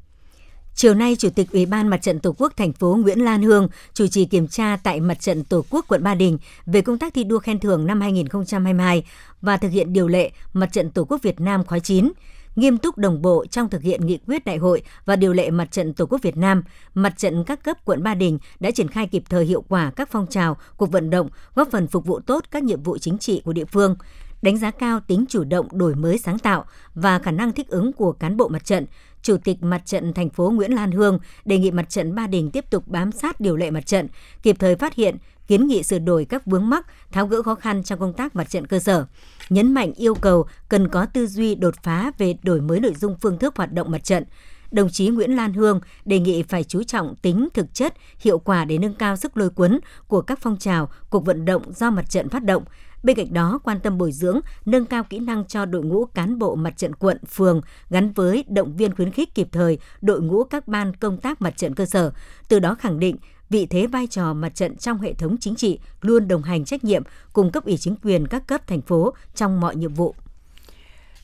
Chiều 0.78 0.94
nay, 0.94 1.16
Chủ 1.18 1.30
tịch 1.30 1.52
Ủy 1.52 1.66
ban 1.66 1.88
Mặt 1.88 2.02
trận 2.02 2.20
Tổ 2.20 2.34
quốc 2.38 2.52
thành 2.56 2.72
phố 2.72 2.98
Nguyễn 3.02 3.24
Lan 3.24 3.42
Hương 3.42 3.68
chủ 3.94 4.06
trì 4.06 4.24
kiểm 4.24 4.48
tra 4.48 4.76
tại 4.82 5.00
Mặt 5.00 5.20
trận 5.20 5.44
Tổ 5.44 5.64
quốc 5.70 5.84
quận 5.88 6.02
Ba 6.02 6.14
Đình 6.14 6.38
về 6.66 6.80
công 6.80 6.98
tác 6.98 7.14
thi 7.14 7.24
đua 7.24 7.38
khen 7.38 7.60
thưởng 7.60 7.86
năm 7.86 8.00
2022 8.00 9.04
và 9.42 9.56
thực 9.56 9.68
hiện 9.68 9.92
điều 9.92 10.08
lệ 10.08 10.30
Mặt 10.52 10.68
trận 10.72 10.90
Tổ 10.90 11.04
quốc 11.04 11.22
Việt 11.22 11.40
Nam 11.40 11.64
khóa 11.64 11.78
9 11.78 12.12
nghiêm 12.56 12.78
túc 12.78 12.98
đồng 12.98 13.22
bộ 13.22 13.46
trong 13.50 13.68
thực 13.68 13.82
hiện 13.82 14.06
nghị 14.06 14.18
quyết 14.26 14.44
đại 14.44 14.56
hội 14.56 14.82
và 15.04 15.16
điều 15.16 15.32
lệ 15.32 15.50
Mặt 15.50 15.68
trận 15.70 15.94
Tổ 15.94 16.06
quốc 16.06 16.22
Việt 16.22 16.36
Nam, 16.36 16.62
Mặt 16.94 17.14
trận 17.16 17.44
các 17.44 17.64
cấp 17.64 17.76
quận 17.84 18.02
Ba 18.02 18.14
Đình 18.14 18.38
đã 18.60 18.70
triển 18.70 18.88
khai 18.88 19.06
kịp 19.06 19.22
thời 19.30 19.44
hiệu 19.44 19.64
quả 19.68 19.90
các 19.96 20.08
phong 20.12 20.26
trào, 20.26 20.56
cuộc 20.76 20.92
vận 20.92 21.10
động, 21.10 21.28
góp 21.54 21.68
phần 21.70 21.86
phục 21.86 22.06
vụ 22.06 22.20
tốt 22.20 22.44
các 22.50 22.62
nhiệm 22.62 22.82
vụ 22.82 22.98
chính 22.98 23.18
trị 23.18 23.42
của 23.44 23.52
địa 23.52 23.64
phương 23.64 23.96
đánh 24.42 24.56
giá 24.58 24.70
cao 24.70 25.00
tính 25.06 25.24
chủ 25.28 25.44
động 25.44 25.68
đổi 25.72 25.94
mới 25.94 26.18
sáng 26.18 26.38
tạo 26.38 26.64
và 26.94 27.18
khả 27.18 27.30
năng 27.30 27.52
thích 27.52 27.68
ứng 27.68 27.92
của 27.92 28.12
cán 28.12 28.36
bộ 28.36 28.48
mặt 28.48 28.64
trận, 28.64 28.86
Chủ 29.22 29.36
tịch 29.44 29.62
Mặt 29.62 29.86
trận 29.86 30.12
thành 30.12 30.30
phố 30.30 30.50
Nguyễn 30.50 30.74
Lan 30.74 30.92
Hương 30.92 31.18
đề 31.44 31.58
nghị 31.58 31.70
Mặt 31.70 31.90
trận 31.90 32.14
Ba 32.14 32.26
Đình 32.26 32.50
tiếp 32.50 32.70
tục 32.70 32.88
bám 32.88 33.12
sát 33.12 33.40
điều 33.40 33.56
lệ 33.56 33.70
mặt 33.70 33.86
trận, 33.86 34.08
kịp 34.42 34.56
thời 34.58 34.76
phát 34.76 34.94
hiện, 34.94 35.16
kiến 35.46 35.66
nghị 35.66 35.82
sửa 35.82 35.98
đổi 35.98 36.24
các 36.24 36.46
vướng 36.46 36.68
mắc, 36.68 36.86
tháo 37.12 37.26
gỡ 37.26 37.42
khó 37.42 37.54
khăn 37.54 37.82
trong 37.82 38.00
công 38.00 38.12
tác 38.12 38.36
mặt 38.36 38.50
trận 38.50 38.66
cơ 38.66 38.78
sở. 38.78 39.06
Nhấn 39.50 39.72
mạnh 39.72 39.92
yêu 39.96 40.14
cầu 40.14 40.46
cần 40.68 40.88
có 40.88 41.06
tư 41.06 41.26
duy 41.26 41.54
đột 41.54 41.74
phá 41.82 42.12
về 42.18 42.34
đổi 42.42 42.60
mới 42.60 42.80
nội 42.80 42.94
dung 42.94 43.16
phương 43.20 43.38
thức 43.38 43.56
hoạt 43.56 43.72
động 43.72 43.90
mặt 43.90 44.04
trận. 44.04 44.24
Đồng 44.70 44.90
chí 44.90 45.08
Nguyễn 45.08 45.36
Lan 45.36 45.52
Hương 45.52 45.80
đề 46.04 46.18
nghị 46.18 46.42
phải 46.42 46.64
chú 46.64 46.82
trọng 46.82 47.16
tính 47.16 47.48
thực 47.54 47.74
chất, 47.74 47.94
hiệu 48.18 48.38
quả 48.38 48.64
để 48.64 48.78
nâng 48.78 48.94
cao 48.94 49.16
sức 49.16 49.36
lôi 49.36 49.50
cuốn 49.50 49.80
của 50.06 50.20
các 50.20 50.38
phong 50.42 50.56
trào, 50.56 50.88
cuộc 51.10 51.24
vận 51.24 51.44
động 51.44 51.72
do 51.72 51.90
mặt 51.90 52.10
trận 52.10 52.28
phát 52.28 52.44
động, 52.44 52.64
Bên 53.02 53.16
cạnh 53.16 53.32
đó, 53.32 53.58
quan 53.64 53.80
tâm 53.80 53.98
bồi 53.98 54.12
dưỡng, 54.12 54.40
nâng 54.66 54.84
cao 54.84 55.04
kỹ 55.04 55.18
năng 55.18 55.44
cho 55.44 55.64
đội 55.64 55.84
ngũ 55.84 56.04
cán 56.06 56.38
bộ 56.38 56.54
mặt 56.54 56.76
trận 56.76 56.94
quận, 56.94 57.18
phường 57.24 57.60
gắn 57.90 58.12
với 58.12 58.44
động 58.48 58.76
viên 58.76 58.94
khuyến 58.94 59.10
khích 59.10 59.34
kịp 59.34 59.48
thời 59.52 59.78
đội 60.00 60.20
ngũ 60.20 60.44
các 60.44 60.68
ban 60.68 60.96
công 60.96 61.18
tác 61.18 61.42
mặt 61.42 61.56
trận 61.56 61.74
cơ 61.74 61.86
sở, 61.86 62.12
từ 62.48 62.58
đó 62.58 62.74
khẳng 62.74 63.00
định 63.00 63.16
vị 63.50 63.66
thế 63.66 63.86
vai 63.86 64.06
trò 64.06 64.34
mặt 64.34 64.54
trận 64.54 64.76
trong 64.76 65.00
hệ 65.00 65.14
thống 65.14 65.36
chính 65.40 65.54
trị 65.54 65.78
luôn 66.00 66.28
đồng 66.28 66.42
hành 66.42 66.64
trách 66.64 66.84
nhiệm 66.84 67.02
cùng 67.32 67.52
cấp 67.52 67.64
ủy 67.64 67.76
chính 67.76 67.96
quyền 68.02 68.26
các 68.26 68.46
cấp 68.46 68.66
thành 68.66 68.80
phố 68.80 69.14
trong 69.34 69.60
mọi 69.60 69.76
nhiệm 69.76 69.94
vụ. 69.94 70.14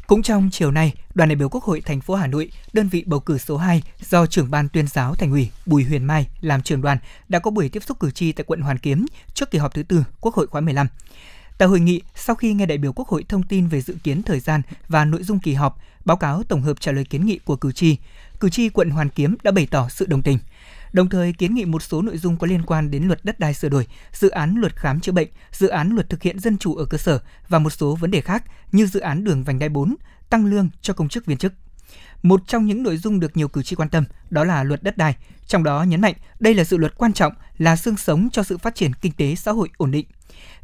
Cũng 0.06 0.22
trong 0.22 0.48
chiều 0.52 0.70
nay, 0.70 0.94
đoàn 1.14 1.28
đại 1.28 1.36
biểu 1.36 1.48
Quốc 1.48 1.64
hội 1.64 1.80
thành 1.80 2.00
phố 2.00 2.14
Hà 2.14 2.26
Nội, 2.26 2.50
đơn 2.72 2.88
vị 2.88 3.04
bầu 3.06 3.20
cử 3.20 3.38
số 3.38 3.56
2 3.56 3.82
do 4.00 4.26
trưởng 4.26 4.50
ban 4.50 4.68
tuyên 4.68 4.86
giáo 4.86 5.14
thành 5.14 5.30
ủy 5.30 5.50
Bùi 5.66 5.84
Huyền 5.84 6.04
Mai 6.04 6.28
làm 6.40 6.62
trưởng 6.62 6.82
đoàn 6.82 6.98
đã 7.28 7.38
có 7.38 7.50
buổi 7.50 7.68
tiếp 7.68 7.82
xúc 7.82 8.00
cử 8.00 8.10
tri 8.10 8.32
tại 8.32 8.44
quận 8.44 8.60
Hoàn 8.60 8.78
Kiếm 8.78 9.06
trước 9.34 9.50
kỳ 9.50 9.58
họp 9.58 9.74
thứ 9.74 9.82
tư 9.82 10.04
Quốc 10.20 10.34
hội 10.34 10.46
khóa 10.46 10.60
15. 10.60 10.86
Tại 11.58 11.68
hội 11.68 11.80
nghị, 11.80 12.00
sau 12.14 12.36
khi 12.36 12.54
nghe 12.54 12.66
đại 12.66 12.78
biểu 12.78 12.92
Quốc 12.92 13.08
hội 13.08 13.24
thông 13.28 13.42
tin 13.42 13.66
về 13.66 13.80
dự 13.80 13.96
kiến 14.04 14.22
thời 14.22 14.40
gian 14.40 14.62
và 14.88 15.04
nội 15.04 15.22
dung 15.22 15.38
kỳ 15.38 15.54
họp, 15.54 15.78
báo 16.04 16.16
cáo 16.16 16.42
tổng 16.42 16.62
hợp 16.62 16.80
trả 16.80 16.92
lời 16.92 17.04
kiến 17.04 17.26
nghị 17.26 17.38
của 17.38 17.56
cử 17.56 17.72
tri, 17.72 17.96
cử 18.40 18.50
tri 18.50 18.68
quận 18.68 18.90
Hoàn 18.90 19.08
Kiếm 19.08 19.36
đã 19.42 19.50
bày 19.50 19.68
tỏ 19.70 19.88
sự 19.88 20.06
đồng 20.06 20.22
tình– 20.22 20.38
đồng 20.94 21.08
thời 21.08 21.32
kiến 21.32 21.54
nghị 21.54 21.64
một 21.64 21.82
số 21.82 22.02
nội 22.02 22.18
dung 22.18 22.36
có 22.36 22.46
liên 22.46 22.62
quan 22.62 22.90
đến 22.90 23.04
luật 23.04 23.24
đất 23.24 23.40
đai 23.40 23.54
sửa 23.54 23.68
đổi, 23.68 23.86
dự 24.12 24.28
án 24.28 24.54
luật 24.56 24.76
khám 24.76 25.00
chữa 25.00 25.12
bệnh, 25.12 25.28
dự 25.52 25.68
án 25.68 25.90
luật 25.90 26.10
thực 26.10 26.22
hiện 26.22 26.38
dân 26.38 26.58
chủ 26.58 26.74
ở 26.74 26.84
cơ 26.84 26.98
sở 26.98 27.18
và 27.48 27.58
một 27.58 27.70
số 27.70 27.94
vấn 27.94 28.10
đề 28.10 28.20
khác 28.20 28.44
như 28.72 28.86
dự 28.86 29.00
án 29.00 29.24
đường 29.24 29.44
vành 29.44 29.58
đai 29.58 29.68
4, 29.68 29.94
tăng 30.30 30.46
lương 30.46 30.68
cho 30.82 30.94
công 30.94 31.08
chức 31.08 31.26
viên 31.26 31.38
chức. 31.38 31.52
Một 32.24 32.40
trong 32.46 32.66
những 32.66 32.82
nội 32.82 32.96
dung 32.96 33.20
được 33.20 33.36
nhiều 33.36 33.48
cử 33.48 33.62
tri 33.62 33.76
quan 33.76 33.88
tâm 33.88 34.04
đó 34.30 34.44
là 34.44 34.64
luật 34.64 34.82
đất 34.82 34.96
đai, 34.96 35.16
trong 35.46 35.64
đó 35.64 35.82
nhấn 35.82 36.00
mạnh 36.00 36.14
đây 36.40 36.54
là 36.54 36.64
dự 36.64 36.76
luật 36.76 36.98
quan 36.98 37.12
trọng, 37.12 37.32
là 37.58 37.76
xương 37.76 37.96
sống 37.96 38.28
cho 38.32 38.42
sự 38.42 38.58
phát 38.58 38.74
triển 38.74 38.92
kinh 38.94 39.12
tế 39.12 39.34
xã 39.34 39.52
hội 39.52 39.68
ổn 39.76 39.90
định. 39.90 40.06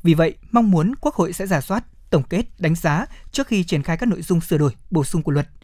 Vì 0.03 0.15
vậy, 0.15 0.35
mong 0.51 0.71
muốn 0.71 0.95
Quốc 1.01 1.15
hội 1.15 1.33
sẽ 1.33 1.47
giả 1.47 1.61
soát, 1.61 1.85
tổng 2.11 2.23
kết, 2.23 2.47
đánh 2.59 2.75
giá 2.75 3.07
trước 3.33 3.47
khi 3.47 3.65
triển 3.65 3.83
khai 3.83 3.97
các 3.97 4.09
nội 4.09 4.23
dung 4.23 4.41
sửa 4.41 4.59
đổi, 4.59 4.73
bổ 4.91 5.05
sung 5.05 5.23
của 5.23 5.33
luật– 5.33 5.49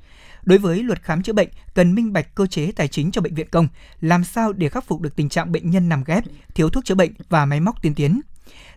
Đối 0.46 0.59
với 0.59 0.82
luật 0.82 1.02
khám 1.02 1.22
chữa 1.22 1.32
bệnh, 1.32 1.48
cần 1.74 1.94
minh 1.94 2.12
bạch 2.12 2.35
cơ 2.35 2.46
chế 2.46 2.72
tài 2.72 2.88
chính 2.88 3.11
cho 3.11 3.20
bệnh 3.20 3.35
viện 3.35 3.48
công, 3.50 3.68
làm 4.00 4.24
sao 4.24 4.52
để 4.52 4.68
khắc 4.68 4.85
phục 4.85 5.00
được 5.00 5.16
tình 5.16 5.28
trạng 5.28 5.52
bệnh 5.52 5.70
nhân 5.70 5.88
nằm 5.88 6.04
ghép, 6.04 6.24
thiếu 6.54 6.70
thuốc 6.70 6.85
chữa 6.85 6.94
bệnh 6.94 7.12
và 7.28 7.46
máy 7.46 7.61
móc 7.61 7.82
tiên 7.82 7.94
tiến. 7.94 8.20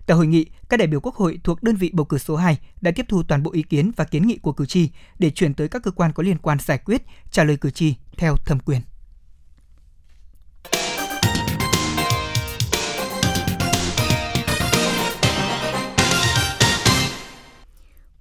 Tại 0.05 0.17
hội 0.17 0.27
nghị, 0.27 0.45
các 0.69 0.77
đại 0.77 0.88
biểu 0.88 0.99
Quốc 0.99 1.15
hội 1.15 1.39
thuộc 1.43 1.63
đơn 1.63 1.75
vị 1.75 1.89
bầu 1.93 2.05
cử 2.05 2.17
số 2.17 2.36
2 2.36 2.58
đã 2.82 2.91
tiếp 2.91 3.05
thu 3.10 3.23
toàn 3.23 3.43
bộ 3.43 3.51
ý 3.51 3.62
kiến 3.62 3.91
và 3.95 4.03
kiến 4.03 4.27
nghị 4.27 4.38
của 4.38 4.53
cử 4.53 4.65
tri 4.65 4.89
để 5.19 5.29
chuyển 5.29 5.53
tới 5.53 5.67
các 5.67 5.84
cơ 5.84 5.91
quan 5.91 6.13
có 6.13 6.23
liên 6.23 6.38
quan 6.38 6.58
giải 6.60 6.77
quyết, 6.77 7.01
trả 7.32 7.43
lời 7.43 7.58
cử 7.58 7.69
tri 7.71 7.95
theo 8.17 8.38
thẩm 8.38 8.60
quyền. 8.60 8.82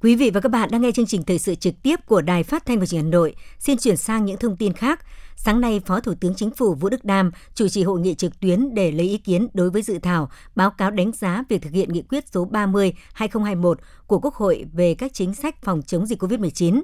Quý 0.01 0.17
vị 0.17 0.31
và 0.31 0.41
các 0.41 0.49
bạn 0.49 0.69
đang 0.73 0.81
nghe 0.83 0.93
chương 0.93 1.07
trình 1.07 1.23
thời 1.23 1.39
sự 1.39 1.55
trực 1.55 1.75
tiếp 1.83 1.97
của 2.07 2.21
Đài 2.21 2.43
Phát 2.43 2.67
thanh 2.67 2.81
và 2.81 2.87
Truyền 2.87 2.99
hình 2.99 3.07
Hà 3.07 3.11
Nội. 3.11 3.35
Xin 3.59 3.79
chuyển 3.79 3.97
sang 3.97 4.25
những 4.25 4.39
thông 4.39 4.57
tin 4.57 4.73
khác. 4.73 5.01
Sáng 5.45 5.61
nay, 5.61 5.81
Phó 5.87 6.01
Thủ 6.01 6.15
tướng 6.21 6.35
Chính 6.35 6.51
phủ 6.51 6.75
Vũ 6.75 6.89
Đức 6.89 7.05
Đam 7.05 7.31
chủ 7.55 7.69
trì 7.69 7.83
hội 7.83 8.01
nghị 8.01 8.15
trực 8.15 8.41
tuyến 8.41 8.75
để 8.75 8.93
lấy 8.93 9.09
ý 9.09 9.19
kiến 9.19 9.49
đối 9.55 9.71
với 9.71 9.83
dự 9.83 9.99
thảo 9.99 10.31
báo 10.55 10.71
cáo 10.71 10.91
đánh 10.91 11.13
giá 11.13 11.45
việc 11.49 11.63
thực 11.63 11.73
hiện 11.73 11.93
nghị 11.93 12.03
quyết 12.03 12.25
số 12.33 12.49
30/2021 12.51 13.75
của 14.07 14.19
Quốc 14.19 14.35
hội 14.35 14.65
về 14.73 14.95
các 14.95 15.13
chính 15.15 15.35
sách 15.35 15.63
phòng 15.63 15.83
chống 15.83 16.07
dịch 16.07 16.23
COVID-19. 16.23 16.83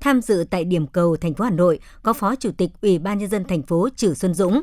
Tham 0.00 0.20
dự 0.20 0.44
tại 0.50 0.64
điểm 0.64 0.86
cầu 0.86 1.16
thành 1.16 1.34
phố 1.34 1.44
Hà 1.44 1.50
Nội 1.50 1.78
có 2.02 2.12
Phó 2.12 2.34
Chủ 2.36 2.50
tịch 2.56 2.70
Ủy 2.82 2.98
ban 2.98 3.18
nhân 3.18 3.30
dân 3.30 3.44
thành 3.44 3.62
phố 3.62 3.88
Trử 3.96 4.14
Xuân 4.14 4.34
Dũng. 4.34 4.62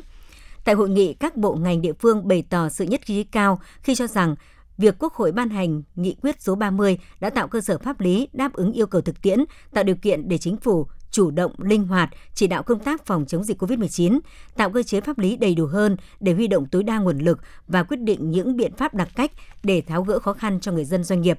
Tại 0.64 0.74
hội 0.74 0.88
nghị, 0.88 1.14
các 1.14 1.36
bộ 1.36 1.54
ngành 1.54 1.82
địa 1.82 1.92
phương 1.92 2.28
bày 2.28 2.44
tỏ 2.50 2.68
sự 2.68 2.84
nhất 2.84 3.00
trí 3.06 3.24
cao 3.24 3.60
khi 3.82 3.94
cho 3.94 4.06
rằng 4.06 4.34
việc 4.78 4.94
Quốc 4.98 5.14
hội 5.14 5.32
ban 5.32 5.50
hành 5.50 5.82
nghị 5.94 6.16
quyết 6.22 6.42
số 6.42 6.54
30 6.54 6.98
đã 7.20 7.30
tạo 7.30 7.48
cơ 7.48 7.60
sở 7.60 7.78
pháp 7.78 8.00
lý 8.00 8.28
đáp 8.32 8.52
ứng 8.52 8.72
yêu 8.72 8.86
cầu 8.86 9.00
thực 9.00 9.22
tiễn, 9.22 9.38
tạo 9.72 9.84
điều 9.84 9.96
kiện 9.96 10.28
để 10.28 10.38
chính 10.38 10.56
phủ 10.56 10.86
chủ 11.14 11.30
động, 11.30 11.52
linh 11.58 11.86
hoạt, 11.86 12.10
chỉ 12.34 12.46
đạo 12.46 12.62
công 12.62 12.78
tác 12.78 13.06
phòng 13.06 13.24
chống 13.26 13.44
dịch 13.44 13.62
COVID-19, 13.62 14.20
tạo 14.56 14.70
cơ 14.70 14.82
chế 14.82 15.00
pháp 15.00 15.18
lý 15.18 15.36
đầy 15.36 15.54
đủ 15.54 15.66
hơn 15.66 15.96
để 16.20 16.32
huy 16.32 16.46
động 16.46 16.66
tối 16.66 16.82
đa 16.82 16.98
nguồn 16.98 17.18
lực 17.18 17.40
và 17.68 17.82
quyết 17.82 18.00
định 18.00 18.30
những 18.30 18.56
biện 18.56 18.72
pháp 18.76 18.94
đặc 18.94 19.08
cách 19.16 19.30
để 19.62 19.80
tháo 19.80 20.02
gỡ 20.02 20.18
khó 20.18 20.32
khăn 20.32 20.60
cho 20.60 20.72
người 20.72 20.84
dân 20.84 21.04
doanh 21.04 21.20
nghiệp. 21.20 21.38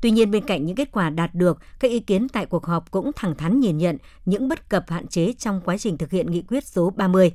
Tuy 0.00 0.10
nhiên, 0.10 0.30
bên 0.30 0.46
cạnh 0.46 0.66
những 0.66 0.76
kết 0.76 0.92
quả 0.92 1.10
đạt 1.10 1.34
được, 1.34 1.58
các 1.80 1.90
ý 1.90 2.00
kiến 2.00 2.28
tại 2.28 2.46
cuộc 2.46 2.66
họp 2.66 2.90
cũng 2.90 3.10
thẳng 3.16 3.36
thắn 3.36 3.60
nhìn 3.60 3.78
nhận 3.78 3.98
những 4.24 4.48
bất 4.48 4.68
cập 4.68 4.90
hạn 4.90 5.06
chế 5.06 5.32
trong 5.38 5.60
quá 5.64 5.78
trình 5.78 5.98
thực 5.98 6.10
hiện 6.10 6.30
nghị 6.30 6.42
quyết 6.42 6.64
số 6.66 6.90
30. 6.90 7.32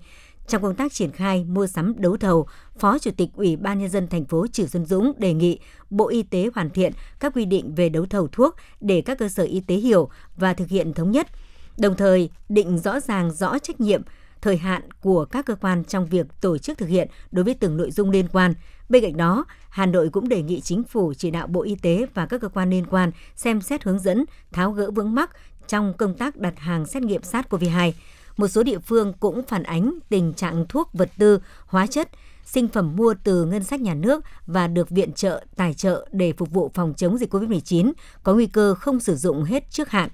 Trong 0.48 0.62
công 0.62 0.76
tác 0.76 0.94
triển 0.94 1.12
khai 1.12 1.44
mua 1.44 1.68
sắm 1.68 1.94
đấu 1.98 2.18
thầu, 2.18 2.48
Phó 2.80 3.00
Chủ 3.00 3.12
tịch 3.18 3.30
Ủy 3.36 3.56
ban 3.56 3.80
nhân 3.80 3.90
dân 3.90 4.08
thành 4.08 4.26
phố 4.26 4.48
Trử 4.48 4.68
Xuân 4.68 4.86
Dũng 4.86 5.12
đề 5.18 5.34
nghị 5.34 5.60
Bộ 5.90 6.08
Y 6.08 6.24
tế 6.24 6.50
hoàn 6.56 6.70
thiện 6.70 6.94
các 7.20 7.34
quy 7.36 7.46
định 7.46 7.76
về 7.76 7.90
đấu 7.90 8.06
thầu 8.10 8.28
thuốc 8.28 8.56
để 8.82 9.02
các 9.02 9.18
cơ 9.18 9.30
sở 9.30 9.44
y 9.44 9.60
tế 9.60 9.76
hiểu 9.76 10.10
và 10.38 10.54
thực 10.54 10.70
hiện 10.70 10.94
thống 10.94 11.12
nhất. 11.12 11.28
Đồng 11.78 11.96
thời, 11.96 12.30
định 12.50 12.78
rõ 12.78 13.00
ràng 13.00 13.32
rõ 13.32 13.60
trách 13.60 13.82
nhiệm, 13.82 14.02
thời 14.42 14.58
hạn 14.58 14.82
của 15.02 15.26
các 15.26 15.46
cơ 15.46 15.56
quan 15.56 15.84
trong 15.84 16.06
việc 16.06 16.26
tổ 16.42 16.58
chức 16.58 16.78
thực 16.78 16.90
hiện 16.90 17.08
đối 17.32 17.46
với 17.46 17.54
từng 17.54 17.78
nội 17.78 17.92
dung 17.92 18.10
liên 18.10 18.28
quan. 18.28 18.54
Bên 18.90 19.04
cạnh 19.04 19.18
đó, 19.18 19.46
Hà 19.70 19.86
Nội 19.86 20.10
cũng 20.10 20.30
đề 20.30 20.42
nghị 20.42 20.62
chính 20.62 20.84
phủ 20.84 21.14
chỉ 21.14 21.32
đạo 21.32 21.48
Bộ 21.48 21.64
Y 21.64 21.76
tế 21.76 22.06
và 22.14 22.26
các 22.26 22.42
cơ 22.42 22.48
quan 22.50 22.70
liên 22.70 22.86
quan 22.86 23.12
xem 23.36 23.62
xét 23.62 23.84
hướng 23.84 24.00
dẫn 24.00 24.26
tháo 24.52 24.72
gỡ 24.72 24.92
vướng 24.92 25.16
mắc 25.16 25.32
trong 25.68 25.94
công 25.98 26.14
tác 26.14 26.38
đặt 26.38 26.60
hàng 26.60 26.86
xét 26.86 27.04
nghiệm 27.04 27.22
SARS-CoV-2 27.22 27.92
một 28.38 28.48
số 28.48 28.64
địa 28.64 28.80
phương 28.80 29.14
cũng 29.20 29.42
phản 29.48 29.64
ánh 29.64 30.00
tình 30.10 30.34
trạng 30.34 30.66
thuốc 30.70 30.90
vật 30.94 31.10
tư, 31.18 31.40
hóa 31.66 31.88
chất, 31.88 32.10
sinh 32.46 32.68
phẩm 32.68 32.96
mua 32.96 33.14
từ 33.24 33.46
ngân 33.46 33.64
sách 33.64 33.82
nhà 33.82 33.94
nước 33.94 34.24
và 34.46 34.68
được 34.68 34.90
viện 34.90 35.14
trợ, 35.14 35.44
tài 35.56 35.74
trợ 35.74 36.08
để 36.12 36.34
phục 36.38 36.52
vụ 36.52 36.72
phòng 36.74 36.94
chống 36.98 37.18
dịch 37.18 37.34
COVID-19 37.34 37.92
có 38.24 38.34
nguy 38.34 38.46
cơ 38.46 38.74
không 38.74 39.00
sử 39.00 39.16
dụng 39.16 39.44
hết 39.44 39.72
trước 39.72 39.90
hạn. 39.90 40.10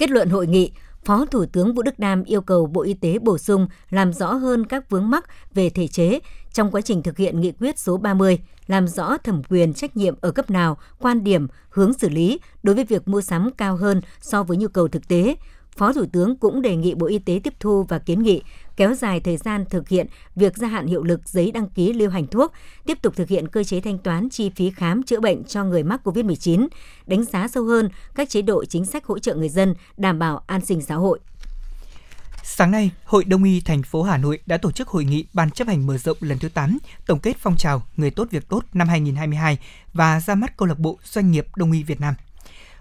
Kết 0.00 0.10
luận 0.10 0.30
hội 0.30 0.46
nghị, 0.46 0.72
Phó 1.04 1.24
Thủ 1.24 1.46
tướng 1.46 1.74
Vũ 1.74 1.82
Đức 1.82 1.98
Đam 1.98 2.24
yêu 2.24 2.40
cầu 2.40 2.66
Bộ 2.66 2.82
Y 2.82 2.94
tế 2.94 3.18
bổ 3.18 3.38
sung 3.38 3.68
làm 3.90 4.12
rõ 4.12 4.32
hơn 4.32 4.66
các 4.66 4.90
vướng 4.90 5.10
mắc 5.10 5.24
về 5.54 5.70
thể 5.70 5.88
chế 5.88 6.18
trong 6.52 6.70
quá 6.70 6.80
trình 6.80 7.02
thực 7.02 7.16
hiện 7.16 7.40
nghị 7.40 7.52
quyết 7.52 7.78
số 7.78 7.96
30, 7.96 8.38
làm 8.66 8.88
rõ 8.88 9.16
thẩm 9.16 9.42
quyền 9.48 9.74
trách 9.74 9.96
nhiệm 9.96 10.14
ở 10.20 10.30
cấp 10.30 10.50
nào, 10.50 10.78
quan 10.98 11.24
điểm, 11.24 11.48
hướng 11.70 11.94
xử 11.94 12.08
lý 12.08 12.40
đối 12.62 12.74
với 12.74 12.84
việc 12.84 13.08
mua 13.08 13.20
sắm 13.20 13.50
cao 13.56 13.76
hơn 13.76 14.00
so 14.20 14.42
với 14.42 14.56
nhu 14.56 14.68
cầu 14.68 14.88
thực 14.88 15.08
tế, 15.08 15.36
Phó 15.80 15.92
Thủ 15.92 16.06
tướng 16.12 16.36
cũng 16.36 16.62
đề 16.62 16.76
nghị 16.76 16.94
Bộ 16.94 17.06
Y 17.06 17.18
tế 17.18 17.40
tiếp 17.44 17.54
thu 17.60 17.82
và 17.88 17.98
kiến 17.98 18.22
nghị 18.22 18.42
kéo 18.76 18.94
dài 18.94 19.20
thời 19.20 19.36
gian 19.36 19.64
thực 19.70 19.88
hiện 19.88 20.06
việc 20.36 20.56
gia 20.56 20.68
hạn 20.68 20.86
hiệu 20.86 21.02
lực 21.02 21.20
giấy 21.28 21.52
đăng 21.52 21.68
ký 21.68 21.92
lưu 21.92 22.10
hành 22.10 22.26
thuốc, 22.26 22.52
tiếp 22.86 22.98
tục 23.02 23.16
thực 23.16 23.28
hiện 23.28 23.48
cơ 23.48 23.64
chế 23.64 23.80
thanh 23.80 23.98
toán 23.98 24.28
chi 24.30 24.50
phí 24.56 24.70
khám 24.70 25.02
chữa 25.02 25.20
bệnh 25.20 25.44
cho 25.44 25.64
người 25.64 25.82
mắc 25.82 26.00
COVID-19, 26.04 26.68
đánh 27.06 27.24
giá 27.24 27.48
sâu 27.48 27.64
hơn 27.64 27.88
các 28.14 28.28
chế 28.28 28.42
độ 28.42 28.64
chính 28.64 28.84
sách 28.84 29.06
hỗ 29.06 29.18
trợ 29.18 29.34
người 29.34 29.48
dân 29.48 29.74
đảm 29.96 30.18
bảo 30.18 30.42
an 30.46 30.64
sinh 30.64 30.82
xã 30.82 30.94
hội. 30.94 31.18
Sáng 32.42 32.70
nay, 32.70 32.90
Hội 33.04 33.24
Đông 33.24 33.44
y 33.44 33.60
thành 33.60 33.82
phố 33.82 34.02
Hà 34.02 34.16
Nội 34.16 34.38
đã 34.46 34.56
tổ 34.56 34.72
chức 34.72 34.88
hội 34.88 35.04
nghị 35.04 35.24
Ban 35.32 35.50
chấp 35.50 35.68
hành 35.68 35.86
mở 35.86 35.98
rộng 35.98 36.16
lần 36.20 36.38
thứ 36.38 36.48
8, 36.48 36.78
tổng 37.06 37.18
kết 37.18 37.36
phong 37.40 37.56
trào 37.56 37.82
Người 37.96 38.10
tốt 38.10 38.28
việc 38.30 38.48
tốt 38.48 38.64
năm 38.72 38.88
2022 38.88 39.58
và 39.92 40.20
ra 40.20 40.34
mắt 40.34 40.56
câu 40.56 40.68
lạc 40.68 40.78
bộ 40.78 40.98
Doanh 41.04 41.30
nghiệp 41.30 41.46
Đông 41.56 41.72
y 41.72 41.82
Việt 41.82 42.00
Nam 42.00 42.14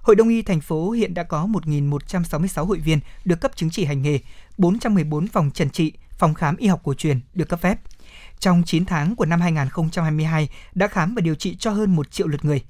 Hội 0.10 0.15
Đông 0.15 0.30
y 0.30 0.41
thành 0.41 0.62
phố 0.62 0.91
hiện 0.91 1.13
đã 1.13 1.24
có 1.24 1.48
1.166 1.52 2.65
hội 2.65 2.80
viên 2.80 3.00
được 3.26 3.41
cấp 3.41 3.52
chứng 3.56 3.69
chỉ 3.69 3.86
hành 3.86 4.02
nghề, 4.02 4.19
414 4.58 5.28
phòng 5.28 5.52
trần 5.54 5.69
trị, 5.69 5.93
phòng 6.17 6.34
khám 6.34 6.58
y 6.58 6.67
học 6.67 6.82
cổ 6.84 6.93
truyền 6.93 7.19
được 7.34 7.50
cấp 7.50 7.62
phép. 7.62 7.80
Trong 8.39 8.63
9 8.65 8.86
tháng 8.86 9.15
của 9.15 9.26
năm 9.26 9.41
2022 9.41 10.50
đã 10.74 10.88
khám 10.88 11.15
và 11.15 11.22
điều 11.22 11.36
trị 11.36 11.56
cho 11.60 11.72
hơn 11.72 11.95
1 11.95 12.12
triệu 12.12 12.28
lượt 12.28 12.45
người. 12.45 12.63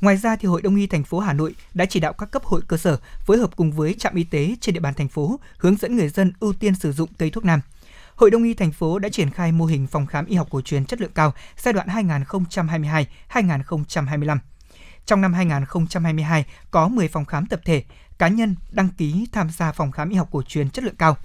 Ngoài 0.00 0.16
ra 0.16 0.36
thì 0.36 0.48
Hội 0.48 0.62
Đông 0.62 0.76
y 0.76 0.86
thành 0.86 1.04
phố 1.04 1.18
Hà 1.18 1.32
Nội 1.32 1.54
đã 1.74 1.84
chỉ 1.84 2.00
đạo 2.00 2.12
các 2.12 2.30
cấp 2.30 2.44
hội 2.44 2.60
cơ 2.68 2.76
sở 2.76 2.98
phối 3.26 3.38
hợp 3.38 3.56
cùng 3.56 3.72
với 3.72 3.94
trạm 3.98 4.14
y 4.14 4.24
tế 4.24 4.56
trên 4.60 4.74
địa 4.74 4.80
bàn 4.80 4.94
thành 4.94 5.08
phố 5.08 5.40
hướng 5.58 5.76
dẫn 5.76 5.96
người 5.96 6.08
dân 6.08 6.32
ưu 6.40 6.52
tiên 6.52 6.74
sử 6.74 6.92
dụng 6.92 7.10
cây 7.18 7.30
thuốc 7.30 7.44
nam. 7.44 7.60
Hội 8.14 8.30
Đông 8.30 8.44
y 8.44 8.54
thành 8.54 8.72
phố 8.72 8.98
đã 8.98 9.08
triển 9.08 9.30
khai 9.30 9.52
mô 9.52 9.64
hình 9.64 9.86
phòng 9.86 10.06
khám 10.06 10.26
y 10.26 10.36
học 10.36 10.48
cổ 10.50 10.60
truyền 10.60 10.84
chất 10.84 11.00
lượng 11.00 11.12
cao 11.14 11.32
giai 11.56 11.72
đoạn 11.72 11.88
2022-2025. 13.28 14.38
Trong 15.06 15.20
năm 15.20 15.32
2022, 15.32 16.44
có 16.70 16.88
10 16.88 17.08
phòng 17.08 17.24
khám 17.24 17.46
tập 17.46 17.60
thể, 17.64 17.84
cá 18.18 18.28
nhân 18.28 18.56
đăng 18.70 18.88
ký 18.88 19.26
tham 19.32 19.50
gia 19.50 19.72
phòng 19.72 19.92
khám 19.92 20.08
y 20.08 20.16
học 20.16 20.28
cổ 20.30 20.42
truyền 20.42 20.70
chất 20.70 20.84
lượng 20.84 20.96
cao. 20.96 21.16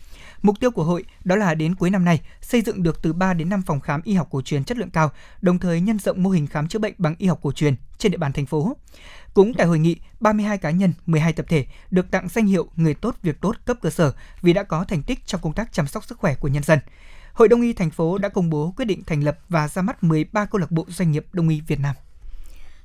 Mục 0.42 0.60
tiêu 0.60 0.72
của 0.72 0.84
hội 0.84 1.04
đó 1.24 1.36
là 1.36 1.56
đến 1.56 1.76
cuối 1.76 1.90
năm 1.90 2.06
nay 2.06 2.22
xây 2.42 2.62
dựng 2.62 2.84
được 2.84 3.02
từ 3.02 3.14
3 3.14 3.34
đến 3.34 3.50
5 3.50 3.62
phòng 3.62 3.80
khám 3.80 4.02
y 4.02 4.14
học 4.14 4.28
cổ 4.32 4.42
truyền 4.42 4.64
chất 4.64 4.78
lượng 4.78 4.90
cao, 4.90 5.12
đồng 5.42 5.60
thời 5.60 5.82
nhân 5.82 6.00
rộng 6.00 6.24
mô 6.24 6.30
hình 6.30 6.48
khám 6.48 6.68
chữa 6.68 6.80
bệnh 6.80 6.94
bằng 6.98 7.16
y 7.18 7.28
học 7.28 7.40
cổ 7.42 7.52
truyền 7.52 7.76
trên 7.98 8.12
địa 8.12 8.18
bàn 8.18 8.34
thành 8.34 8.46
phố. 8.46 8.78
Cũng 9.34 9.54
tại 9.54 9.68
hội 9.68 9.80
nghị, 9.80 9.98
32 10.20 10.58
cá 10.58 10.72
nhân, 10.72 10.94
12 11.06 11.34
tập 11.34 11.46
thể 11.50 11.66
được 11.92 12.12
tặng 12.12 12.28
danh 12.30 12.46
hiệu 12.46 12.70
Người 12.76 12.94
tốt 12.94 13.16
việc 13.22 13.42
tốt 13.42 13.56
cấp 13.66 13.78
cơ 13.82 13.90
sở 13.90 14.14
vì 14.42 14.54
đã 14.54 14.64
có 14.64 14.84
thành 14.84 15.04
tích 15.04 15.26
trong 15.26 15.42
công 15.42 15.54
tác 15.54 15.74
chăm 15.74 15.88
sóc 15.88 16.06
sức 16.06 16.18
khỏe 16.18 16.36
của 16.36 16.48
nhân 16.48 16.64
dân. 16.64 16.80
Hội 17.34 17.48
Đông 17.48 17.62
y 17.62 17.74
thành 17.74 17.92
phố 17.92 18.18
đã 18.18 18.30
công 18.30 18.50
bố 18.50 18.74
quyết 18.78 18.86
định 18.86 19.04
thành 19.04 19.24
lập 19.24 19.40
và 19.50 19.68
ra 19.68 19.82
mắt 19.82 20.04
13 20.04 20.46
câu 20.46 20.60
lạc 20.62 20.72
bộ 20.72 20.86
doanh 20.90 21.12
nghiệp 21.12 21.26
Đông 21.34 21.50
y 21.50 21.62
Việt 21.62 21.80
Nam. 21.80 21.96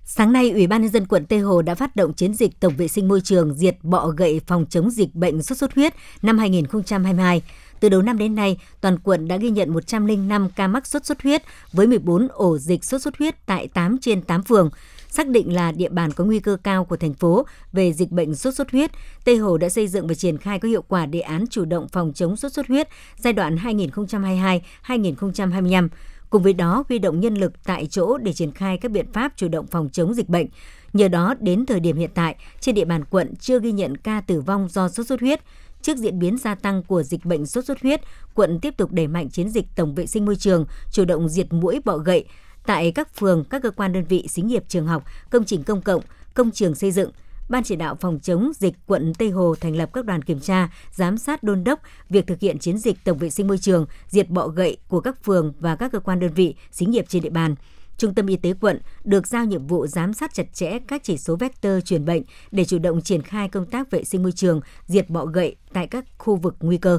Sáng 0.07 0.33
nay, 0.33 0.51
Ủy 0.51 0.67
ban 0.67 0.83
nhân 0.83 0.91
dân 0.91 1.07
quận 1.07 1.27
Tây 1.27 1.39
Hồ 1.39 1.63
đã 1.63 1.75
phát 1.75 1.97
động 1.97 2.13
chiến 2.13 2.35
dịch 2.35 2.61
tổng 2.61 2.77
vệ 2.77 2.89
sinh 2.89 3.09
môi 3.09 3.21
trường 3.21 3.55
diệt 3.55 3.77
bọ 3.83 4.09
gậy 4.09 4.41
phòng 4.47 4.67
chống 4.71 4.91
dịch 4.91 5.15
bệnh 5.15 5.43
sốt 5.43 5.59
xuất 5.59 5.75
huyết 5.75 5.95
năm 6.23 6.39
2022. 6.39 7.43
Từ 7.81 7.89
đầu 7.89 8.03
năm 8.03 8.19
đến 8.19 8.35
nay, 8.35 8.57
toàn 8.81 8.99
quận 8.99 9.29
đã 9.29 9.37
ghi 9.37 9.51
nhận 9.51 9.73
105 9.73 10.49
ca 10.57 10.67
mắc 10.67 10.87
sốt 10.87 11.05
xuất 11.05 11.23
huyết 11.23 11.43
với 11.73 11.87
14 11.87 12.29
ổ 12.29 12.59
dịch 12.59 12.85
sốt 12.85 13.03
xuất 13.03 13.19
huyết 13.19 13.47
tại 13.47 13.69
8 13.69 13.99
trên 14.01 14.23
8 14.23 14.43
phường. 14.43 14.71
xác 15.09 15.29
định 15.29 15.55
là 15.55 15.73
địa 15.73 15.89
bàn 15.89 16.13
có 16.13 16.25
nguy 16.25 16.41
cơ 16.41 16.57
cao 16.63 16.85
của 16.85 16.97
thành 16.97 17.15
phố 17.15 17.47
về 17.73 17.93
dịch 17.93 18.11
bệnh 18.11 18.35
sốt 18.35 18.55
xuất 18.55 18.71
huyết, 18.71 18.91
Tây 19.25 19.37
Hồ 19.37 19.59
đã 19.59 19.69
xây 19.69 19.89
dựng 19.89 20.07
và 20.07 20.15
triển 20.15 20.39
khai 20.39 20.59
có 20.59 20.69
hiệu 20.69 20.83
quả 20.89 21.07
đề 21.07 21.21
án 21.21 21.45
chủ 21.51 21.65
động 21.65 21.89
phòng 21.89 22.13
chống 22.15 22.37
sốt 22.37 22.53
xuất 22.53 22.67
huyết 22.67 22.89
giai 23.17 23.33
đoạn 23.33 23.57
2022-2025. 23.57 25.89
Cùng 26.31 26.43
với 26.43 26.53
đó, 26.53 26.85
huy 26.89 26.99
động 26.99 27.21
nhân 27.21 27.35
lực 27.35 27.53
tại 27.65 27.87
chỗ 27.87 28.19
để 28.19 28.33
triển 28.33 28.53
khai 28.53 28.79
các 28.79 28.91
biện 28.91 29.13
pháp 29.13 29.33
chủ 29.37 29.49
động 29.49 29.67
phòng 29.67 29.89
chống 29.93 30.15
dịch 30.15 30.29
bệnh. 30.29 30.47
Nhờ 30.93 31.09
đó, 31.09 31.35
đến 31.41 31.67
thời 31.67 31.81
điểm 31.81 31.97
hiện 31.97 32.11
tại, 32.15 32.37
trên 32.61 32.75
địa 32.75 32.85
bàn 32.85 33.05
quận 33.05 33.37
chưa 33.37 33.61
ghi 33.61 33.73
nhận 33.73 33.97
ca 33.97 34.21
tử 34.21 34.41
vong 34.41 34.69
do 34.69 34.89
sốt 34.89 35.07
xuất 35.07 35.21
huyết. 35.21 35.41
Trước 35.83 35.99
diễn 35.99 36.19
biến 36.19 36.39
gia 36.39 36.55
tăng 36.55 36.83
của 36.83 37.03
dịch 37.03 37.25
bệnh 37.25 37.47
sốt 37.47 37.65
xuất 37.65 37.83
huyết, 37.83 38.01
quận 38.35 38.61
tiếp 38.61 38.77
tục 38.77 38.93
đẩy 38.93 39.07
mạnh 39.07 39.31
chiến 39.31 39.49
dịch 39.49 39.67
tổng 39.77 39.95
vệ 39.95 40.07
sinh 40.07 40.25
môi 40.25 40.37
trường, 40.37 40.67
chủ 40.93 41.05
động 41.05 41.29
diệt 41.29 41.53
mũi 41.53 41.81
bọ 41.85 41.97
gậy 41.97 42.25
tại 42.67 42.93
các 42.93 43.15
phường, 43.17 43.45
các 43.45 43.63
cơ 43.63 43.71
quan 43.71 43.93
đơn 43.93 44.05
vị, 44.05 44.27
xí 44.29 44.43
nghiệp, 44.43 44.65
trường 44.69 44.87
học, 44.87 45.05
công 45.31 45.45
trình 45.45 45.63
công 45.63 45.83
cộng, 45.83 46.03
công 46.35 46.51
trường 46.51 46.75
xây 46.75 46.91
dựng, 46.91 47.11
Ban 47.49 47.63
chỉ 47.65 47.77
đạo 47.77 47.97
phòng 48.01 48.21
chống 48.21 48.53
dịch 48.55 48.75
quận 48.87 49.13
Tây 49.15 49.31
Hồ 49.31 49.55
thành 49.61 49.77
lập 49.77 49.91
các 49.93 50.05
đoàn 50.05 50.23
kiểm 50.23 50.41
tra, 50.41 50.69
giám 50.93 51.19
sát 51.19 51.43
đôn 51.43 51.65
đốc 51.65 51.81
việc 52.11 52.27
thực 52.27 52.41
hiện 52.41 52.59
chiến 52.59 52.79
dịch 52.79 53.05
tổng 53.05 53.19
vệ 53.19 53.31
sinh 53.31 53.47
môi 53.47 53.59
trường, 53.59 53.87
diệt 54.09 54.31
bọ 54.31 54.49
gậy 54.49 54.77
của 54.89 55.01
các 55.01 55.25
phường 55.25 55.53
và 55.61 55.77
các 55.77 55.93
cơ 55.93 56.01
quan 56.01 56.21
đơn 56.21 56.33
vị, 56.35 56.55
xí 56.71 56.87
nghiệp 56.87 57.05
trên 57.09 57.23
địa 57.23 57.31
bàn. 57.31 57.55
Trung 57.99 58.15
tâm 58.15 58.27
Y 58.27 58.37
tế 58.37 58.55
quận 58.61 58.81
được 59.05 59.27
giao 59.27 59.45
nhiệm 59.45 59.67
vụ 59.67 59.87
giám 59.87 60.15
sát 60.15 60.35
chặt 60.35 60.53
chẽ 60.53 60.79
các 60.79 61.05
chỉ 61.05 61.17
số 61.17 61.37
vector 61.37 61.85
truyền 61.85 62.05
bệnh 62.05 62.23
để 62.51 62.65
chủ 62.65 62.79
động 62.79 63.01
triển 63.03 63.23
khai 63.23 63.49
công 63.49 63.67
tác 63.67 63.91
vệ 63.91 64.05
sinh 64.05 64.23
môi 64.23 64.33
trường, 64.33 64.61
diệt 64.87 65.11
bọ 65.11 65.27
gậy 65.27 65.57
tại 65.73 65.87
các 65.87 66.05
khu 66.19 66.37
vực 66.37 66.57
nguy 66.61 66.77
cơ. 66.77 66.99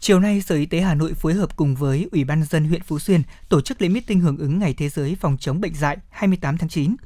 Chiều 0.00 0.20
nay, 0.20 0.40
Sở 0.40 0.54
Y 0.54 0.66
tế 0.66 0.80
Hà 0.80 0.94
Nội 0.94 1.14
phối 1.14 1.34
hợp 1.34 1.56
cùng 1.56 1.74
với 1.74 2.08
Ủy 2.12 2.24
ban 2.24 2.44
dân 2.44 2.64
huyện 2.64 2.82
Phú 2.82 2.98
Xuyên 2.98 3.22
tổ 3.48 3.60
chức 3.60 3.82
lễ 3.82 3.88
meeting 3.88 4.20
hưởng 4.20 4.38
ứng 4.38 4.58
Ngày 4.58 4.74
Thế 4.74 4.88
giới 4.88 5.16
phòng 5.20 5.36
chống 5.40 5.60
bệnh 5.60 5.74
dạy 5.74 5.96
28 6.10 6.58
tháng 6.58 6.68
9. 6.68 6.96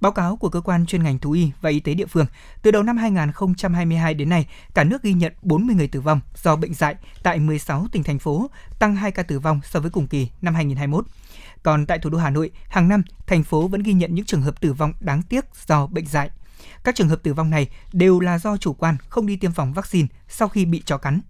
Báo 0.00 0.12
cáo 0.12 0.36
của 0.36 0.48
cơ 0.48 0.60
quan 0.60 0.86
chuyên 0.86 1.02
ngành 1.02 1.18
thú 1.18 1.32
y 1.32 1.50
và 1.60 1.70
y 1.70 1.80
tế 1.80 1.94
địa 1.94 2.06
phương, 2.06 2.26
từ 2.62 2.70
đầu 2.70 2.82
năm 2.82 2.96
2022 2.96 4.14
đến 4.14 4.28
nay, 4.28 4.46
cả 4.74 4.84
nước 4.84 5.02
ghi 5.02 5.12
nhận 5.12 5.32
40 5.42 5.76
người 5.76 5.88
tử 5.88 6.00
vong 6.00 6.20
do 6.42 6.56
bệnh 6.56 6.74
dạy 6.74 6.94
tại 7.22 7.38
16 7.38 7.86
tỉnh 7.92 8.02
thành 8.02 8.18
phố, 8.18 8.50
tăng 8.78 8.96
2 8.96 9.12
ca 9.12 9.22
tử 9.22 9.38
vong 9.38 9.60
so 9.64 9.80
với 9.80 9.90
cùng 9.90 10.06
kỳ 10.06 10.28
năm 10.42 10.54
2021. 10.54 11.06
Còn 11.62 11.86
tại 11.86 11.98
thủ 11.98 12.10
đô 12.10 12.18
Hà 12.18 12.30
Nội, 12.30 12.50
hàng 12.68 12.88
năm, 12.88 13.02
thành 13.26 13.42
phố 13.42 13.68
vẫn 13.68 13.82
ghi 13.82 13.92
nhận 13.92 14.14
những 14.14 14.24
trường 14.24 14.42
hợp 14.42 14.60
tử 14.60 14.72
vong 14.72 14.92
đáng 15.00 15.22
tiếc 15.22 15.44
do 15.66 15.86
bệnh 15.86 16.06
dạy. 16.06 16.30
Các 16.84 16.94
trường 16.94 17.08
hợp 17.08 17.22
tử 17.22 17.34
vong 17.34 17.50
này 17.50 17.68
đều 17.92 18.20
là 18.20 18.38
do 18.38 18.56
chủ 18.56 18.72
quan 18.72 18.96
không 19.08 19.26
đi 19.26 19.36
tiêm 19.36 19.52
phòng 19.52 19.72
vaccine 19.72 20.08
sau 20.28 20.48
khi 20.48 20.64
bị 20.64 20.82
chó 20.86 20.98
cắn. 20.98 21.20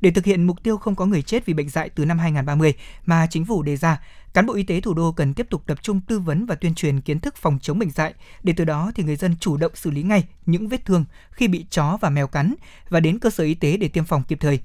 Để 0.00 0.10
thực 0.10 0.24
hiện 0.24 0.46
mục 0.46 0.62
tiêu 0.62 0.78
không 0.78 0.94
có 0.94 1.06
người 1.06 1.22
chết 1.22 1.46
vì 1.46 1.54
bệnh 1.54 1.68
dạy 1.68 1.88
từ 1.88 2.04
năm 2.04 2.18
2030 2.18 2.74
mà 3.06 3.26
chính 3.30 3.44
phủ 3.44 3.62
đề 3.62 3.76
ra, 3.76 4.00
cán 4.34 4.46
bộ 4.46 4.54
y 4.54 4.62
tế 4.62 4.80
thủ 4.80 4.94
đô 4.94 5.12
cần 5.12 5.34
tiếp 5.34 5.46
tục 5.50 5.62
tập 5.66 5.78
trung 5.82 6.00
tư 6.00 6.18
vấn 6.18 6.46
và 6.46 6.54
tuyên 6.54 6.74
truyền 6.74 7.00
kiến 7.00 7.20
thức 7.20 7.36
phòng 7.36 7.58
chống 7.62 7.78
bệnh 7.78 7.90
dạy 7.90 8.14
để 8.42 8.54
từ 8.56 8.64
đó 8.64 8.92
thì 8.94 9.02
người 9.02 9.16
dân 9.16 9.36
chủ 9.40 9.56
động 9.56 9.72
xử 9.74 9.90
lý 9.90 10.02
ngay 10.02 10.24
những 10.46 10.68
vết 10.68 10.84
thương 10.84 11.04
khi 11.30 11.48
bị 11.48 11.66
chó 11.70 11.98
và 12.00 12.10
mèo 12.10 12.26
cắn 12.26 12.54
và 12.88 13.00
đến 13.00 13.18
cơ 13.18 13.30
sở 13.30 13.44
y 13.44 13.54
tế 13.54 13.76
để 13.76 13.88
tiêm 13.88 14.04
phòng 14.04 14.22
kịp 14.22 14.38
thời. 14.40 14.60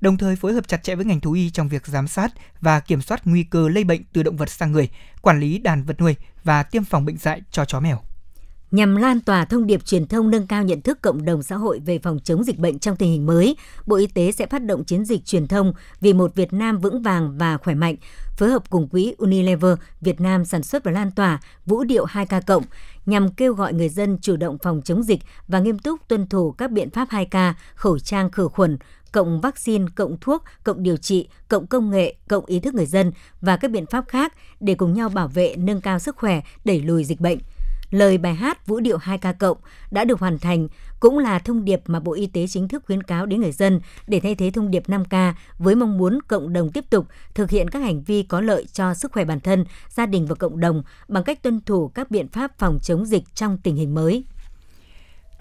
Đồng 0.00 0.16
thời 0.16 0.36
phối 0.36 0.52
hợp 0.52 0.68
chặt 0.68 0.82
chẽ 0.82 0.94
với 0.94 1.04
ngành 1.04 1.20
thú 1.20 1.32
y 1.32 1.50
trong 1.50 1.68
việc 1.68 1.86
giám 1.86 2.08
sát 2.08 2.32
và 2.60 2.80
kiểm 2.80 3.00
soát 3.00 3.20
nguy 3.24 3.42
cơ 3.42 3.68
lây 3.68 3.84
bệnh 3.84 4.02
từ 4.12 4.22
động 4.22 4.36
vật 4.36 4.50
sang 4.50 4.72
người, 4.72 4.88
quản 5.22 5.40
lý 5.40 5.58
đàn 5.58 5.82
vật 5.82 6.00
nuôi 6.00 6.16
và 6.44 6.62
tiêm 6.62 6.84
phòng 6.84 7.04
bệnh 7.04 7.16
dạy 7.16 7.42
cho 7.50 7.64
chó 7.64 7.80
mèo. 7.80 8.00
Nhằm 8.70 8.96
lan 8.96 9.20
tỏa 9.20 9.44
thông 9.44 9.66
điệp 9.66 9.84
truyền 9.84 10.06
thông 10.06 10.30
nâng 10.30 10.46
cao 10.46 10.62
nhận 10.62 10.80
thức 10.80 10.98
cộng 11.02 11.24
đồng 11.24 11.42
xã 11.42 11.56
hội 11.56 11.80
về 11.86 11.98
phòng 11.98 12.18
chống 12.24 12.44
dịch 12.44 12.58
bệnh 12.58 12.78
trong 12.78 12.96
tình 12.96 13.10
hình 13.10 13.26
mới, 13.26 13.56
Bộ 13.86 13.96
Y 13.96 14.06
tế 14.06 14.32
sẽ 14.32 14.46
phát 14.46 14.64
động 14.64 14.84
chiến 14.84 15.04
dịch 15.04 15.24
truyền 15.24 15.48
thông 15.48 15.72
vì 16.00 16.12
một 16.12 16.34
Việt 16.34 16.52
Nam 16.52 16.78
vững 16.78 17.02
vàng 17.02 17.38
và 17.38 17.56
khỏe 17.56 17.74
mạnh, 17.74 17.96
phối 18.36 18.50
hợp 18.50 18.70
cùng 18.70 18.88
quỹ 18.88 19.14
Unilever 19.18 19.78
Việt 20.00 20.20
Nam 20.20 20.44
sản 20.44 20.62
xuất 20.62 20.84
và 20.84 20.92
lan 20.92 21.10
tỏa 21.10 21.40
vũ 21.66 21.84
điệu 21.84 22.06
2K 22.06 22.40
cộng 22.46 22.62
nhằm 23.06 23.32
kêu 23.32 23.54
gọi 23.54 23.72
người 23.72 23.88
dân 23.88 24.18
chủ 24.22 24.36
động 24.36 24.58
phòng 24.62 24.82
chống 24.84 25.02
dịch 25.02 25.20
và 25.48 25.60
nghiêm 25.60 25.78
túc 25.78 26.08
tuân 26.08 26.26
thủ 26.26 26.52
các 26.52 26.70
biện 26.70 26.90
pháp 26.90 27.08
2K, 27.08 27.52
khẩu 27.74 27.98
trang 27.98 28.30
khử 28.30 28.48
khuẩn, 28.48 28.78
cộng 29.12 29.40
vaccine, 29.40 29.84
cộng 29.94 30.16
thuốc, 30.20 30.42
cộng 30.64 30.82
điều 30.82 30.96
trị, 30.96 31.28
cộng 31.48 31.66
công 31.66 31.90
nghệ, 31.90 32.14
cộng 32.28 32.46
ý 32.46 32.60
thức 32.60 32.74
người 32.74 32.86
dân 32.86 33.12
và 33.40 33.56
các 33.56 33.70
biện 33.70 33.86
pháp 33.86 34.04
khác 34.08 34.32
để 34.60 34.74
cùng 34.74 34.94
nhau 34.94 35.08
bảo 35.08 35.28
vệ, 35.28 35.56
nâng 35.56 35.80
cao 35.80 35.98
sức 35.98 36.16
khỏe, 36.16 36.40
đẩy 36.64 36.80
lùi 36.80 37.04
dịch 37.04 37.20
bệnh– 37.20 37.38
lời 37.90 38.18
bài 38.18 38.34
hát 38.34 38.66
Vũ 38.66 38.80
điệu 38.80 38.96
2 38.96 39.18
ca 39.18 39.32
cộng 39.32 39.58
đã 39.90 40.04
được 40.04 40.20
hoàn 40.20 40.38
thành 40.38 40.68
cũng 41.00 41.18
là 41.18 41.38
thông 41.38 41.64
điệp 41.64 41.80
mà 41.86 42.00
Bộ 42.00 42.12
Y 42.12 42.26
tế 42.26 42.46
chính 42.46 42.68
thức 42.68 42.82
khuyến 42.86 43.02
cáo 43.02 43.26
đến 43.26 43.40
người 43.40 43.52
dân 43.52 43.80
để 44.06 44.20
thay 44.20 44.34
thế 44.34 44.50
thông 44.50 44.70
điệp 44.70 44.88
5K 44.88 45.32
với 45.58 45.74
mong 45.74 45.98
muốn 45.98 46.18
cộng 46.28 46.52
đồng 46.52 46.72
tiếp 46.72 46.84
tục 46.90 47.06
thực 47.34 47.50
hiện 47.50 47.70
các 47.70 47.78
hành 47.78 48.02
vi 48.02 48.22
có 48.22 48.40
lợi 48.40 48.66
cho 48.72 48.94
sức 48.94 49.12
khỏe 49.12 49.24
bản 49.24 49.40
thân, 49.40 49.64
gia 49.88 50.06
đình 50.06 50.26
và 50.26 50.34
cộng 50.34 50.60
đồng 50.60 50.82
bằng 51.08 51.24
cách 51.24 51.42
tuân 51.42 51.60
thủ 51.60 51.88
các 51.88 52.10
biện 52.10 52.28
pháp 52.28 52.58
phòng 52.58 52.78
chống 52.82 53.04
dịch 53.04 53.34
trong 53.34 53.58
tình 53.58 53.76
hình 53.76 53.94
mới. 53.94 54.24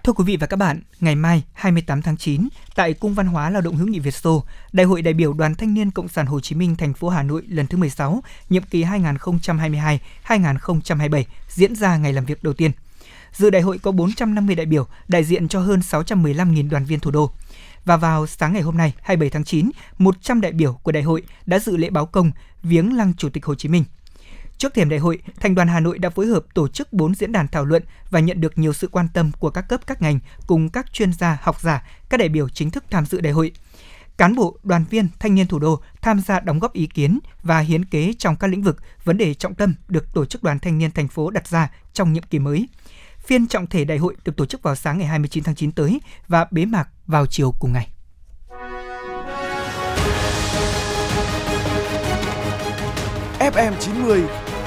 Thưa 0.06 0.14
quý 0.14 0.24
vị 0.24 0.38
và 0.38 0.48
các 0.48 0.58
bạn, 0.58 0.82
ngày 1.00 1.16
mai 1.16 1.44
28 1.54 2.02
tháng 2.02 2.18
9, 2.18 2.48
tại 2.76 2.94
Cung 2.94 3.14
Văn 3.14 3.28
hóa 3.28 3.50
Lao 3.50 3.62
động 3.62 3.76
hữu 3.76 3.88
nghị 3.88 4.00
Việt 4.00 4.14
Xô, 4.14 4.44
Đại 4.74 4.86
hội 4.86 5.02
đại 5.02 5.14
biểu 5.14 5.34
Đoàn 5.34 5.56
Thanh 5.56 5.74
niên 5.74 5.92
Cộng 5.92 6.08
sản 6.08 6.26
Hồ 6.26 6.40
Chí 6.40 6.56
Minh 6.56 6.76
thành 6.76 6.94
phố 6.94 7.10
Hà 7.10 7.24
Nội 7.24 7.44
lần 7.48 7.68
thứ 7.68 7.78
16, 7.78 8.24
nhiệm 8.50 8.64
kỳ 8.64 8.84
2022-2027 8.84 11.24
diễn 11.50 11.76
ra 11.76 11.98
ngày 11.98 12.14
làm 12.14 12.26
việc 12.26 12.44
đầu 12.44 12.54
tiên. 12.54 12.72
Dự 13.34 13.50
đại 13.50 13.62
hội 13.62 13.78
có 13.78 13.92
450 13.92 14.56
đại 14.56 14.66
biểu 14.66 14.88
đại 15.08 15.24
diện 15.24 15.48
cho 15.48 15.60
hơn 15.60 15.80
615.000 15.80 16.70
đoàn 16.70 16.86
viên 16.86 17.00
thủ 17.00 17.12
đô. 17.12 17.32
Và 17.86 17.98
vào 17.98 18.28
sáng 18.28 18.54
ngày 18.54 18.62
hôm 18.62 18.78
nay, 18.78 18.94
27 19.02 19.30
tháng 19.30 19.44
9, 19.44 19.70
100 19.98 20.42
đại 20.42 20.52
biểu 20.52 20.74
của 20.74 20.92
đại 20.92 21.04
hội 21.04 21.24
đã 21.46 21.60
dự 21.60 21.78
lễ 21.78 21.90
báo 21.90 22.06
công 22.06 22.32
viếng 22.64 22.98
lăng 22.98 23.14
Chủ 23.14 23.30
tịch 23.30 23.46
Hồ 23.46 23.56
Chí 23.56 23.70
Minh– 23.70 23.84
Trước 24.58 24.74
thềm 24.74 24.90
đại 24.90 25.00
hội, 25.00 25.20
Thành 25.40 25.56
đoàn 25.56 25.68
Hà 25.68 25.80
Nội 25.80 25.98
đã 26.00 26.10
phối 26.10 26.26
hợp 26.28 26.46
tổ 26.54 26.68
chức 26.68 26.94
4 26.94 27.16
diễn 27.16 27.32
đàn 27.32 27.48
thảo 27.48 27.66
luận 27.66 27.84
và 28.10 28.20
nhận 28.20 28.42
được 28.42 28.58
nhiều 28.58 28.74
sự 28.74 28.88
quan 28.88 29.08
tâm 29.14 29.32
của 29.40 29.50
các 29.50 29.62
cấp 29.70 29.82
các 29.88 30.02
ngành 30.02 30.20
cùng 30.48 30.70
các 30.70 30.94
chuyên 30.94 31.14
gia, 31.14 31.38
học 31.42 31.62
giả, 31.62 31.88
các 32.10 32.18
đại 32.18 32.30
biểu 32.30 32.50
chính 32.50 32.72
thức 32.72 32.84
tham 32.90 33.06
dự 33.06 33.22
đại 33.22 33.34
hội. 33.34 33.52
Cán 34.18 34.36
bộ, 34.36 34.58
đoàn 34.64 34.86
viên, 34.90 35.08
thanh 35.20 35.36
niên 35.36 35.48
thủ 35.48 35.60
đô 35.60 35.82
tham 36.02 36.20
gia 36.20 36.40
đóng 36.40 36.60
góp 36.60 36.74
ý 36.74 36.88
kiến 36.88 37.20
và 37.44 37.60
hiến 37.60 37.86
kế 37.86 38.14
trong 38.18 38.36
các 38.36 38.48
lĩnh 38.48 38.64
vực, 38.64 38.78
vấn 39.04 39.18
đề 39.18 39.34
trọng 39.34 39.56
tâm 39.56 39.76
được 39.88 40.14
tổ 40.14 40.26
chức 40.26 40.44
đoàn 40.44 40.60
thanh 40.60 40.78
niên 40.78 40.92
thành 40.92 41.08
phố 41.08 41.30
đặt 41.30 41.48
ra 41.48 41.72
trong 41.94 42.14
nhiệm 42.14 42.24
kỳ 42.24 42.40
mới. 42.40 42.68
Phiên 43.20 43.48
trọng 43.48 43.68
thể 43.68 43.86
đại 43.86 43.98
hội 43.98 44.16
được 44.26 44.36
tổ 44.38 44.46
chức 44.46 44.64
vào 44.64 44.76
sáng 44.76 44.98
ngày 44.98 45.08
29 45.08 45.44
tháng 45.44 45.56
9 45.56 45.72
tới 45.72 46.00
và 46.28 46.48
bế 46.52 46.66
mạc 46.66 46.90
vào 47.08 47.26
chiều 47.26 47.52
cùng 47.60 47.74
ngày. 47.74 47.90
FM90 53.40 54.45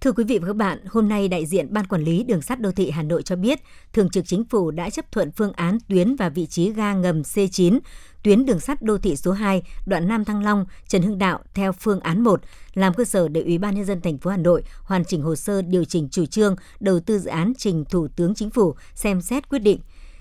Thưa 0.00 0.12
quý 0.12 0.24
vị 0.24 0.38
và 0.38 0.46
các 0.46 0.56
bạn, 0.56 0.78
hôm 0.86 1.08
nay 1.08 1.28
đại 1.28 1.46
diện 1.46 1.72
Ban 1.72 1.86
Quản 1.86 2.02
lý 2.02 2.22
Đường 2.22 2.42
sắt 2.42 2.60
Đô 2.60 2.72
thị 2.72 2.90
Hà 2.90 3.02
Nội 3.02 3.22
cho 3.22 3.36
biết, 3.36 3.60
Thường 3.92 4.10
trực 4.10 4.26
Chính 4.26 4.44
phủ 4.44 4.70
đã 4.70 4.90
chấp 4.90 5.12
thuận 5.12 5.32
phương 5.32 5.52
án 5.52 5.78
tuyến 5.88 6.16
và 6.16 6.28
vị 6.28 6.46
trí 6.46 6.72
ga 6.72 6.94
ngầm 6.94 7.22
C9, 7.22 7.78
tuyến 8.22 8.46
đường 8.46 8.60
sắt 8.60 8.82
đô 8.82 8.98
thị 8.98 9.16
số 9.16 9.32
2, 9.32 9.62
đoạn 9.86 10.08
Nam 10.08 10.24
Thăng 10.24 10.42
Long, 10.42 10.66
Trần 10.88 11.02
Hưng 11.02 11.18
Đạo 11.18 11.40
theo 11.54 11.72
phương 11.72 12.00
án 12.00 12.24
1, 12.24 12.40
làm 12.74 12.94
cơ 12.94 13.04
sở 13.04 13.28
để 13.28 13.42
Ủy 13.42 13.58
ban 13.58 13.74
nhân 13.74 13.84
dân 13.84 14.00
thành 14.00 14.18
phố 14.18 14.30
Hà 14.30 14.36
Nội 14.36 14.62
hoàn 14.82 15.04
chỉnh 15.04 15.22
hồ 15.22 15.36
sơ 15.36 15.62
điều 15.62 15.84
chỉnh 15.84 16.08
chủ 16.10 16.26
trương 16.26 16.56
đầu 16.80 17.00
tư 17.00 17.18
dự 17.18 17.30
án 17.30 17.52
trình 17.58 17.84
Thủ 17.84 18.08
tướng 18.16 18.34
Chính 18.34 18.50
phủ 18.50 18.74
xem 18.94 19.20
xét 19.20 19.48
quyết 19.48 19.58
định. 19.58 19.80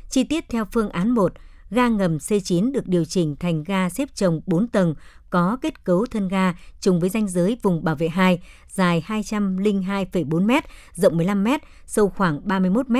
Chi 0.10 0.24
tiết 0.24 0.50
theo 0.50 0.66
phương 0.72 0.90
án 0.90 1.10
1, 1.12 1.34
ga 1.70 1.88
ngầm 1.88 2.18
C9 2.18 2.72
được 2.72 2.88
điều 2.88 3.06
chỉnh 3.06 3.36
thành 3.36 3.64
ga 3.64 3.90
xếp 3.90 4.10
chồng 4.16 4.42
4 4.46 4.68
tầng 4.68 4.96
có 5.36 5.58
kết 5.62 5.84
cấu 5.84 6.06
thân 6.06 6.28
ga 6.28 6.54
trùng 6.80 7.00
với 7.00 7.10
ranh 7.10 7.28
giới 7.28 7.58
vùng 7.62 7.84
bảo 7.84 7.96
vệ 7.96 8.08
2, 8.08 8.40
dài 8.68 9.04
202,4 9.08 10.46
m, 10.46 10.52
rộng 10.94 11.18
15 11.18 11.44
m, 11.44 11.48
sâu 11.86 12.10
khoảng 12.10 12.42
31 12.48 12.90
m. 12.90 12.98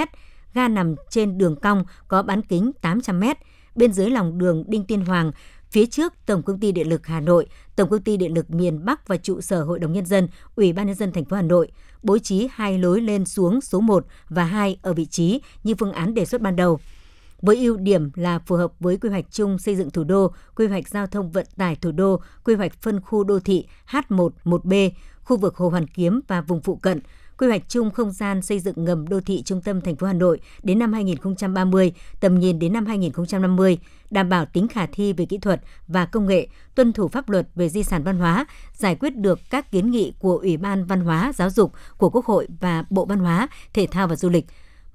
Ga 0.54 0.68
nằm 0.68 0.96
trên 1.10 1.38
đường 1.38 1.56
cong 1.56 1.86
có 2.08 2.24
bán 2.24 2.42
kính 2.42 2.72
800 2.82 3.20
m. 3.20 3.24
Bên 3.76 3.94
dưới 3.94 4.10
lòng 4.10 4.38
đường 4.38 4.64
Đinh 4.68 4.86
Tiên 4.86 5.06
Hoàng, 5.06 5.32
phía 5.72 5.86
trước 5.86 6.14
Tổng 6.26 6.44
công 6.44 6.60
ty 6.60 6.72
Điện 6.72 6.90
lực 6.90 7.08
Hà 7.08 7.20
Nội, 7.20 7.48
Tổng 7.76 7.90
công 7.90 8.02
ty 8.02 8.18
Điện 8.18 8.34
lực 8.34 8.52
miền 8.52 8.86
Bắc 8.86 9.08
và 9.08 9.18
trụ 9.18 9.42
sở 9.42 9.64
Hội 9.64 9.80
đồng 9.80 9.94
nhân 9.94 10.06
dân, 10.06 10.28
Ủy 10.56 10.74
ban 10.74 10.88
nhân 10.88 10.96
dân 10.96 11.12
thành 11.12 11.26
phố 11.26 11.36
Hà 11.36 11.42
Nội 11.42 11.72
bố 12.06 12.18
trí 12.18 12.48
hai 12.52 12.80
lối 12.80 13.02
lên 13.02 13.26
xuống 13.26 13.62
số 13.62 13.80
1 13.80 14.06
và 14.30 14.44
2 14.44 14.78
ở 14.82 14.94
vị 14.94 15.06
trí 15.06 15.42
như 15.64 15.76
phương 15.80 15.92
án 15.92 16.14
đề 16.14 16.26
xuất 16.26 16.42
ban 16.42 16.56
đầu 16.56 16.80
với 17.42 17.58
ưu 17.58 17.78
điểm 17.78 18.12
là 18.16 18.40
phù 18.40 18.56
hợp 18.56 18.72
với 18.80 18.98
quy 18.98 19.10
hoạch 19.10 19.26
chung 19.32 19.60
xây 19.60 19.76
dựng 19.76 19.90
thủ 19.90 20.04
đô, 20.04 20.32
quy 20.56 20.68
hoạch 20.68 20.88
giao 20.90 21.08
thông 21.08 21.32
vận 21.32 21.46
tải 21.58 21.76
thủ 21.76 21.92
đô, 21.92 22.22
quy 22.44 22.56
hoạch 22.56 22.74
phân 22.74 23.02
khu 23.02 23.24
đô 23.24 23.40
thị 23.40 23.68
H1, 23.90 24.30
1B, 24.44 24.90
khu 25.24 25.38
vực 25.38 25.56
Hồ 25.56 25.70
Hoàn 25.70 25.88
Kiếm 25.88 26.22
và 26.28 26.42
vùng 26.42 26.62
phụ 26.62 26.76
cận, 26.76 27.00
quy 27.38 27.48
hoạch 27.48 27.62
chung 27.68 27.92
không 27.92 28.12
gian 28.12 28.42
xây 28.42 28.60
dựng 28.60 28.86
ngầm 28.86 29.08
đô 29.08 29.22
thị 29.22 29.44
trung 29.44 29.62
tâm 29.62 29.82
thành 29.82 29.96
phố 29.96 30.08
Hà 30.08 30.14
Nội 30.14 30.40
đến 30.64 30.80
năm 30.80 30.94
2030, 30.94 31.94
tầm 32.20 32.40
nhìn 32.40 32.60
đến 32.60 32.74
năm 32.74 32.86
2050, 32.86 33.78
đảm 34.12 34.30
bảo 34.30 34.46
tính 34.46 34.68
khả 34.68 34.86
thi 34.86 35.14
về 35.14 35.26
kỹ 35.26 35.38
thuật 35.38 35.62
và 35.88 36.06
công 36.06 36.26
nghệ, 36.26 36.48
tuân 36.76 36.94
thủ 36.94 37.08
pháp 37.08 37.30
luật 37.30 37.48
về 37.56 37.70
di 37.70 37.84
sản 37.84 38.04
văn 38.04 38.18
hóa, 38.18 38.46
giải 38.74 38.96
quyết 38.96 39.16
được 39.16 39.40
các 39.50 39.72
kiến 39.72 39.92
nghị 39.92 40.14
của 40.20 40.38
Ủy 40.38 40.58
ban 40.58 40.86
Văn 40.86 41.02
hóa, 41.02 41.32
Giáo 41.36 41.50
dục 41.50 41.74
của 41.98 42.10
Quốc 42.10 42.26
hội 42.26 42.48
và 42.60 42.86
Bộ 42.90 43.06
Văn 43.06 43.20
hóa, 43.20 43.48
Thể 43.74 43.88
thao 43.92 44.08
và 44.08 44.16
Du 44.16 44.30
lịch. 44.30 44.46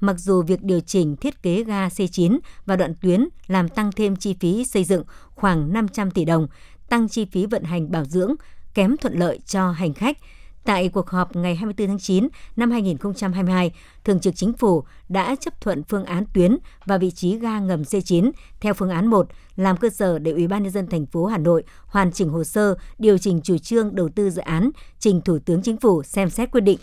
Mặc 0.00 0.16
dù 0.18 0.42
việc 0.42 0.62
điều 0.62 0.80
chỉnh 0.80 1.16
thiết 1.16 1.42
kế 1.42 1.64
ga 1.64 1.88
C9 1.88 2.38
và 2.66 2.76
đoạn 2.76 2.94
tuyến 3.02 3.28
làm 3.46 3.68
tăng 3.68 3.92
thêm 3.92 4.16
chi 4.16 4.34
phí 4.40 4.64
xây 4.64 4.84
dựng 4.84 5.02
khoảng 5.34 5.72
500 5.72 6.10
tỷ 6.10 6.24
đồng, 6.24 6.46
tăng 6.88 7.08
chi 7.08 7.24
phí 7.24 7.46
vận 7.46 7.64
hành 7.64 7.90
bảo 7.90 8.04
dưỡng, 8.04 8.34
kém 8.74 8.96
thuận 8.96 9.18
lợi 9.18 9.40
cho 9.46 9.70
hành 9.70 9.94
khách. 9.94 10.18
Tại 10.64 10.88
cuộc 10.88 11.10
họp 11.10 11.36
ngày 11.36 11.54
24 11.56 11.88
tháng 11.88 11.98
9 11.98 12.28
năm 12.56 12.70
2022, 12.70 13.72
Thường 14.04 14.20
trực 14.20 14.36
Chính 14.36 14.52
phủ 14.52 14.84
đã 15.08 15.36
chấp 15.40 15.60
thuận 15.60 15.82
phương 15.82 16.04
án 16.04 16.24
tuyến 16.34 16.56
và 16.86 16.98
vị 16.98 17.10
trí 17.10 17.38
ga 17.38 17.58
ngầm 17.58 17.82
C9 17.82 18.30
theo 18.60 18.74
phương 18.74 18.90
án 18.90 19.06
1 19.06 19.28
làm 19.56 19.76
cơ 19.76 19.90
sở 19.90 20.18
để 20.18 20.32
Ủy 20.32 20.46
ban 20.46 20.62
nhân 20.62 20.72
dân 20.72 20.86
thành 20.86 21.06
phố 21.06 21.26
Hà 21.26 21.38
Nội 21.38 21.62
hoàn 21.86 22.12
chỉnh 22.12 22.28
hồ 22.28 22.44
sơ 22.44 22.74
điều 22.98 23.18
chỉnh 23.18 23.40
chủ 23.42 23.58
trương 23.58 23.94
đầu 23.94 24.08
tư 24.08 24.30
dự 24.30 24.42
án, 24.42 24.70
trình 24.98 25.20
Thủ 25.20 25.38
tướng 25.38 25.62
Chính 25.62 25.76
phủ 25.76 26.02
xem 26.02 26.30
xét 26.30 26.50
quyết 26.50 26.60
định. 26.60 26.78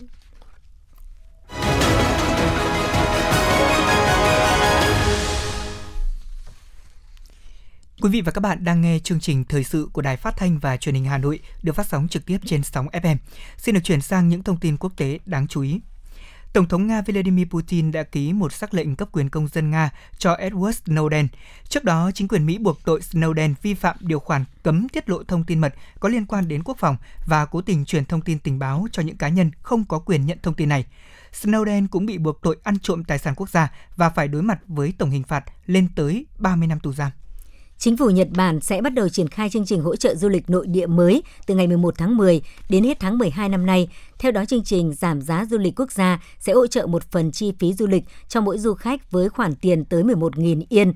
Quý 8.02 8.10
vị 8.10 8.22
và 8.22 8.32
các 8.32 8.41
bạn 8.41 8.64
đang 8.64 8.82
nghe 8.82 9.00
chương 9.00 9.20
trình 9.20 9.43
thời 9.45 9.64
sự 9.64 9.89
của 9.93 10.02
Đài 10.02 10.18
Phát 10.18 10.38
thanh 10.38 10.60
và 10.60 10.78
Truyền 10.78 10.95
hình 10.95 11.06
Hà 11.06 11.18
Nội 11.18 11.39
được 11.64 11.74
phát 11.74 11.88
sóng 11.88 12.08
trực 12.08 12.26
tiếp 12.26 12.38
trên 12.45 12.64
sóng 12.64 12.88
FM. 12.88 13.16
Xin 13.58 13.76
được 13.76 13.82
chuyển 13.84 14.02
sang 14.02 14.30
những 14.30 14.43
thông 14.43 14.60
tin 14.60 14.78
quốc 14.78 14.91
tế 14.98 15.20
đáng 15.26 15.48
chú 15.48 15.62
ý. 15.62 15.80
Tổng 16.54 16.68
thống 16.68 16.88
Nga 16.88 17.02
Vladimir 17.02 17.48
Putin 17.48 17.91
đã 17.91 18.04
ký 18.04 18.34
một 18.34 18.54
sắc 18.54 18.74
lệnh 18.74 18.95
cấp 18.95 19.10
quyền 19.12 19.30
công 19.30 19.48
dân 19.48 19.72
Nga 19.72 19.89
cho 20.18 20.36
Edward 20.36 20.72
Snowden. 20.86 21.28
Trước 21.70 21.84
đó, 21.84 22.12
chính 22.14 22.28
quyền 22.28 22.45
Mỹ 22.45 22.58
buộc 22.58 22.84
tội 22.86 23.00
Snowden 23.00 23.54
vi 23.62 23.74
phạm 23.74 23.95
điều 24.00 24.20
khoản 24.20 24.45
cấm 24.64 24.89
tiết 24.89 25.10
lộ 25.10 25.24
thông 25.24 25.43
tin 25.43 25.60
mật 25.60 25.74
có 26.00 26.10
liên 26.10 26.26
quan 26.26 26.48
đến 26.48 26.64
quốc 26.64 26.78
phòng 26.80 26.98
và 27.26 27.45
cố 27.45 27.62
tình 27.62 27.86
truyền 27.86 28.06
thông 28.06 28.22
tin 28.22 28.39
tình 28.39 28.60
báo 28.60 28.88
cho 28.91 29.02
những 29.04 29.18
cá 29.18 29.30
nhân 29.30 29.52
không 29.62 29.86
có 29.86 30.00
quyền 30.00 30.26
nhận 30.26 30.38
thông 30.43 30.54
tin 30.54 30.70
này. 30.70 30.86
Snowden 31.41 31.88
cũng 31.91 32.06
bị 32.06 32.18
buộc 32.18 32.41
tội 32.41 32.58
ăn 32.64 32.80
trộm 32.80 33.04
tài 33.04 33.20
sản 33.20 33.36
quốc 33.36 33.50
gia 33.50 33.72
và 33.95 34.10
phải 34.10 34.28
đối 34.28 34.41
mặt 34.41 34.60
với 34.68 34.93
tổng 34.98 35.10
hình 35.10 35.24
phạt 35.24 35.43
lên 35.66 35.88
tới 35.95 36.26
30 36.39 36.68
năm 36.68 36.80
tù 36.80 36.93
giam. 36.93 37.12
Chính 37.80 37.98
phủ 37.98 38.10
Nhật 38.10 38.28
Bản 38.32 38.60
sẽ 38.62 38.82
bắt 38.82 38.94
đầu 38.94 39.10
triển 39.10 39.28
khai 39.28 39.50
chương 39.50 39.66
trình 39.66 39.82
hỗ 39.82 39.96
trợ 39.96 40.16
du 40.16 40.30
lịch 40.30 40.50
nội 40.50 40.68
địa 40.68 40.86
mới 40.86 41.24
từ 41.46 41.56
ngày 41.56 41.68
11 41.68 41.98
tháng 41.98 42.18
10 42.18 42.42
đến 42.70 42.84
hết 42.84 43.00
tháng 43.00 43.18
12 43.18 43.50
năm 43.50 43.66
nay. 43.66 43.90
Theo 44.20 44.32
đó, 44.32 44.46
chương 44.46 44.64
trình 44.64 44.94
giảm 44.94 45.22
giá 45.22 45.46
du 45.50 45.58
lịch 45.58 45.80
quốc 45.80 45.92
gia 45.92 46.20
sẽ 46.40 46.54
hỗ 46.54 46.68
trợ 46.68 46.88
một 46.88 47.12
phần 47.12 47.32
chi 47.32 47.54
phí 47.60 47.74
du 47.74 47.88
lịch 47.88 48.04
cho 48.28 48.42
mỗi 48.42 48.58
du 48.58 48.74
khách 48.74 49.12
với 49.12 49.30
khoản 49.30 49.56
tiền 49.56 49.86
tới 49.86 50.04
11.000 50.04 50.64
yên, 50.70 50.94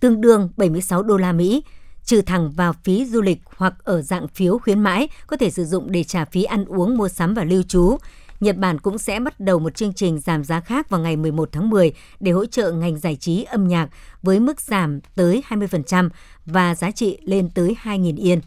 tương 0.00 0.20
đương 0.20 0.50
76 0.56 1.02
đô 1.02 1.16
la 1.16 1.32
Mỹ 1.32 1.62
trừ 2.04 2.22
thẳng 2.22 2.50
vào 2.50 2.72
phí 2.84 3.04
du 3.04 3.22
lịch 3.22 3.38
hoặc 3.56 3.74
ở 3.84 4.02
dạng 4.02 4.28
phiếu 4.28 4.58
khuyến 4.58 4.80
mãi 4.80 5.08
có 5.26 5.36
thể 5.36 5.50
sử 5.50 5.64
dụng 5.64 5.92
để 5.92 6.04
trả 6.04 6.24
phí 6.24 6.44
ăn 6.44 6.64
uống, 6.64 6.96
mua 6.96 7.08
sắm 7.08 7.34
và 7.34 7.44
lưu 7.44 7.62
trú. 7.62 7.96
Nhật 8.40 8.56
Bản 8.56 8.78
cũng 8.78 8.98
sẽ 8.98 9.20
bắt 9.20 9.40
đầu 9.40 9.58
một 9.58 9.74
chương 9.74 9.92
trình 9.92 10.18
giảm 10.18 10.44
giá 10.44 10.60
khác 10.60 10.90
vào 10.90 11.00
ngày 11.00 11.16
11 11.16 11.48
tháng 11.52 11.70
10 11.70 11.92
để 12.20 12.32
hỗ 12.32 12.46
trợ 12.46 12.72
ngành 12.72 12.98
giải 12.98 13.16
trí 13.16 13.44
âm 13.44 13.68
nhạc 13.68 13.88
với 14.22 14.40
mức 14.40 14.60
giảm 14.60 15.00
tới 15.14 15.42
20% 15.48 16.08
và 16.46 16.74
giá 16.74 16.90
trị 16.90 17.18
lên 17.22 17.50
tới 17.54 17.76
2.000 17.82 18.16
yên. 18.16 18.40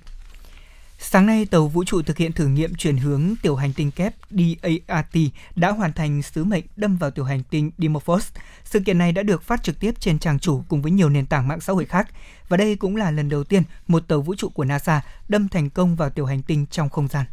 Sáng 0.99 1.25
nay, 1.25 1.45
tàu 1.45 1.67
vũ 1.67 1.83
trụ 1.83 2.01
thực 2.01 2.17
hiện 2.17 2.31
thử 2.31 2.47
nghiệm 2.47 2.75
chuyển 2.75 2.97
hướng 2.97 3.33
tiểu 3.41 3.55
hành 3.55 3.73
tinh 3.73 3.91
kép 3.91 4.13
DART 4.29 5.17
đã 5.55 5.71
hoàn 5.71 5.93
thành 5.93 6.21
sứ 6.21 6.43
mệnh 6.43 6.63
đâm 6.75 6.97
vào 6.97 7.11
tiểu 7.11 7.25
hành 7.25 7.43
tinh 7.43 7.71
Dimorphos. 7.77 8.27
Sự 8.63 8.79
kiện 8.79 8.97
này 8.97 9.11
đã 9.11 9.23
được 9.23 9.43
phát 9.43 9.63
trực 9.63 9.79
tiếp 9.79 9.99
trên 9.99 10.19
trang 10.19 10.39
chủ 10.39 10.63
cùng 10.69 10.81
với 10.81 10.91
nhiều 10.91 11.09
nền 11.09 11.25
tảng 11.25 11.47
mạng 11.47 11.59
xã 11.59 11.73
hội 11.73 11.85
khác. 11.85 12.07
Và 12.49 12.57
đây 12.57 12.75
cũng 12.75 12.95
là 12.95 13.11
lần 13.11 13.29
đầu 13.29 13.43
tiên 13.43 13.63
một 13.87 14.07
tàu 14.07 14.21
vũ 14.21 14.35
trụ 14.35 14.49
của 14.49 14.65
NASA 14.65 15.01
đâm 15.27 15.47
thành 15.47 15.69
công 15.69 15.95
vào 15.95 16.09
tiểu 16.09 16.25
hành 16.25 16.41
tinh 16.41 16.65
trong 16.71 16.89
không 16.89 17.07
gian. 17.07 17.25